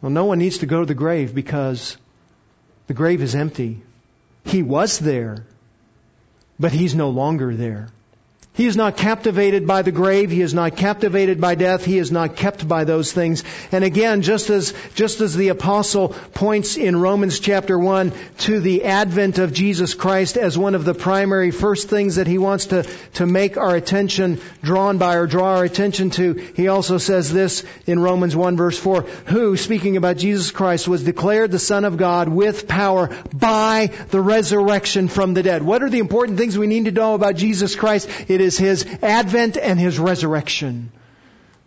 Well, 0.00 0.10
no 0.10 0.26
one 0.26 0.38
needs 0.38 0.58
to 0.58 0.66
go 0.66 0.80
to 0.80 0.86
the 0.86 0.94
grave 0.94 1.34
because 1.34 1.96
the 2.86 2.94
grave 2.94 3.22
is 3.22 3.34
empty. 3.34 3.82
He 4.44 4.62
was 4.62 4.98
there, 4.98 5.44
but 6.60 6.70
he's 6.70 6.94
no 6.94 7.10
longer 7.10 7.54
there. 7.54 7.88
He 8.56 8.66
is 8.66 8.76
not 8.76 8.96
captivated 8.96 9.66
by 9.66 9.82
the 9.82 9.92
grave. 9.92 10.30
He 10.30 10.40
is 10.40 10.54
not 10.54 10.76
captivated 10.76 11.42
by 11.42 11.56
death. 11.56 11.84
He 11.84 11.98
is 11.98 12.10
not 12.10 12.36
kept 12.36 12.66
by 12.66 12.84
those 12.84 13.12
things. 13.12 13.44
And 13.70 13.84
again, 13.84 14.22
just 14.22 14.48
as, 14.48 14.72
just 14.94 15.20
as 15.20 15.36
the 15.36 15.48
apostle 15.48 16.08
points 16.32 16.78
in 16.78 16.98
Romans 16.98 17.38
chapter 17.38 17.78
1 17.78 18.12
to 18.38 18.60
the 18.60 18.84
advent 18.84 19.38
of 19.38 19.52
Jesus 19.52 19.92
Christ 19.92 20.38
as 20.38 20.56
one 20.56 20.74
of 20.74 20.86
the 20.86 20.94
primary 20.94 21.50
first 21.50 21.90
things 21.90 22.16
that 22.16 22.26
he 22.26 22.38
wants 22.38 22.66
to, 22.66 22.84
to 23.14 23.26
make 23.26 23.58
our 23.58 23.76
attention 23.76 24.40
drawn 24.62 24.96
by 24.96 25.16
or 25.16 25.26
draw 25.26 25.56
our 25.56 25.64
attention 25.64 26.08
to, 26.10 26.32
he 26.32 26.68
also 26.68 26.96
says 26.96 27.30
this 27.30 27.62
in 27.86 27.98
Romans 28.00 28.34
1 28.34 28.56
verse 28.56 28.78
4, 28.78 29.02
who, 29.02 29.58
speaking 29.58 29.98
about 29.98 30.16
Jesus 30.16 30.50
Christ, 30.50 30.88
was 30.88 31.04
declared 31.04 31.50
the 31.50 31.58
Son 31.58 31.84
of 31.84 31.98
God 31.98 32.30
with 32.30 32.66
power 32.66 33.14
by 33.34 33.90
the 34.08 34.20
resurrection 34.20 35.08
from 35.08 35.34
the 35.34 35.42
dead. 35.42 35.62
What 35.62 35.82
are 35.82 35.90
the 35.90 35.98
important 35.98 36.38
things 36.38 36.56
we 36.56 36.66
need 36.66 36.86
to 36.86 36.90
know 36.90 37.14
about 37.14 37.36
Jesus 37.36 37.76
Christ? 37.76 38.08
It 38.28 38.40
is 38.46 38.56
His 38.56 38.86
advent 39.02 39.58
and 39.58 39.78
His 39.78 39.98
resurrection. 39.98 40.90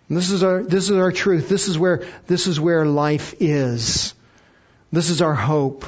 And 0.08 0.18
this 0.18 0.32
is 0.32 0.42
our, 0.42 0.64
this 0.64 0.90
is 0.90 0.98
our 0.98 1.12
truth. 1.12 1.50
This 1.50 1.68
is 1.68 1.78
where, 1.78 2.08
this 2.26 2.48
is 2.48 2.60
where 2.60 2.86
life 2.86 3.36
is. 3.40 4.16
This 4.92 5.12
is 5.12 5.22
our 5.22 5.36
hope. 5.36 5.86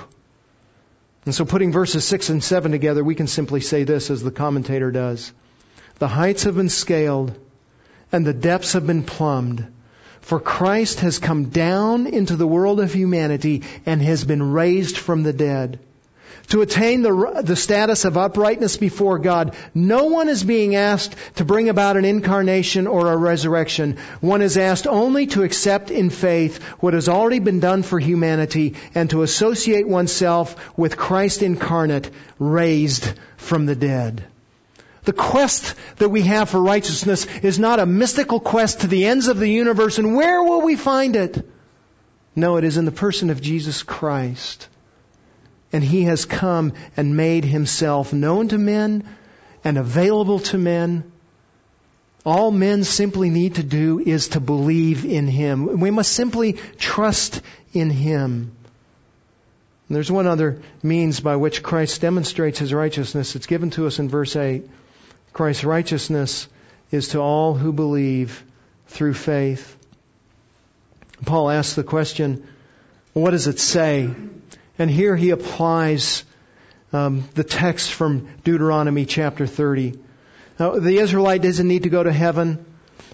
And 1.25 1.33
so 1.33 1.45
putting 1.45 1.71
verses 1.71 2.05
6 2.05 2.29
and 2.29 2.43
7 2.43 2.71
together, 2.71 3.03
we 3.03 3.15
can 3.15 3.27
simply 3.27 3.61
say 3.61 3.83
this 3.83 4.11
as 4.11 4.21
the 4.21 4.31
commentator 4.31 4.91
does. 4.91 5.33
The 5.97 6.07
heights 6.07 6.43
have 6.43 6.55
been 6.55 6.69
scaled 6.69 7.37
and 8.11 8.25
the 8.25 8.33
depths 8.33 8.73
have 8.73 8.85
been 8.85 9.03
plumbed. 9.03 9.65
For 10.21 10.39
Christ 10.39 10.99
has 10.99 11.17
come 11.17 11.45
down 11.49 12.05
into 12.05 12.35
the 12.35 12.47
world 12.47 12.79
of 12.79 12.93
humanity 12.93 13.63
and 13.85 14.01
has 14.01 14.23
been 14.23 14.53
raised 14.53 14.97
from 14.97 15.23
the 15.23 15.33
dead 15.33 15.79
to 16.51 16.61
attain 16.61 17.01
the, 17.01 17.41
the 17.45 17.55
status 17.55 18.03
of 18.03 18.17
uprightness 18.17 18.75
before 18.75 19.19
God, 19.19 19.55
no 19.73 20.05
one 20.05 20.27
is 20.27 20.43
being 20.43 20.75
asked 20.75 21.15
to 21.35 21.45
bring 21.45 21.69
about 21.69 21.95
an 21.95 22.03
incarnation 22.03 22.87
or 22.87 23.09
a 23.09 23.15
resurrection. 23.15 23.97
One 24.19 24.41
is 24.41 24.57
asked 24.57 24.85
only 24.85 25.27
to 25.27 25.43
accept 25.43 25.91
in 25.91 26.09
faith 26.09 26.61
what 26.81 26.93
has 26.93 27.07
already 27.07 27.39
been 27.39 27.61
done 27.61 27.83
for 27.83 27.99
humanity 27.99 28.75
and 28.93 29.09
to 29.11 29.21
associate 29.21 29.87
oneself 29.87 30.77
with 30.77 30.97
Christ 30.97 31.41
incarnate, 31.41 32.11
raised 32.37 33.09
from 33.37 33.65
the 33.65 33.75
dead. 33.75 34.25
The 35.03 35.13
quest 35.13 35.73
that 35.99 36.09
we 36.09 36.23
have 36.23 36.49
for 36.49 36.61
righteousness 36.61 37.27
is 37.37 37.59
not 37.59 37.79
a 37.79 37.85
mystical 37.85 38.41
quest 38.41 38.81
to 38.81 38.87
the 38.87 39.05
ends 39.05 39.29
of 39.29 39.39
the 39.39 39.49
universe 39.49 39.99
and 39.99 40.15
where 40.17 40.43
will 40.43 40.63
we 40.63 40.75
find 40.75 41.15
it? 41.15 41.49
No, 42.35 42.57
it 42.57 42.65
is 42.65 42.75
in 42.75 42.83
the 42.83 42.91
person 42.91 43.29
of 43.29 43.41
Jesus 43.41 43.83
Christ 43.83 44.67
and 45.71 45.83
he 45.83 46.03
has 46.03 46.25
come 46.25 46.73
and 46.97 47.15
made 47.15 47.45
himself 47.45 48.13
known 48.13 48.49
to 48.49 48.57
men 48.57 49.07
and 49.63 49.77
available 49.77 50.39
to 50.39 50.57
men. 50.57 51.11
All 52.25 52.51
men 52.51 52.83
simply 52.83 53.29
need 53.29 53.55
to 53.55 53.63
do 53.63 53.99
is 53.99 54.29
to 54.29 54.39
believe 54.39 55.05
in 55.05 55.27
him. 55.27 55.79
We 55.79 55.91
must 55.91 56.11
simply 56.11 56.53
trust 56.77 57.41
in 57.73 57.89
him. 57.89 58.55
And 59.87 59.95
there's 59.95 60.11
one 60.11 60.27
other 60.27 60.61
means 60.83 61.19
by 61.19 61.35
which 61.35 61.63
Christ 61.63 62.01
demonstrates 62.01 62.59
his 62.59 62.73
righteousness. 62.73 63.35
It's 63.35 63.47
given 63.47 63.71
to 63.71 63.87
us 63.87 63.99
in 63.99 64.07
verse 64.07 64.35
8. 64.35 64.69
Christ's 65.33 65.63
righteousness 65.63 66.47
is 66.91 67.09
to 67.09 67.19
all 67.19 67.55
who 67.55 67.73
believe 67.73 68.43
through 68.87 69.13
faith. 69.13 69.77
Paul 71.25 71.49
asks 71.49 71.75
the 71.75 71.83
question, 71.83 72.47
what 73.13 73.31
does 73.31 73.47
it 73.47 73.59
say? 73.59 74.09
And 74.81 74.89
here 74.89 75.15
he 75.15 75.29
applies 75.29 76.23
um, 76.91 77.23
the 77.35 77.43
text 77.43 77.91
from 77.91 78.27
Deuteronomy 78.43 79.05
chapter 79.05 79.45
30. 79.45 79.99
Now, 80.59 80.71
the 80.71 80.97
Israelite 80.97 81.43
doesn't 81.43 81.67
need 81.67 81.83
to 81.83 81.89
go 81.89 82.01
to 82.01 82.11
heaven. 82.11 82.65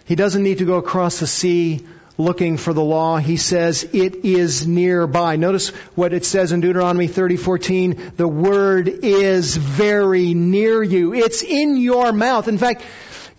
He 0.05 0.15
doesn't 0.15 0.41
need 0.41 0.59
to 0.59 0.65
go 0.65 0.77
across 0.77 1.19
the 1.19 1.27
sea 1.27 1.85
looking 2.17 2.55
for 2.55 2.71
the 2.71 2.81
law. 2.81 3.17
He 3.17 3.35
says 3.35 3.83
it 3.83 4.23
is 4.23 4.65
nearby. 4.65 5.35
Notice 5.35 5.71
what 5.93 6.13
it 6.13 6.23
says 6.23 6.53
in 6.53 6.61
Deuteronomy 6.61 7.09
30:14, 7.09 8.15
the 8.15 8.29
word 8.29 8.87
is 8.87 9.57
very 9.57 10.33
near 10.33 10.81
you. 10.81 11.13
It's 11.13 11.43
in 11.43 11.75
your 11.75 12.13
mouth. 12.13 12.47
In 12.47 12.57
fact, 12.57 12.81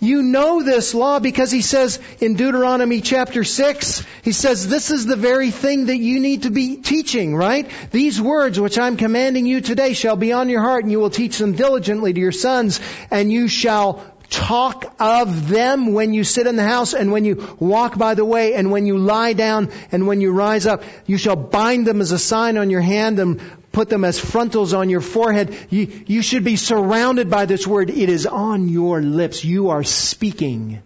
you 0.01 0.23
know 0.23 0.63
this 0.63 0.95
law 0.95 1.19
because 1.19 1.51
he 1.51 1.63
says 1.63 1.99
in 2.21 2.35
Deuteronomy 2.35 3.01
chapter 3.01 3.43
6, 3.43 4.07
he 4.23 4.33
says 4.33 4.69
this 4.69 4.91
is 4.91 5.07
the 5.07 5.17
very 5.17 5.51
thing 5.51 5.87
that 5.87 5.99
you 5.99 6.21
need 6.21 6.43
to 6.43 6.51
be 6.51 6.77
teaching, 6.77 7.35
right? 7.35 7.69
These 7.91 8.21
words 8.21 8.61
which 8.61 8.79
I'm 8.79 8.97
commanding 8.97 9.47
you 9.47 9.61
today 9.61 9.95
shall 9.95 10.17
be 10.17 10.33
on 10.33 10.49
your 10.49 10.63
heart 10.63 10.85
and 10.85 10.93
you 10.93 11.01
will 11.01 11.11
teach 11.11 11.39
them 11.39 11.53
diligently 11.53 12.13
to 12.13 12.21
your 12.21 12.33
sons 12.33 12.81
and 13.11 13.33
you 13.33 13.49
shall 13.49 14.05
talk 14.31 14.95
of 15.01 15.49
them 15.49 15.93
when 15.93 16.13
you 16.13 16.25
sit 16.25 16.47
in 16.47 16.57
the 16.57 16.65
house 16.65 16.95
and 16.95 17.11
when 17.11 17.25
you 17.25 17.57
walk 17.59 17.97
by 17.97 18.15
the 18.15 18.25
way 18.25 18.55
and 18.55 18.71
when 18.71 18.87
you 18.87 18.99
lie 18.99 19.33
down 19.33 19.71
and 19.91 20.07
when 20.07 20.21
you 20.21 20.33
rise 20.33 20.67
up. 20.67 20.83
You 21.07 21.17
shall 21.17 21.37
bind 21.37 21.87
them 21.87 22.01
as 22.01 22.13
a 22.13 22.19
sign 22.19 22.59
on 22.59 22.71
your 22.71 22.81
hand 22.81 23.19
and 23.19 23.41
put 23.73 23.89
them 23.89 24.05
as 24.05 24.19
frontals 24.19 24.75
on 24.75 24.91
your 24.91 25.01
forehead. 25.01 25.57
You, 25.71 26.05
you 26.07 26.23
should 26.23 26.45
be 26.45 26.57
surrounded 26.57 27.31
by 27.31 27.47
this 27.47 27.67
word. 27.67 27.91
It 27.91 28.09
is 28.09 28.27
on 28.27 28.69
your 28.69 29.01
lips. 29.01 29.45
You 29.45 29.71
are 29.71 29.85
speaking. 29.85 30.83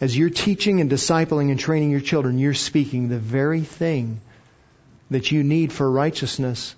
As 0.00 0.16
you're 0.16 0.30
teaching 0.30 0.80
and 0.80 0.90
discipling 0.90 1.50
and 1.50 1.60
training 1.60 1.90
your 1.90 2.00
children, 2.00 2.38
you're 2.38 2.54
speaking 2.54 3.08
the 3.08 3.18
very 3.18 3.60
thing 3.60 4.20
that 5.10 5.30
you 5.30 5.44
need 5.44 5.72
for 5.72 5.90
righteousness. 5.90 6.74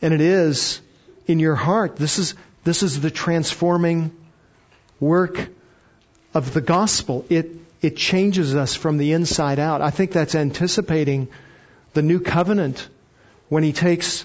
And 0.00 0.14
it 0.14 0.20
is 0.20 0.80
in 1.26 1.40
your 1.40 1.54
heart. 1.54 1.96
This 1.96 2.18
is, 2.18 2.34
this 2.64 2.82
is 2.82 3.00
the 3.00 3.10
transforming 3.10 4.10
work 5.00 5.48
of 6.32 6.52
the 6.52 6.60
gospel. 6.60 7.24
It, 7.28 7.50
it 7.80 7.96
changes 7.96 8.54
us 8.54 8.74
from 8.74 8.98
the 8.98 9.12
inside 9.12 9.58
out. 9.58 9.82
I 9.82 9.90
think 9.90 10.12
that's 10.12 10.34
anticipating 10.34 11.28
the 11.92 12.02
new 12.02 12.20
covenant 12.20 12.88
when 13.48 13.62
he 13.62 13.72
takes 13.72 14.24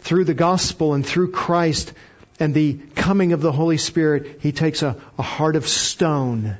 through 0.00 0.24
the 0.24 0.34
gospel 0.34 0.94
and 0.94 1.06
through 1.06 1.30
Christ 1.30 1.92
and 2.40 2.54
the 2.54 2.74
coming 2.94 3.32
of 3.32 3.40
the 3.40 3.52
Holy 3.52 3.76
Spirit, 3.76 4.40
he 4.40 4.52
takes 4.52 4.82
a, 4.82 4.96
a 5.18 5.22
heart 5.22 5.56
of 5.56 5.66
stone 5.66 6.56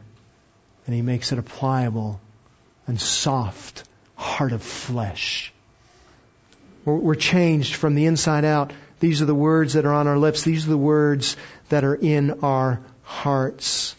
and 0.87 0.95
he 0.95 1.03
makes 1.03 1.33
it 1.33 1.39
a 1.39 1.43
pliable 1.43 2.21
and 2.87 3.01
soft 3.01 3.85
heart 4.15 4.53
of 4.53 4.63
flesh. 4.63 5.53
We're, 6.85 6.97
we're 6.97 7.15
changed 7.15 7.75
from 7.75 7.95
the 7.95 8.07
inside 8.07 8.45
out. 8.45 8.73
These 8.99 9.21
are 9.23 9.27
the 9.27 9.35
words 9.35 9.75
that 9.75 9.85
are 9.85 9.93
on 9.93 10.07
our 10.07 10.19
lips. 10.19 10.43
These 10.43 10.67
are 10.67 10.71
the 10.71 10.79
words 10.79 11.37
that 11.69 11.85
are 11.85 11.95
in 11.95 12.41
our 12.43 12.81
hearts. 13.03 13.95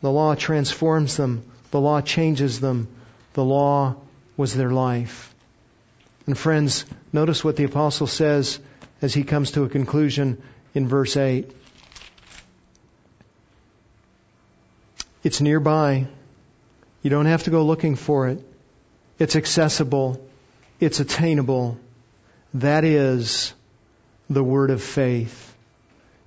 The 0.00 0.10
law 0.10 0.34
transforms 0.34 1.16
them. 1.16 1.42
The 1.70 1.80
law 1.80 2.00
changes 2.00 2.60
them. 2.60 2.88
The 3.34 3.44
law 3.44 3.96
was 4.36 4.54
their 4.54 4.70
life. 4.70 5.34
And 6.26 6.36
friends, 6.36 6.84
notice 7.12 7.44
what 7.44 7.56
the 7.56 7.64
apostle 7.64 8.06
says 8.06 8.58
as 9.02 9.14
he 9.14 9.24
comes 9.24 9.52
to 9.52 9.64
a 9.64 9.68
conclusion 9.68 10.42
in 10.74 10.88
verse 10.88 11.16
8. 11.16 11.50
It's 15.22 15.40
nearby. 15.40 16.06
You 17.02 17.10
don't 17.10 17.26
have 17.26 17.44
to 17.44 17.50
go 17.50 17.64
looking 17.64 17.96
for 17.96 18.28
it. 18.28 18.44
It's 19.18 19.36
accessible. 19.36 20.24
It's 20.80 21.00
attainable. 21.00 21.78
That 22.54 22.84
is 22.84 23.52
the 24.28 24.42
word 24.42 24.70
of 24.70 24.82
faith. 24.82 25.45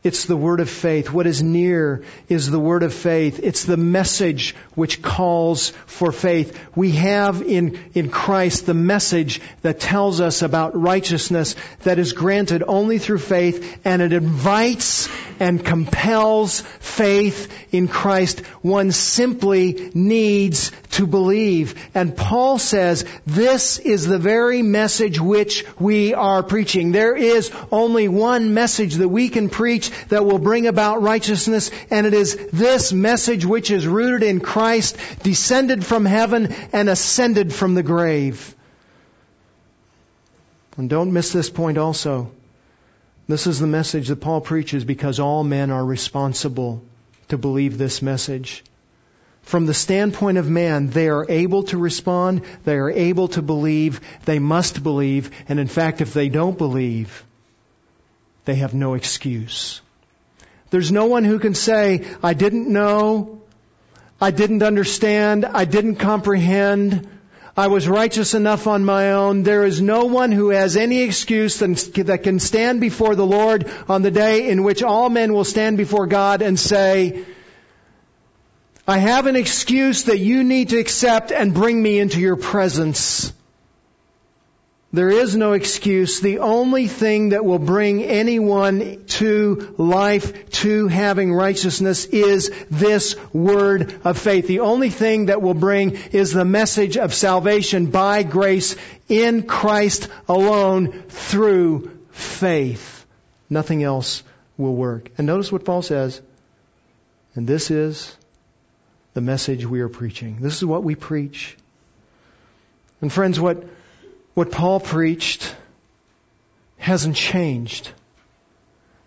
It's 0.01 0.23
the 0.23 0.37
word 0.37 0.61
of 0.61 0.69
faith. 0.69 1.11
What 1.11 1.27
is 1.27 1.43
near 1.43 2.03
is 2.29 2.49
the 2.49 2.59
word 2.59 2.83
of 2.83 2.93
faith. 2.93 3.41
It's 3.43 3.65
the 3.65 3.75
message 3.75 4.55
which 4.73 5.01
calls 5.01 5.71
for 5.87 6.13
faith. 6.13 6.57
We 6.73 6.91
have 6.91 7.41
in, 7.41 7.77
in 7.93 8.09
Christ 8.09 8.65
the 8.65 8.73
message 8.73 9.41
that 9.61 9.81
tells 9.81 10.21
us 10.21 10.41
about 10.41 10.79
righteousness 10.81 11.57
that 11.83 11.99
is 11.99 12.13
granted 12.13 12.63
only 12.65 12.97
through 12.97 13.17
faith 13.17 13.81
and 13.83 14.01
it 14.01 14.13
invites 14.13 15.09
and 15.37 15.65
compels 15.65 16.61
faith 16.61 17.51
in 17.73 17.89
Christ. 17.89 18.39
One 18.61 18.93
simply 18.93 19.91
needs 19.93 20.71
to 20.91 21.07
believe. 21.07 21.75
And 21.93 22.15
Paul 22.15 22.57
says 22.57 23.03
this 23.25 23.79
is 23.79 24.07
the 24.07 24.17
very 24.17 24.61
message 24.61 25.19
which 25.19 25.65
we 25.77 26.13
are 26.13 26.41
preaching. 26.41 26.93
There 26.93 27.17
is 27.17 27.51
only 27.69 28.07
one 28.07 28.53
message 28.53 28.95
that 28.95 29.09
we 29.09 29.27
can 29.27 29.49
preach 29.49 29.88
that 30.09 30.25
will 30.25 30.39
bring 30.39 30.67
about 30.67 31.01
righteousness, 31.01 31.71
and 31.89 32.05
it 32.05 32.13
is 32.13 32.35
this 32.51 32.93
message 32.93 33.45
which 33.45 33.71
is 33.71 33.87
rooted 33.87 34.23
in 34.23 34.39
Christ, 34.39 34.97
descended 35.23 35.85
from 35.85 36.05
heaven 36.05 36.53
and 36.73 36.89
ascended 36.89 37.53
from 37.53 37.73
the 37.73 37.83
grave. 37.83 38.55
And 40.77 40.89
don't 40.89 41.11
miss 41.11 41.33
this 41.33 41.49
point 41.49 41.77
also. 41.77 42.31
This 43.27 43.47
is 43.47 43.59
the 43.59 43.67
message 43.67 44.07
that 44.07 44.21
Paul 44.21 44.41
preaches 44.41 44.83
because 44.83 45.19
all 45.19 45.43
men 45.43 45.71
are 45.71 45.85
responsible 45.85 46.81
to 47.27 47.37
believe 47.37 47.77
this 47.77 48.01
message. 48.01 48.63
From 49.43 49.65
the 49.65 49.73
standpoint 49.73 50.37
of 50.37 50.49
man, 50.49 50.89
they 50.89 51.09
are 51.09 51.25
able 51.29 51.63
to 51.63 51.77
respond, 51.77 52.43
they 52.65 52.75
are 52.75 52.89
able 52.89 53.27
to 53.29 53.41
believe, 53.41 54.01
they 54.25 54.39
must 54.39 54.83
believe, 54.83 55.31
and 55.47 55.59
in 55.59 55.67
fact, 55.67 56.01
if 56.01 56.13
they 56.13 56.29
don't 56.29 56.57
believe, 56.57 57.23
they 58.45 58.55
have 58.55 58.73
no 58.73 58.93
excuse. 58.93 59.81
There's 60.69 60.91
no 60.91 61.05
one 61.05 61.23
who 61.23 61.39
can 61.39 61.55
say, 61.55 62.05
I 62.21 62.33
didn't 62.33 62.67
know, 62.67 63.41
I 64.21 64.31
didn't 64.31 64.63
understand, 64.63 65.45
I 65.45 65.65
didn't 65.65 65.95
comprehend, 65.95 67.07
I 67.59 67.67
was 67.67 67.89
righteous 67.89 68.35
enough 68.35 68.67
on 68.67 68.85
my 68.85 69.11
own. 69.11 69.43
There 69.43 69.65
is 69.65 69.81
no 69.81 70.05
one 70.05 70.31
who 70.31 70.49
has 70.49 70.77
any 70.77 71.01
excuse 71.01 71.57
that 71.59 72.21
can 72.23 72.39
stand 72.39 72.79
before 72.79 73.15
the 73.15 73.25
Lord 73.25 73.69
on 73.89 74.01
the 74.01 74.11
day 74.11 74.49
in 74.49 74.63
which 74.63 74.81
all 74.81 75.09
men 75.09 75.33
will 75.33 75.43
stand 75.43 75.77
before 75.77 76.07
God 76.07 76.41
and 76.41 76.57
say, 76.57 77.25
I 78.87 78.97
have 78.97 79.27
an 79.27 79.35
excuse 79.35 80.03
that 80.03 80.19
you 80.19 80.45
need 80.45 80.69
to 80.69 80.79
accept 80.79 81.33
and 81.33 81.53
bring 81.53 81.81
me 81.81 81.99
into 81.99 82.21
your 82.21 82.37
presence. 82.37 83.33
There 84.91 85.11
is 85.11 85.35
no 85.35 85.53
excuse. 85.53 86.19
The 86.19 86.39
only 86.39 86.87
thing 86.87 87.29
that 87.29 87.45
will 87.45 87.59
bring 87.59 88.03
anyone 88.03 89.03
to 89.05 89.75
life, 89.77 90.49
to 90.63 90.87
having 90.87 91.31
righteousness 91.31 92.05
is 92.05 92.51
this 92.71 93.15
word 93.31 93.99
of 94.03 94.17
faith. 94.17 94.47
The 94.47 94.61
only 94.61 94.89
thing 94.89 95.27
that 95.27 95.43
will 95.43 95.53
bring 95.53 95.91
is 96.11 96.33
the 96.33 96.45
message 96.45 96.97
of 96.97 97.13
salvation 97.13 97.91
by 97.91 98.23
grace 98.23 98.75
in 99.07 99.43
Christ 99.43 100.07
alone 100.27 101.03
through 101.07 101.91
faith. 102.09 103.05
Nothing 103.47 103.83
else 103.83 104.23
will 104.57 104.75
work. 104.75 105.11
And 105.19 105.27
notice 105.27 105.51
what 105.51 105.65
Paul 105.65 105.83
says. 105.83 106.19
And 107.35 107.45
this 107.45 107.69
is 107.69 108.15
the 109.13 109.21
message 109.21 109.67
we 109.67 109.81
are 109.81 109.89
preaching. 109.89 110.37
This 110.41 110.57
is 110.57 110.65
what 110.65 110.83
we 110.83 110.95
preach. 110.95 111.55
And 113.01 113.13
friends, 113.13 113.39
what 113.39 113.63
what 114.33 114.51
Paul 114.51 114.79
preached 114.79 115.55
hasn't 116.77 117.15
changed. 117.15 117.91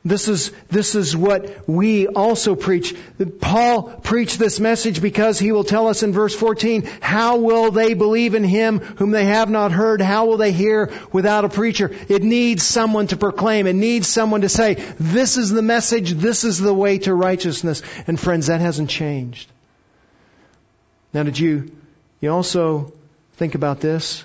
This 0.05 0.27
is, 0.27 0.51
this 0.69 0.97
is 0.97 1.17
what 1.17 1.69
we 1.69 2.09
also 2.09 2.57
preach. 2.57 2.93
Paul 3.41 3.85
preached 3.85 4.37
this 4.37 4.59
message 4.59 5.01
because 5.01 5.39
he 5.39 5.53
will 5.53 5.63
tell 5.63 5.87
us 5.87 6.03
in 6.03 6.13
verse 6.13 6.35
14, 6.35 6.89
how 7.01 7.37
will 7.37 7.71
they 7.71 7.95
believe 7.95 8.35
in 8.35 8.43
him 8.43 8.81
whom 8.81 9.13
they 9.13 9.27
have 9.27 9.49
not 9.49 9.71
heard? 9.71 10.01
How 10.01 10.27
will 10.27 10.39
they 10.39 10.51
hear 10.51 10.91
without 11.13 11.45
a 11.45 11.49
preacher? 11.49 11.93
It 12.09 12.25
needs 12.25 12.65
someone 12.65 13.07
to 13.09 13.17
proclaim. 13.17 13.69
It 13.69 13.75
needs 13.75 14.09
someone 14.09 14.41
to 14.41 14.49
say, 14.49 14.75
this 14.99 15.37
is 15.37 15.51
the 15.51 15.63
message, 15.63 16.11
this 16.11 16.43
is 16.43 16.59
the 16.59 16.75
way 16.75 16.99
to 16.99 17.15
righteousness. 17.15 17.83
And 18.09 18.19
friends, 18.19 18.49
that 18.49 18.61
hasn't 18.61 18.91
changed. 18.91 19.49
Now 21.15 21.23
did 21.23 21.39
you, 21.39 21.71
you 22.21 22.33
also 22.33 22.93
think 23.35 23.55
about 23.55 23.79
this? 23.79 24.25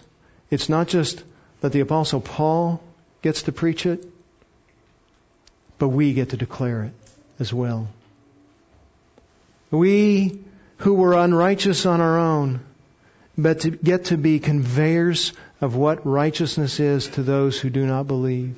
It's 0.50 0.70
not 0.70 0.88
just 0.88 1.24
that 1.62 1.72
the 1.72 1.82
apostle 1.82 2.22
Paul 2.22 2.82
gets 3.22 3.43
to 3.43 3.52
preach 3.52 3.86
it, 3.86 4.06
but 5.78 5.89
we 5.89 6.14
get 6.14 6.30
to 6.30 6.38
declare 6.38 6.84
it 6.86 6.93
as 7.39 7.54
well. 7.54 7.88
We 9.70 10.39
who 10.78 10.93
were 10.93 11.14
unrighteous 11.14 11.86
on 11.86 12.02
our 12.02 12.18
own, 12.18 12.62
but 13.38 13.62
to 13.62 13.72
get 13.72 14.06
to 14.06 14.18
be 14.18 14.39
conveyors 14.39 15.34
of 15.60 15.76
what 15.76 16.06
righteousness 16.06 16.80
is 16.80 17.08
to 17.10 17.24
those 17.24 17.60
who 17.60 17.70
do 17.70 17.86
not 17.86 18.08
believe. 18.08 18.58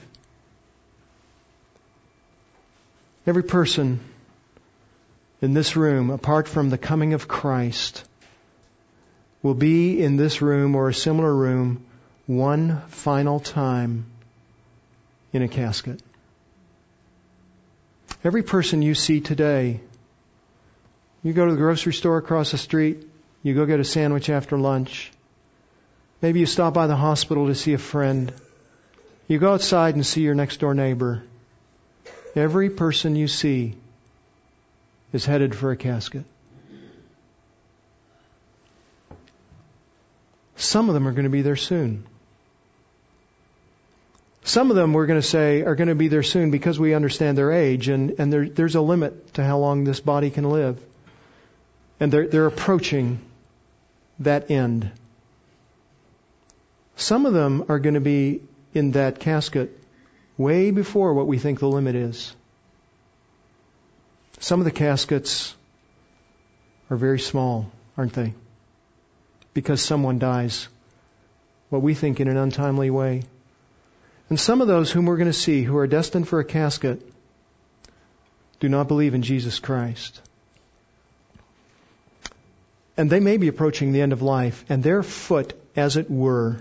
Every 3.25 3.43
person 3.43 3.99
in 5.41 5.53
this 5.53 5.75
room, 5.75 6.09
apart 6.09 6.47
from 6.47 6.69
the 6.69 6.77
coming 6.77 7.13
of 7.13 7.27
Christ, 7.27 8.03
will 9.41 9.53
be 9.53 10.01
in 10.01 10.17
this 10.17 10.41
room 10.41 10.75
or 10.75 10.89
a 10.89 10.93
similar 10.93 11.33
room 11.33 11.85
one 12.25 12.81
final 12.89 13.39
time 13.39 14.05
in 15.33 15.41
a 15.41 15.47
casket. 15.47 16.01
Every 18.23 18.43
person 18.43 18.81
you 18.81 18.95
see 18.95 19.21
today, 19.21 19.79
you 21.23 21.33
go 21.33 21.45
to 21.45 21.51
the 21.51 21.57
grocery 21.57 21.93
store 21.93 22.17
across 22.17 22.51
the 22.51 22.57
street, 22.57 23.07
you 23.43 23.55
go 23.55 23.65
get 23.65 23.79
a 23.79 23.85
sandwich 23.85 24.29
after 24.29 24.57
lunch, 24.57 25.11
maybe 26.21 26.39
you 26.39 26.45
stop 26.45 26.73
by 26.73 26.87
the 26.87 26.95
hospital 26.95 27.47
to 27.47 27.55
see 27.55 27.73
a 27.73 27.77
friend, 27.77 28.33
you 29.27 29.39
go 29.39 29.53
outside 29.53 29.95
and 29.95 30.05
see 30.05 30.21
your 30.21 30.35
next 30.35 30.59
door 30.59 30.73
neighbor. 30.73 31.23
Every 32.35 32.69
person 32.69 33.15
you 33.15 33.27
see 33.27 33.75
is 35.13 35.25
headed 35.25 35.55
for 35.55 35.71
a 35.71 35.77
casket. 35.77 36.25
Some 40.59 40.89
of 40.89 40.93
them 40.93 41.07
are 41.07 41.13
going 41.13 41.23
to 41.23 41.29
be 41.29 41.41
there 41.41 41.55
soon. 41.55 42.05
Some 44.43 44.69
of 44.71 44.75
them 44.75 44.91
we're 44.91 45.05
going 45.05 45.21
to 45.21 45.27
say 45.27 45.61
are 45.61 45.75
going 45.75 45.87
to 45.87 45.95
be 45.95 46.09
there 46.09 46.21
soon 46.21 46.51
because 46.51 46.77
we 46.77 46.93
understand 46.93 47.37
their 47.37 47.51
age, 47.51 47.87
and, 47.87 48.15
and 48.19 48.31
there, 48.31 48.47
there's 48.47 48.75
a 48.75 48.81
limit 48.81 49.35
to 49.35 49.43
how 49.43 49.57
long 49.57 49.85
this 49.85 50.01
body 50.01 50.29
can 50.29 50.43
live. 50.43 50.79
And 52.01 52.11
they're, 52.11 52.27
they're 52.27 52.45
approaching 52.45 53.19
that 54.19 54.51
end. 54.51 54.91
Some 56.97 57.25
of 57.25 57.33
them 57.33 57.65
are 57.69 57.79
going 57.79 57.93
to 57.95 58.01
be 58.01 58.41
in 58.73 58.91
that 58.91 59.21
casket 59.21 59.79
way 60.37 60.71
before 60.71 61.13
what 61.13 61.27
we 61.27 61.37
think 61.37 61.59
the 61.59 61.69
limit 61.69 61.95
is. 61.95 62.35
Some 64.39 64.59
of 64.59 64.65
the 64.65 64.71
caskets 64.71 65.55
are 66.89 66.97
very 66.97 67.19
small, 67.19 67.71
aren't 67.97 68.13
they? 68.13 68.33
Because 69.53 69.81
someone 69.81 70.19
dies, 70.19 70.67
what 71.69 71.81
we 71.81 71.93
think 71.93 72.19
in 72.19 72.27
an 72.27 72.37
untimely 72.37 72.89
way. 72.89 73.23
And 74.29 74.39
some 74.39 74.61
of 74.61 74.67
those 74.67 74.91
whom 74.91 75.05
we're 75.05 75.17
going 75.17 75.31
to 75.31 75.33
see 75.33 75.63
who 75.63 75.77
are 75.77 75.87
destined 75.87 76.27
for 76.27 76.39
a 76.39 76.45
casket 76.45 77.01
do 78.59 78.69
not 78.69 78.87
believe 78.87 79.13
in 79.13 79.21
Jesus 79.21 79.59
Christ. 79.59 80.21
And 82.95 83.09
they 83.09 83.19
may 83.19 83.37
be 83.37 83.47
approaching 83.47 83.91
the 83.91 84.01
end 84.01 84.13
of 84.13 84.21
life, 84.21 84.65
and 84.69 84.83
their 84.83 85.03
foot, 85.03 85.53
as 85.75 85.95
it 85.95 86.11
were, 86.11 86.57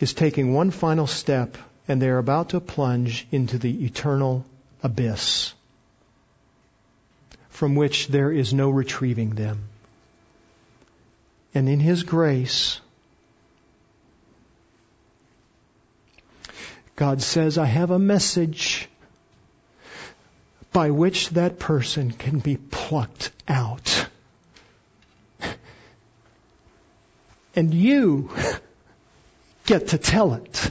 is 0.00 0.12
taking 0.12 0.52
one 0.52 0.70
final 0.70 1.06
step, 1.06 1.56
and 1.88 2.02
they 2.02 2.08
are 2.08 2.18
about 2.18 2.50
to 2.50 2.60
plunge 2.60 3.26
into 3.30 3.58
the 3.58 3.84
eternal 3.84 4.44
abyss 4.82 5.54
from 7.56 7.74
which 7.74 8.08
there 8.08 8.30
is 8.30 8.52
no 8.52 8.68
retrieving 8.68 9.30
them. 9.30 9.62
And 11.56 11.70
in 11.70 11.80
His 11.80 12.02
grace, 12.02 12.82
God 16.96 17.22
says, 17.22 17.56
I 17.56 17.64
have 17.64 17.90
a 17.90 17.98
message 17.98 18.90
by 20.70 20.90
which 20.90 21.30
that 21.30 21.58
person 21.58 22.10
can 22.10 22.40
be 22.40 22.58
plucked 22.58 23.32
out. 23.48 24.06
And 27.58 27.72
you 27.72 28.30
get 29.64 29.88
to 29.88 29.96
tell 29.96 30.34
it. 30.34 30.70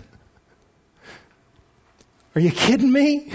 Are 2.35 2.41
you 2.41 2.51
kidding 2.51 2.91
me? 2.91 3.31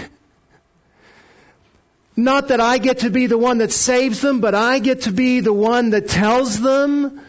Not 2.15 2.47
that 2.47 2.61
I 2.61 2.77
get 2.77 2.99
to 2.99 3.09
be 3.09 3.25
the 3.25 3.37
one 3.37 3.57
that 3.57 3.73
saves 3.73 4.21
them, 4.21 4.39
but 4.39 4.55
I 4.55 4.79
get 4.79 5.01
to 5.01 5.11
be 5.11 5.41
the 5.41 5.51
one 5.51 5.89
that 5.89 6.07
tells 6.07 6.61
them 6.61 7.19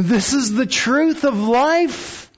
this 0.00 0.32
is 0.32 0.54
the 0.54 0.66
truth 0.66 1.24
of 1.24 1.38
life. 1.38 2.30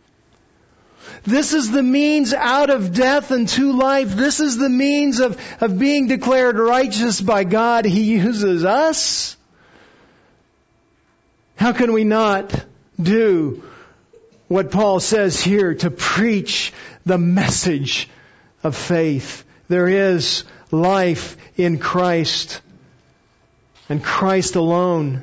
This 1.22 1.52
is 1.52 1.70
the 1.70 1.82
means 1.82 2.34
out 2.34 2.70
of 2.70 2.92
death 2.92 3.30
into 3.30 3.72
life. 3.72 4.10
This 4.10 4.40
is 4.40 4.56
the 4.56 4.68
means 4.68 5.20
of, 5.20 5.40
of 5.62 5.78
being 5.78 6.08
declared 6.08 6.58
righteous 6.58 7.20
by 7.20 7.44
God. 7.44 7.84
He 7.84 8.14
uses 8.14 8.64
us. 8.64 9.36
How 11.54 11.72
can 11.72 11.92
we 11.92 12.02
not 12.02 12.64
do 13.00 13.62
what 14.48 14.72
Paul 14.72 14.98
says 14.98 15.40
here 15.40 15.74
to 15.76 15.90
preach 15.92 16.72
the 17.06 17.18
message 17.18 18.08
of 18.64 18.76
faith? 18.76 19.44
There 19.68 19.86
is 19.88 20.42
life 20.72 21.36
in 21.56 21.78
Christ 21.78 22.60
and 23.88 24.02
Christ 24.02 24.56
alone. 24.56 25.22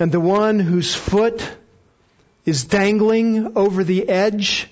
And 0.00 0.10
the 0.10 0.18
one 0.18 0.58
whose 0.58 0.94
foot 0.94 1.46
is 2.46 2.64
dangling 2.64 3.58
over 3.58 3.84
the 3.84 4.08
edge, 4.08 4.66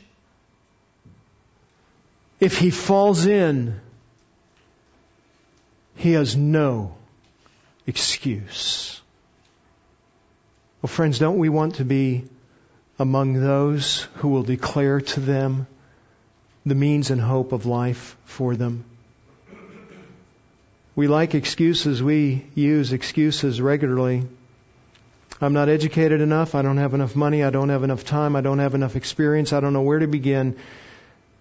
if 2.40 2.56
he 2.56 2.70
falls 2.70 3.26
in, 3.26 3.78
he 5.96 6.12
has 6.12 6.34
no 6.34 6.96
excuse. 7.86 9.02
Well, 10.80 10.88
friends, 10.88 11.18
don't 11.18 11.36
we 11.36 11.50
want 11.50 11.74
to 11.74 11.84
be 11.84 12.24
among 12.98 13.34
those 13.34 14.08
who 14.14 14.28
will 14.28 14.44
declare 14.44 15.02
to 15.02 15.20
them 15.20 15.66
the 16.64 16.74
means 16.74 17.10
and 17.10 17.20
hope 17.20 17.52
of 17.52 17.66
life 17.66 18.16
for 18.24 18.56
them? 18.56 18.84
We 20.96 21.06
like 21.06 21.34
excuses. 21.34 22.02
We 22.02 22.46
use 22.54 22.94
excuses 22.94 23.60
regularly. 23.60 24.24
I'm 25.40 25.52
not 25.52 25.68
educated 25.68 26.20
enough. 26.20 26.54
I 26.54 26.62
don't 26.62 26.78
have 26.78 26.94
enough 26.94 27.14
money. 27.14 27.44
I 27.44 27.50
don't 27.50 27.68
have 27.68 27.84
enough 27.84 28.04
time. 28.04 28.34
I 28.34 28.40
don't 28.40 28.58
have 28.58 28.74
enough 28.74 28.96
experience. 28.96 29.52
I 29.52 29.60
don't 29.60 29.72
know 29.72 29.82
where 29.82 30.00
to 30.00 30.08
begin. 30.08 30.56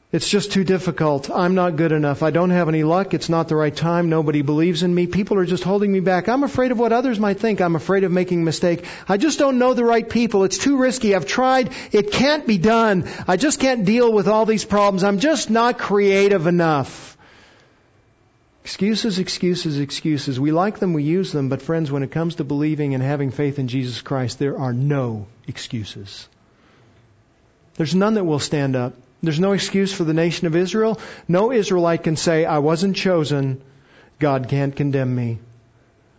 It's 0.10 0.30
just 0.30 0.54
too 0.54 0.64
difficult. 0.64 1.30
I'm 1.30 1.54
not 1.54 1.76
good 1.76 1.92
enough. 1.92 2.24
I 2.24 2.30
don't 2.30 2.52
have 2.52 2.70
any 2.70 2.84
luck. 2.84 3.14
It's 3.14 3.28
not 3.28 3.50
the 3.50 3.58
right 3.58 3.76
time. 3.76 4.08
Nobody 4.08 4.42
believes 4.42 4.82
in 4.82 4.96
me. 4.96 5.06
People 5.06 5.38
are 5.38 5.46
just 5.46 5.66
holding 5.66 5.92
me 5.92 6.00
back. 6.00 6.30
I'm 6.30 6.44
afraid 6.44 6.72
of 6.72 6.80
what 6.80 6.94
others 6.94 7.20
might 7.20 7.42
think. 7.42 7.60
I'm 7.60 7.76
afraid 7.76 8.06
of 8.06 8.12
making 8.12 8.42
a 8.42 8.46
mistake. 8.46 8.86
I 9.10 9.18
just 9.18 9.38
don't 9.38 9.60
know 9.60 9.74
the 9.74 9.84
right 9.84 10.08
people. 10.08 10.46
It's 10.46 10.58
too 10.58 10.78
risky. 10.78 11.14
I've 11.14 11.26
tried. 11.26 11.72
It 11.92 12.14
can't 12.14 12.48
be 12.48 12.58
done. 12.58 13.10
I 13.28 13.36
just 13.36 13.60
can't 13.60 13.84
deal 13.84 14.14
with 14.14 14.30
all 14.30 14.46
these 14.46 14.64
problems. 14.64 15.04
I'm 15.04 15.20
just 15.20 15.50
not 15.50 15.78
creative 15.78 16.48
enough. 16.48 17.17
Excuses, 18.68 19.18
excuses, 19.18 19.80
excuses. 19.80 20.42
We 20.42 20.52
like 20.52 20.80
them, 20.80 20.92
we 20.92 21.02
use 21.02 21.32
them, 21.32 21.48
but 21.48 21.62
friends, 21.62 21.90
when 21.90 22.04
it 22.04 22.12
comes 22.12 22.36
to 22.36 22.44
believing 22.44 22.94
and 22.94 23.02
having 23.02 23.32
faith 23.32 23.60
in 23.60 23.70
Jesus 23.70 24.02
Christ, 24.02 24.40
there 24.40 24.60
are 24.60 24.74
no 24.74 25.28
excuses. 25.48 26.28
There's 27.76 27.96
none 27.96 28.16
that 28.16 28.26
will 28.26 28.40
stand 28.40 28.76
up. 28.76 28.94
There's 29.24 29.40
no 29.40 29.54
excuse 29.54 29.94
for 29.94 30.04
the 30.04 30.14
nation 30.14 30.48
of 30.48 30.56
Israel. 30.58 31.00
No 31.30 31.54
Israelite 31.54 32.04
can 32.04 32.18
say, 32.18 32.44
I 32.44 32.58
wasn't 32.58 32.98
chosen. 32.98 33.62
God 34.20 34.50
can't 34.50 34.76
condemn 34.76 35.16
me. 35.16 35.40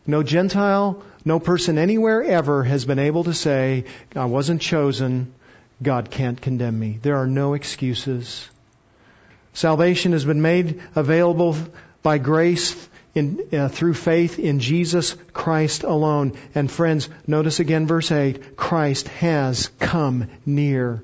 No 0.06 0.22
Gentile, 0.22 1.02
no 1.26 1.40
person 1.40 1.76
anywhere 1.76 2.22
ever 2.22 2.64
has 2.64 2.86
been 2.86 2.98
able 2.98 3.24
to 3.24 3.34
say, 3.34 3.84
I 4.16 4.24
wasn't 4.24 4.62
chosen. 4.62 5.34
God 5.82 6.10
can't 6.10 6.40
condemn 6.40 6.78
me. 6.78 6.98
There 7.02 7.18
are 7.18 7.26
no 7.26 7.52
excuses. 7.52 8.48
Salvation 9.52 10.12
has 10.12 10.24
been 10.24 10.40
made 10.40 10.80
available 10.94 11.56
by 12.08 12.16
grace 12.16 12.88
in, 13.14 13.38
uh, 13.52 13.68
through 13.68 13.92
faith 13.92 14.38
in 14.38 14.60
Jesus 14.60 15.14
Christ 15.34 15.82
alone. 15.82 16.32
And 16.54 16.70
friends, 16.70 17.06
notice 17.26 17.60
again 17.60 17.86
verse 17.86 18.10
8, 18.10 18.56
Christ 18.56 19.08
has 19.08 19.68
come 19.78 20.30
near. 20.46 21.02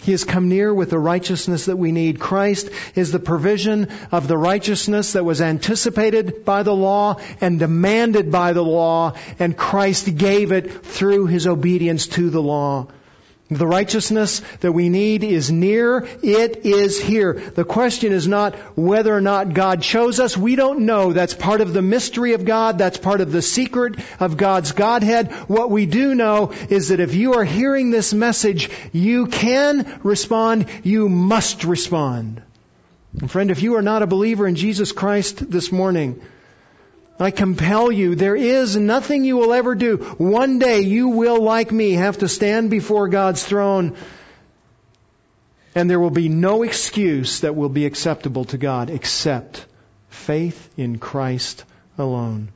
He 0.00 0.12
has 0.12 0.24
come 0.24 0.50
near 0.50 0.74
with 0.74 0.90
the 0.90 0.98
righteousness 0.98 1.64
that 1.64 1.78
we 1.78 1.90
need. 1.90 2.20
Christ 2.20 2.68
is 2.94 3.12
the 3.12 3.18
provision 3.18 3.88
of 4.12 4.28
the 4.28 4.36
righteousness 4.36 5.14
that 5.14 5.24
was 5.24 5.40
anticipated 5.40 6.44
by 6.44 6.64
the 6.64 6.74
law 6.74 7.18
and 7.40 7.58
demanded 7.58 8.30
by 8.30 8.52
the 8.52 8.62
law, 8.62 9.14
and 9.38 9.56
Christ 9.56 10.18
gave 10.18 10.52
it 10.52 10.84
through 10.84 11.28
His 11.28 11.46
obedience 11.46 12.08
to 12.08 12.28
the 12.28 12.42
law. 12.42 12.88
The 13.48 13.66
righteousness 13.66 14.40
that 14.60 14.72
we 14.72 14.88
need 14.88 15.22
is 15.22 15.52
near. 15.52 16.08
It 16.20 16.66
is 16.66 17.00
here. 17.00 17.34
The 17.34 17.64
question 17.64 18.12
is 18.12 18.26
not 18.26 18.56
whether 18.76 19.14
or 19.14 19.20
not 19.20 19.54
God 19.54 19.82
chose 19.82 20.18
us. 20.18 20.36
We 20.36 20.56
don't 20.56 20.80
know. 20.80 21.12
That's 21.12 21.34
part 21.34 21.60
of 21.60 21.72
the 21.72 21.82
mystery 21.82 22.32
of 22.32 22.44
God. 22.44 22.78
That's 22.78 22.98
part 22.98 23.20
of 23.20 23.30
the 23.30 23.42
secret 23.42 24.00
of 24.18 24.36
God's 24.36 24.72
Godhead. 24.72 25.30
What 25.48 25.70
we 25.70 25.86
do 25.86 26.16
know 26.16 26.52
is 26.70 26.88
that 26.88 26.98
if 26.98 27.14
you 27.14 27.34
are 27.34 27.44
hearing 27.44 27.90
this 27.90 28.12
message, 28.12 28.68
you 28.92 29.26
can 29.26 30.00
respond. 30.02 30.66
You 30.82 31.08
must 31.08 31.62
respond. 31.62 32.42
And 33.20 33.30
friend, 33.30 33.52
if 33.52 33.62
you 33.62 33.76
are 33.76 33.82
not 33.82 34.02
a 34.02 34.08
believer 34.08 34.48
in 34.48 34.56
Jesus 34.56 34.90
Christ 34.90 35.48
this 35.48 35.70
morning, 35.70 36.20
I 37.18 37.30
compel 37.30 37.90
you, 37.90 38.14
there 38.14 38.36
is 38.36 38.76
nothing 38.76 39.24
you 39.24 39.36
will 39.36 39.52
ever 39.52 39.74
do. 39.74 39.96
One 40.18 40.58
day 40.58 40.80
you 40.80 41.08
will, 41.08 41.42
like 41.42 41.72
me, 41.72 41.92
have 41.92 42.18
to 42.18 42.28
stand 42.28 42.70
before 42.70 43.08
God's 43.08 43.44
throne 43.44 43.96
and 45.76 45.90
there 45.90 46.00
will 46.00 46.10
be 46.10 46.30
no 46.30 46.62
excuse 46.62 47.40
that 47.40 47.54
will 47.54 47.68
be 47.68 47.84
acceptable 47.84 48.46
to 48.46 48.56
God 48.56 48.88
except 48.88 49.66
faith 50.08 50.70
in 50.78 50.98
Christ 50.98 51.64
alone. 51.98 52.48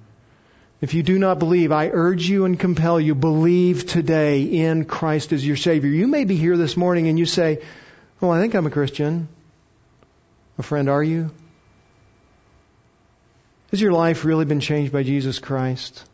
If 0.81 0.95
you 0.95 1.03
do 1.03 1.19
not 1.19 1.39
believe, 1.39 1.71
I 1.71 1.91
urge 1.93 2.27
you 2.27 2.47
and 2.47 2.59
compel 2.59 2.99
you, 2.99 3.15
believe 3.15 3.87
today 3.87 4.45
in 4.45 4.87
Christ 4.87 5.35
as 5.35 5.47
your 5.47 5.59
Savior. 5.59 5.91
You 5.91 6.07
may 6.07 6.25
be 6.25 6.37
here 6.37 6.57
this 6.57 6.79
morning 6.79 7.09
and 7.09 7.19
you 7.19 7.27
say, 7.27 7.61
Oh, 8.23 8.31
I 8.31 8.41
think 8.41 8.55
I'm 8.55 8.67
a 8.67 8.71
Christian. 8.71 9.29
A 10.57 10.63
friend, 10.63 10.89
are 10.89 11.03
you? 11.03 11.31
Has 13.71 13.81
your 13.81 13.93
life 13.93 14.25
really 14.25 14.45
been 14.45 14.61
changed 14.61 14.93
by 14.93 15.05
Jesus 15.05 15.39
Christ? 15.39 16.05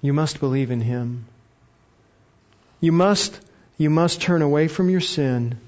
You 0.00 0.12
must 0.12 0.38
believe 0.38 0.70
in 0.70 0.80
Him. 0.80 1.26
You 2.80 2.92
must, 2.92 3.38
you 3.76 3.90
must 3.90 4.22
turn 4.22 4.42
away 4.42 4.68
from 4.68 4.88
your 4.88 5.00
sin 5.00 5.58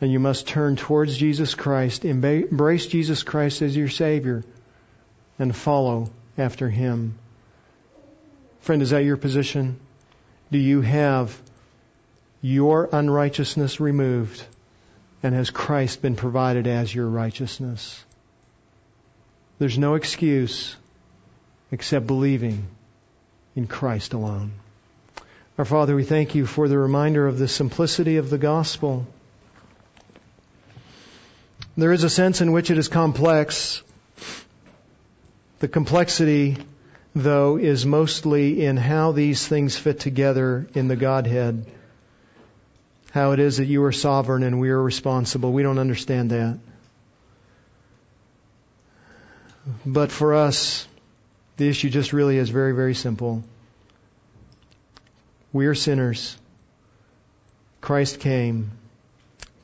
and 0.00 0.10
you 0.10 0.20
must 0.20 0.46
turn 0.46 0.76
towards 0.76 1.16
Jesus 1.16 1.54
Christ, 1.54 2.04
embrace 2.04 2.86
Jesus 2.86 3.22
Christ 3.22 3.60
as 3.60 3.76
your 3.76 3.88
Savior, 3.88 4.44
and 5.38 5.54
follow 5.54 6.10
after 6.38 6.70
Him. 6.70 7.18
Friend, 8.60 8.80
is 8.80 8.90
that 8.90 9.04
your 9.04 9.16
position? 9.16 9.78
Do 10.50 10.58
you 10.58 10.80
have 10.80 11.38
your 12.40 12.88
unrighteousness 12.92 13.80
removed? 13.80 14.42
And 15.22 15.34
has 15.34 15.50
Christ 15.50 16.00
been 16.00 16.16
provided 16.16 16.66
as 16.66 16.94
your 16.94 17.06
righteousness? 17.06 18.02
There's 19.60 19.78
no 19.78 19.94
excuse 19.94 20.74
except 21.70 22.06
believing 22.06 22.66
in 23.54 23.66
Christ 23.66 24.14
alone. 24.14 24.52
Our 25.58 25.66
Father, 25.66 25.94
we 25.94 26.04
thank 26.04 26.34
you 26.34 26.46
for 26.46 26.66
the 26.66 26.78
reminder 26.78 27.26
of 27.26 27.38
the 27.38 27.46
simplicity 27.46 28.16
of 28.16 28.30
the 28.30 28.38
gospel. 28.38 29.06
There 31.76 31.92
is 31.92 32.04
a 32.04 32.08
sense 32.08 32.40
in 32.40 32.52
which 32.52 32.70
it 32.70 32.78
is 32.78 32.88
complex. 32.88 33.82
The 35.58 35.68
complexity, 35.68 36.56
though, 37.14 37.58
is 37.58 37.84
mostly 37.84 38.64
in 38.64 38.78
how 38.78 39.12
these 39.12 39.46
things 39.46 39.76
fit 39.76 40.00
together 40.00 40.68
in 40.72 40.88
the 40.88 40.96
Godhead. 40.96 41.66
How 43.10 43.32
it 43.32 43.40
is 43.40 43.58
that 43.58 43.66
you 43.66 43.84
are 43.84 43.92
sovereign 43.92 44.42
and 44.42 44.58
we 44.58 44.70
are 44.70 44.82
responsible. 44.82 45.52
We 45.52 45.62
don't 45.62 45.78
understand 45.78 46.30
that. 46.30 46.58
But 49.84 50.12
for 50.12 50.34
us, 50.34 50.86
the 51.56 51.68
issue 51.68 51.90
just 51.90 52.12
really 52.12 52.38
is 52.38 52.50
very, 52.50 52.72
very 52.72 52.94
simple. 52.94 53.44
We 55.52 55.66
are 55.66 55.74
sinners. 55.74 56.36
Christ 57.80 58.20
came. 58.20 58.70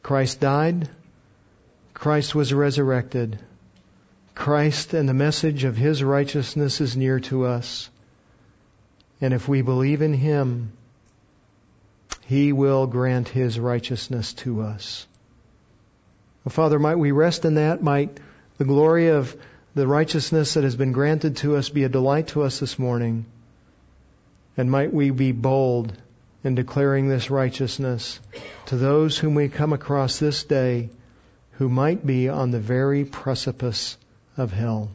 Christ 0.02 0.40
died. 0.40 0.88
Christ 1.94 2.34
was 2.34 2.52
resurrected. 2.52 3.38
Christ 4.34 4.94
and 4.94 5.08
the 5.08 5.14
message 5.14 5.64
of 5.64 5.76
His 5.76 6.02
righteousness 6.02 6.80
is 6.80 6.96
near 6.96 7.20
to 7.20 7.46
us. 7.46 7.88
And 9.20 9.32
if 9.32 9.48
we 9.48 9.62
believe 9.62 10.02
in 10.02 10.12
Him, 10.12 10.72
He 12.26 12.52
will 12.52 12.86
grant 12.86 13.28
His 13.28 13.58
righteousness 13.58 14.34
to 14.34 14.62
us. 14.62 15.06
Father, 16.48 16.78
might 16.78 16.96
we 16.96 17.10
rest 17.12 17.44
in 17.44 17.54
that? 17.54 17.82
Might 17.82 18.20
the 18.58 18.64
glory 18.64 19.08
of 19.08 19.34
the 19.76 19.86
righteousness 19.86 20.54
that 20.54 20.64
has 20.64 20.74
been 20.74 20.92
granted 20.92 21.36
to 21.36 21.54
us 21.54 21.68
be 21.68 21.84
a 21.84 21.88
delight 21.90 22.28
to 22.28 22.42
us 22.42 22.60
this 22.60 22.78
morning. 22.78 23.26
And 24.56 24.70
might 24.70 24.90
we 24.90 25.10
be 25.10 25.32
bold 25.32 25.92
in 26.42 26.54
declaring 26.54 27.08
this 27.08 27.28
righteousness 27.28 28.18
to 28.66 28.76
those 28.76 29.18
whom 29.18 29.34
we 29.34 29.50
come 29.50 29.74
across 29.74 30.18
this 30.18 30.44
day 30.44 30.88
who 31.58 31.68
might 31.68 32.06
be 32.06 32.30
on 32.30 32.50
the 32.50 32.58
very 32.58 33.04
precipice 33.04 33.98
of 34.38 34.50
hell. 34.50 34.90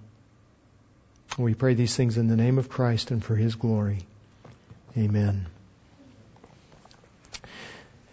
We 1.38 1.54
pray 1.54 1.76
these 1.76 1.96
things 1.96 2.18
in 2.18 2.28
the 2.28 2.36
name 2.36 2.58
of 2.58 2.68
Christ 2.68 3.12
and 3.12 3.24
for 3.24 3.36
His 3.36 3.54
glory. 3.54 4.00
Amen. 4.98 5.46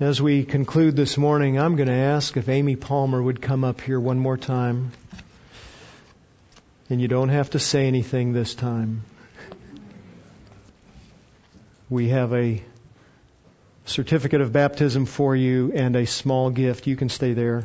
As 0.00 0.20
we 0.20 0.44
conclude 0.44 0.96
this 0.96 1.16
morning, 1.16 1.58
I'm 1.58 1.76
going 1.76 1.88
to 1.88 1.94
ask 1.94 2.36
if 2.36 2.50
Amy 2.50 2.76
Palmer 2.76 3.22
would 3.22 3.40
come 3.40 3.64
up 3.64 3.80
here 3.80 3.98
one 3.98 4.18
more 4.18 4.36
time. 4.36 4.92
And 6.90 7.02
you 7.02 7.08
don't 7.08 7.28
have 7.28 7.50
to 7.50 7.58
say 7.58 7.86
anything 7.86 8.32
this 8.32 8.54
time. 8.54 9.02
We 11.90 12.08
have 12.08 12.32
a 12.32 12.62
certificate 13.84 14.40
of 14.40 14.52
baptism 14.52 15.04
for 15.04 15.36
you 15.36 15.72
and 15.74 15.96
a 15.96 16.06
small 16.06 16.50
gift. 16.50 16.86
You 16.86 16.96
can 16.96 17.10
stay 17.10 17.34
there. 17.34 17.64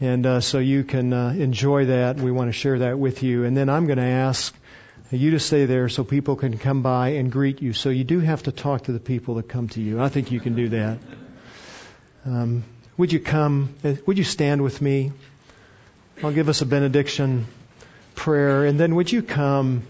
And 0.00 0.26
uh, 0.26 0.40
so 0.40 0.58
you 0.58 0.84
can 0.84 1.12
uh, 1.12 1.28
enjoy 1.30 1.86
that. 1.86 2.16
We 2.16 2.32
want 2.32 2.48
to 2.48 2.52
share 2.52 2.80
that 2.80 2.98
with 2.98 3.22
you. 3.22 3.44
And 3.44 3.56
then 3.56 3.70
I'm 3.70 3.86
going 3.86 3.98
to 3.98 4.04
ask 4.04 4.54
you 5.10 5.30
to 5.30 5.40
stay 5.40 5.64
there 5.64 5.88
so 5.88 6.04
people 6.04 6.36
can 6.36 6.58
come 6.58 6.82
by 6.82 7.10
and 7.10 7.32
greet 7.32 7.62
you. 7.62 7.72
So 7.72 7.88
you 7.88 8.04
do 8.04 8.20
have 8.20 8.42
to 8.42 8.52
talk 8.52 8.84
to 8.84 8.92
the 8.92 9.00
people 9.00 9.36
that 9.36 9.48
come 9.48 9.68
to 9.68 9.80
you. 9.80 10.02
I 10.02 10.08
think 10.10 10.32
you 10.32 10.40
can 10.40 10.54
do 10.54 10.68
that. 10.70 10.98
Um, 12.26 12.64
would 12.98 13.12
you 13.12 13.20
come? 13.20 13.74
Uh, 13.82 13.94
would 14.06 14.18
you 14.18 14.24
stand 14.24 14.62
with 14.62 14.82
me? 14.82 15.12
I'll 16.22 16.32
give 16.32 16.48
us 16.48 16.60
a 16.60 16.66
benediction 16.66 17.46
prayer. 18.14 18.64
And 18.64 18.78
then 18.78 18.94
would 18.94 19.10
you 19.10 19.22
come 19.22 19.82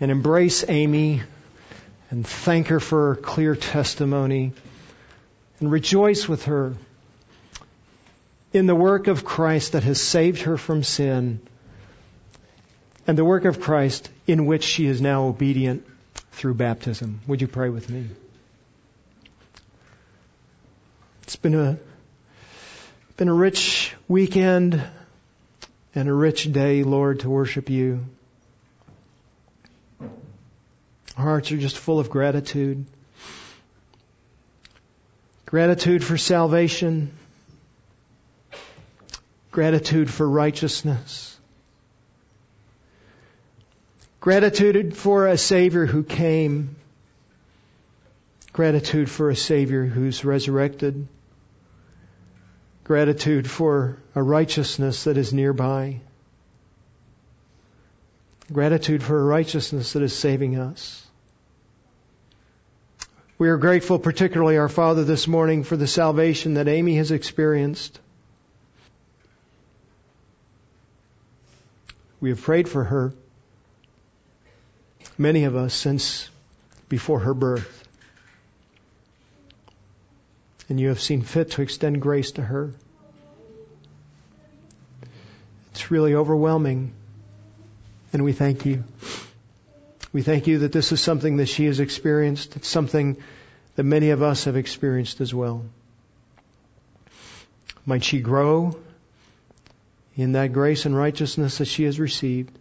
and 0.00 0.10
embrace 0.10 0.64
Amy 0.68 1.22
and 2.10 2.26
thank 2.26 2.68
her 2.68 2.80
for 2.80 3.14
her 3.14 3.20
clear 3.20 3.56
testimony 3.56 4.52
and 5.60 5.70
rejoice 5.70 6.28
with 6.28 6.44
her 6.46 6.74
in 8.52 8.66
the 8.66 8.74
work 8.74 9.06
of 9.06 9.24
Christ 9.24 9.72
that 9.72 9.84
has 9.84 10.00
saved 10.00 10.42
her 10.42 10.58
from 10.58 10.82
sin 10.82 11.40
and 13.06 13.16
the 13.16 13.24
work 13.24 13.44
of 13.44 13.60
Christ 13.60 14.10
in 14.26 14.46
which 14.46 14.64
she 14.64 14.86
is 14.86 15.00
now 15.00 15.24
obedient 15.24 15.86
through 16.32 16.54
baptism. 16.54 17.20
Would 17.26 17.40
you 17.40 17.48
pray 17.48 17.68
with 17.68 17.88
me? 17.88 18.08
It's 21.22 21.36
been 21.36 21.54
a 21.54 21.78
been 23.16 23.28
a 23.28 23.34
rich 23.34 23.94
weekend 24.08 24.82
and 25.94 26.08
a 26.08 26.12
rich 26.12 26.50
day, 26.52 26.82
Lord, 26.82 27.20
to 27.20 27.30
worship 27.30 27.70
you. 27.70 28.04
Our 30.00 31.24
hearts 31.24 31.52
are 31.52 31.58
just 31.58 31.78
full 31.78 32.00
of 32.00 32.10
gratitude. 32.10 32.86
Gratitude 35.44 36.02
for 36.02 36.16
salvation, 36.16 37.12
Gratitude 39.52 40.10
for 40.10 40.26
righteousness. 40.26 41.38
Gratitude 44.18 44.96
for 44.96 45.26
a 45.26 45.36
Savior 45.36 45.84
who 45.84 46.02
came. 46.02 46.74
Gratitude 48.54 49.10
for 49.10 49.28
a 49.28 49.36
Savior 49.36 49.84
who's 49.84 50.24
resurrected. 50.24 51.06
Gratitude 52.84 53.48
for 53.48 53.98
a 54.14 54.22
righteousness 54.22 55.04
that 55.04 55.16
is 55.16 55.32
nearby. 55.32 56.00
Gratitude 58.52 59.02
for 59.02 59.18
a 59.18 59.24
righteousness 59.24 59.92
that 59.92 60.02
is 60.02 60.12
saving 60.12 60.58
us. 60.58 61.06
We 63.38 63.48
are 63.48 63.56
grateful, 63.56 63.98
particularly 63.98 64.56
our 64.56 64.68
Father, 64.68 65.04
this 65.04 65.26
morning 65.26 65.64
for 65.64 65.76
the 65.76 65.86
salvation 65.86 66.54
that 66.54 66.68
Amy 66.68 66.96
has 66.96 67.10
experienced. 67.10 67.98
We 72.20 72.30
have 72.30 72.40
prayed 72.40 72.68
for 72.68 72.84
her, 72.84 73.14
many 75.18 75.44
of 75.44 75.56
us, 75.56 75.74
since 75.74 76.30
before 76.88 77.20
her 77.20 77.34
birth. 77.34 77.88
And 80.72 80.80
you 80.80 80.88
have 80.88 81.02
seen 81.02 81.20
fit 81.20 81.50
to 81.50 81.60
extend 81.60 82.00
grace 82.00 82.32
to 82.32 82.42
her. 82.42 82.72
It's 85.70 85.90
really 85.90 86.14
overwhelming. 86.14 86.94
And 88.14 88.24
we 88.24 88.32
thank 88.32 88.64
you. 88.64 88.82
We 90.14 90.22
thank 90.22 90.46
you 90.46 90.60
that 90.60 90.72
this 90.72 90.90
is 90.90 90.98
something 90.98 91.36
that 91.36 91.50
she 91.50 91.66
has 91.66 91.78
experienced. 91.78 92.56
It's 92.56 92.68
something 92.68 93.18
that 93.76 93.82
many 93.82 94.12
of 94.12 94.22
us 94.22 94.44
have 94.44 94.56
experienced 94.56 95.20
as 95.20 95.34
well. 95.34 95.62
Might 97.84 98.02
she 98.02 98.20
grow 98.20 98.74
in 100.16 100.32
that 100.32 100.54
grace 100.54 100.86
and 100.86 100.96
righteousness 100.96 101.58
that 101.58 101.66
she 101.66 101.84
has 101.84 102.00
received. 102.00 102.58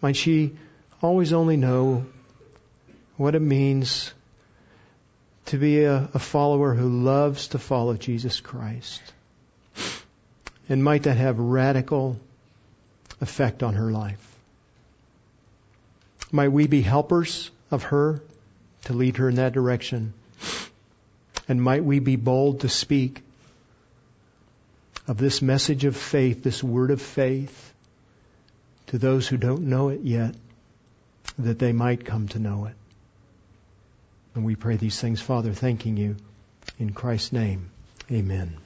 Might 0.00 0.16
she 0.16 0.56
always 1.02 1.34
only 1.34 1.58
know 1.58 2.06
what 3.18 3.34
it 3.34 3.42
means 3.42 4.14
to 5.46 5.58
be 5.58 5.84
a, 5.84 6.08
a, 6.14 6.18
follower 6.18 6.74
who 6.74 6.88
loves 6.88 7.48
to 7.48 7.58
follow 7.58 7.94
Jesus 7.94 8.40
Christ. 8.40 9.02
And 10.68 10.82
might 10.82 11.02
that 11.02 11.16
have 11.16 11.38
radical 11.38 12.18
effect 13.20 13.62
on 13.62 13.74
her 13.74 13.90
life. 13.90 14.34
Might 16.32 16.48
we 16.48 16.66
be 16.66 16.80
helpers 16.80 17.50
of 17.70 17.84
her 17.84 18.22
to 18.84 18.92
lead 18.92 19.18
her 19.18 19.28
in 19.28 19.36
that 19.36 19.52
direction. 19.52 20.14
And 21.48 21.62
might 21.62 21.84
we 21.84 21.98
be 21.98 22.16
bold 22.16 22.60
to 22.60 22.68
speak 22.68 23.22
of 25.06 25.18
this 25.18 25.42
message 25.42 25.84
of 25.84 25.96
faith, 25.96 26.42
this 26.42 26.62
word 26.62 26.90
of 26.90 27.02
faith, 27.02 27.72
to 28.86 28.98
those 28.98 29.28
who 29.28 29.36
don't 29.36 29.64
know 29.64 29.90
it 29.90 30.00
yet, 30.00 30.34
that 31.38 31.58
they 31.58 31.72
might 31.72 32.04
come 32.04 32.28
to 32.28 32.38
know 32.38 32.66
it. 32.66 32.74
And 34.34 34.44
we 34.44 34.56
pray 34.56 34.76
these 34.76 35.00
things, 35.00 35.20
Father, 35.20 35.52
thanking 35.52 35.96
you 35.96 36.16
in 36.78 36.92
Christ's 36.92 37.32
name. 37.32 37.70
Amen. 38.10 38.63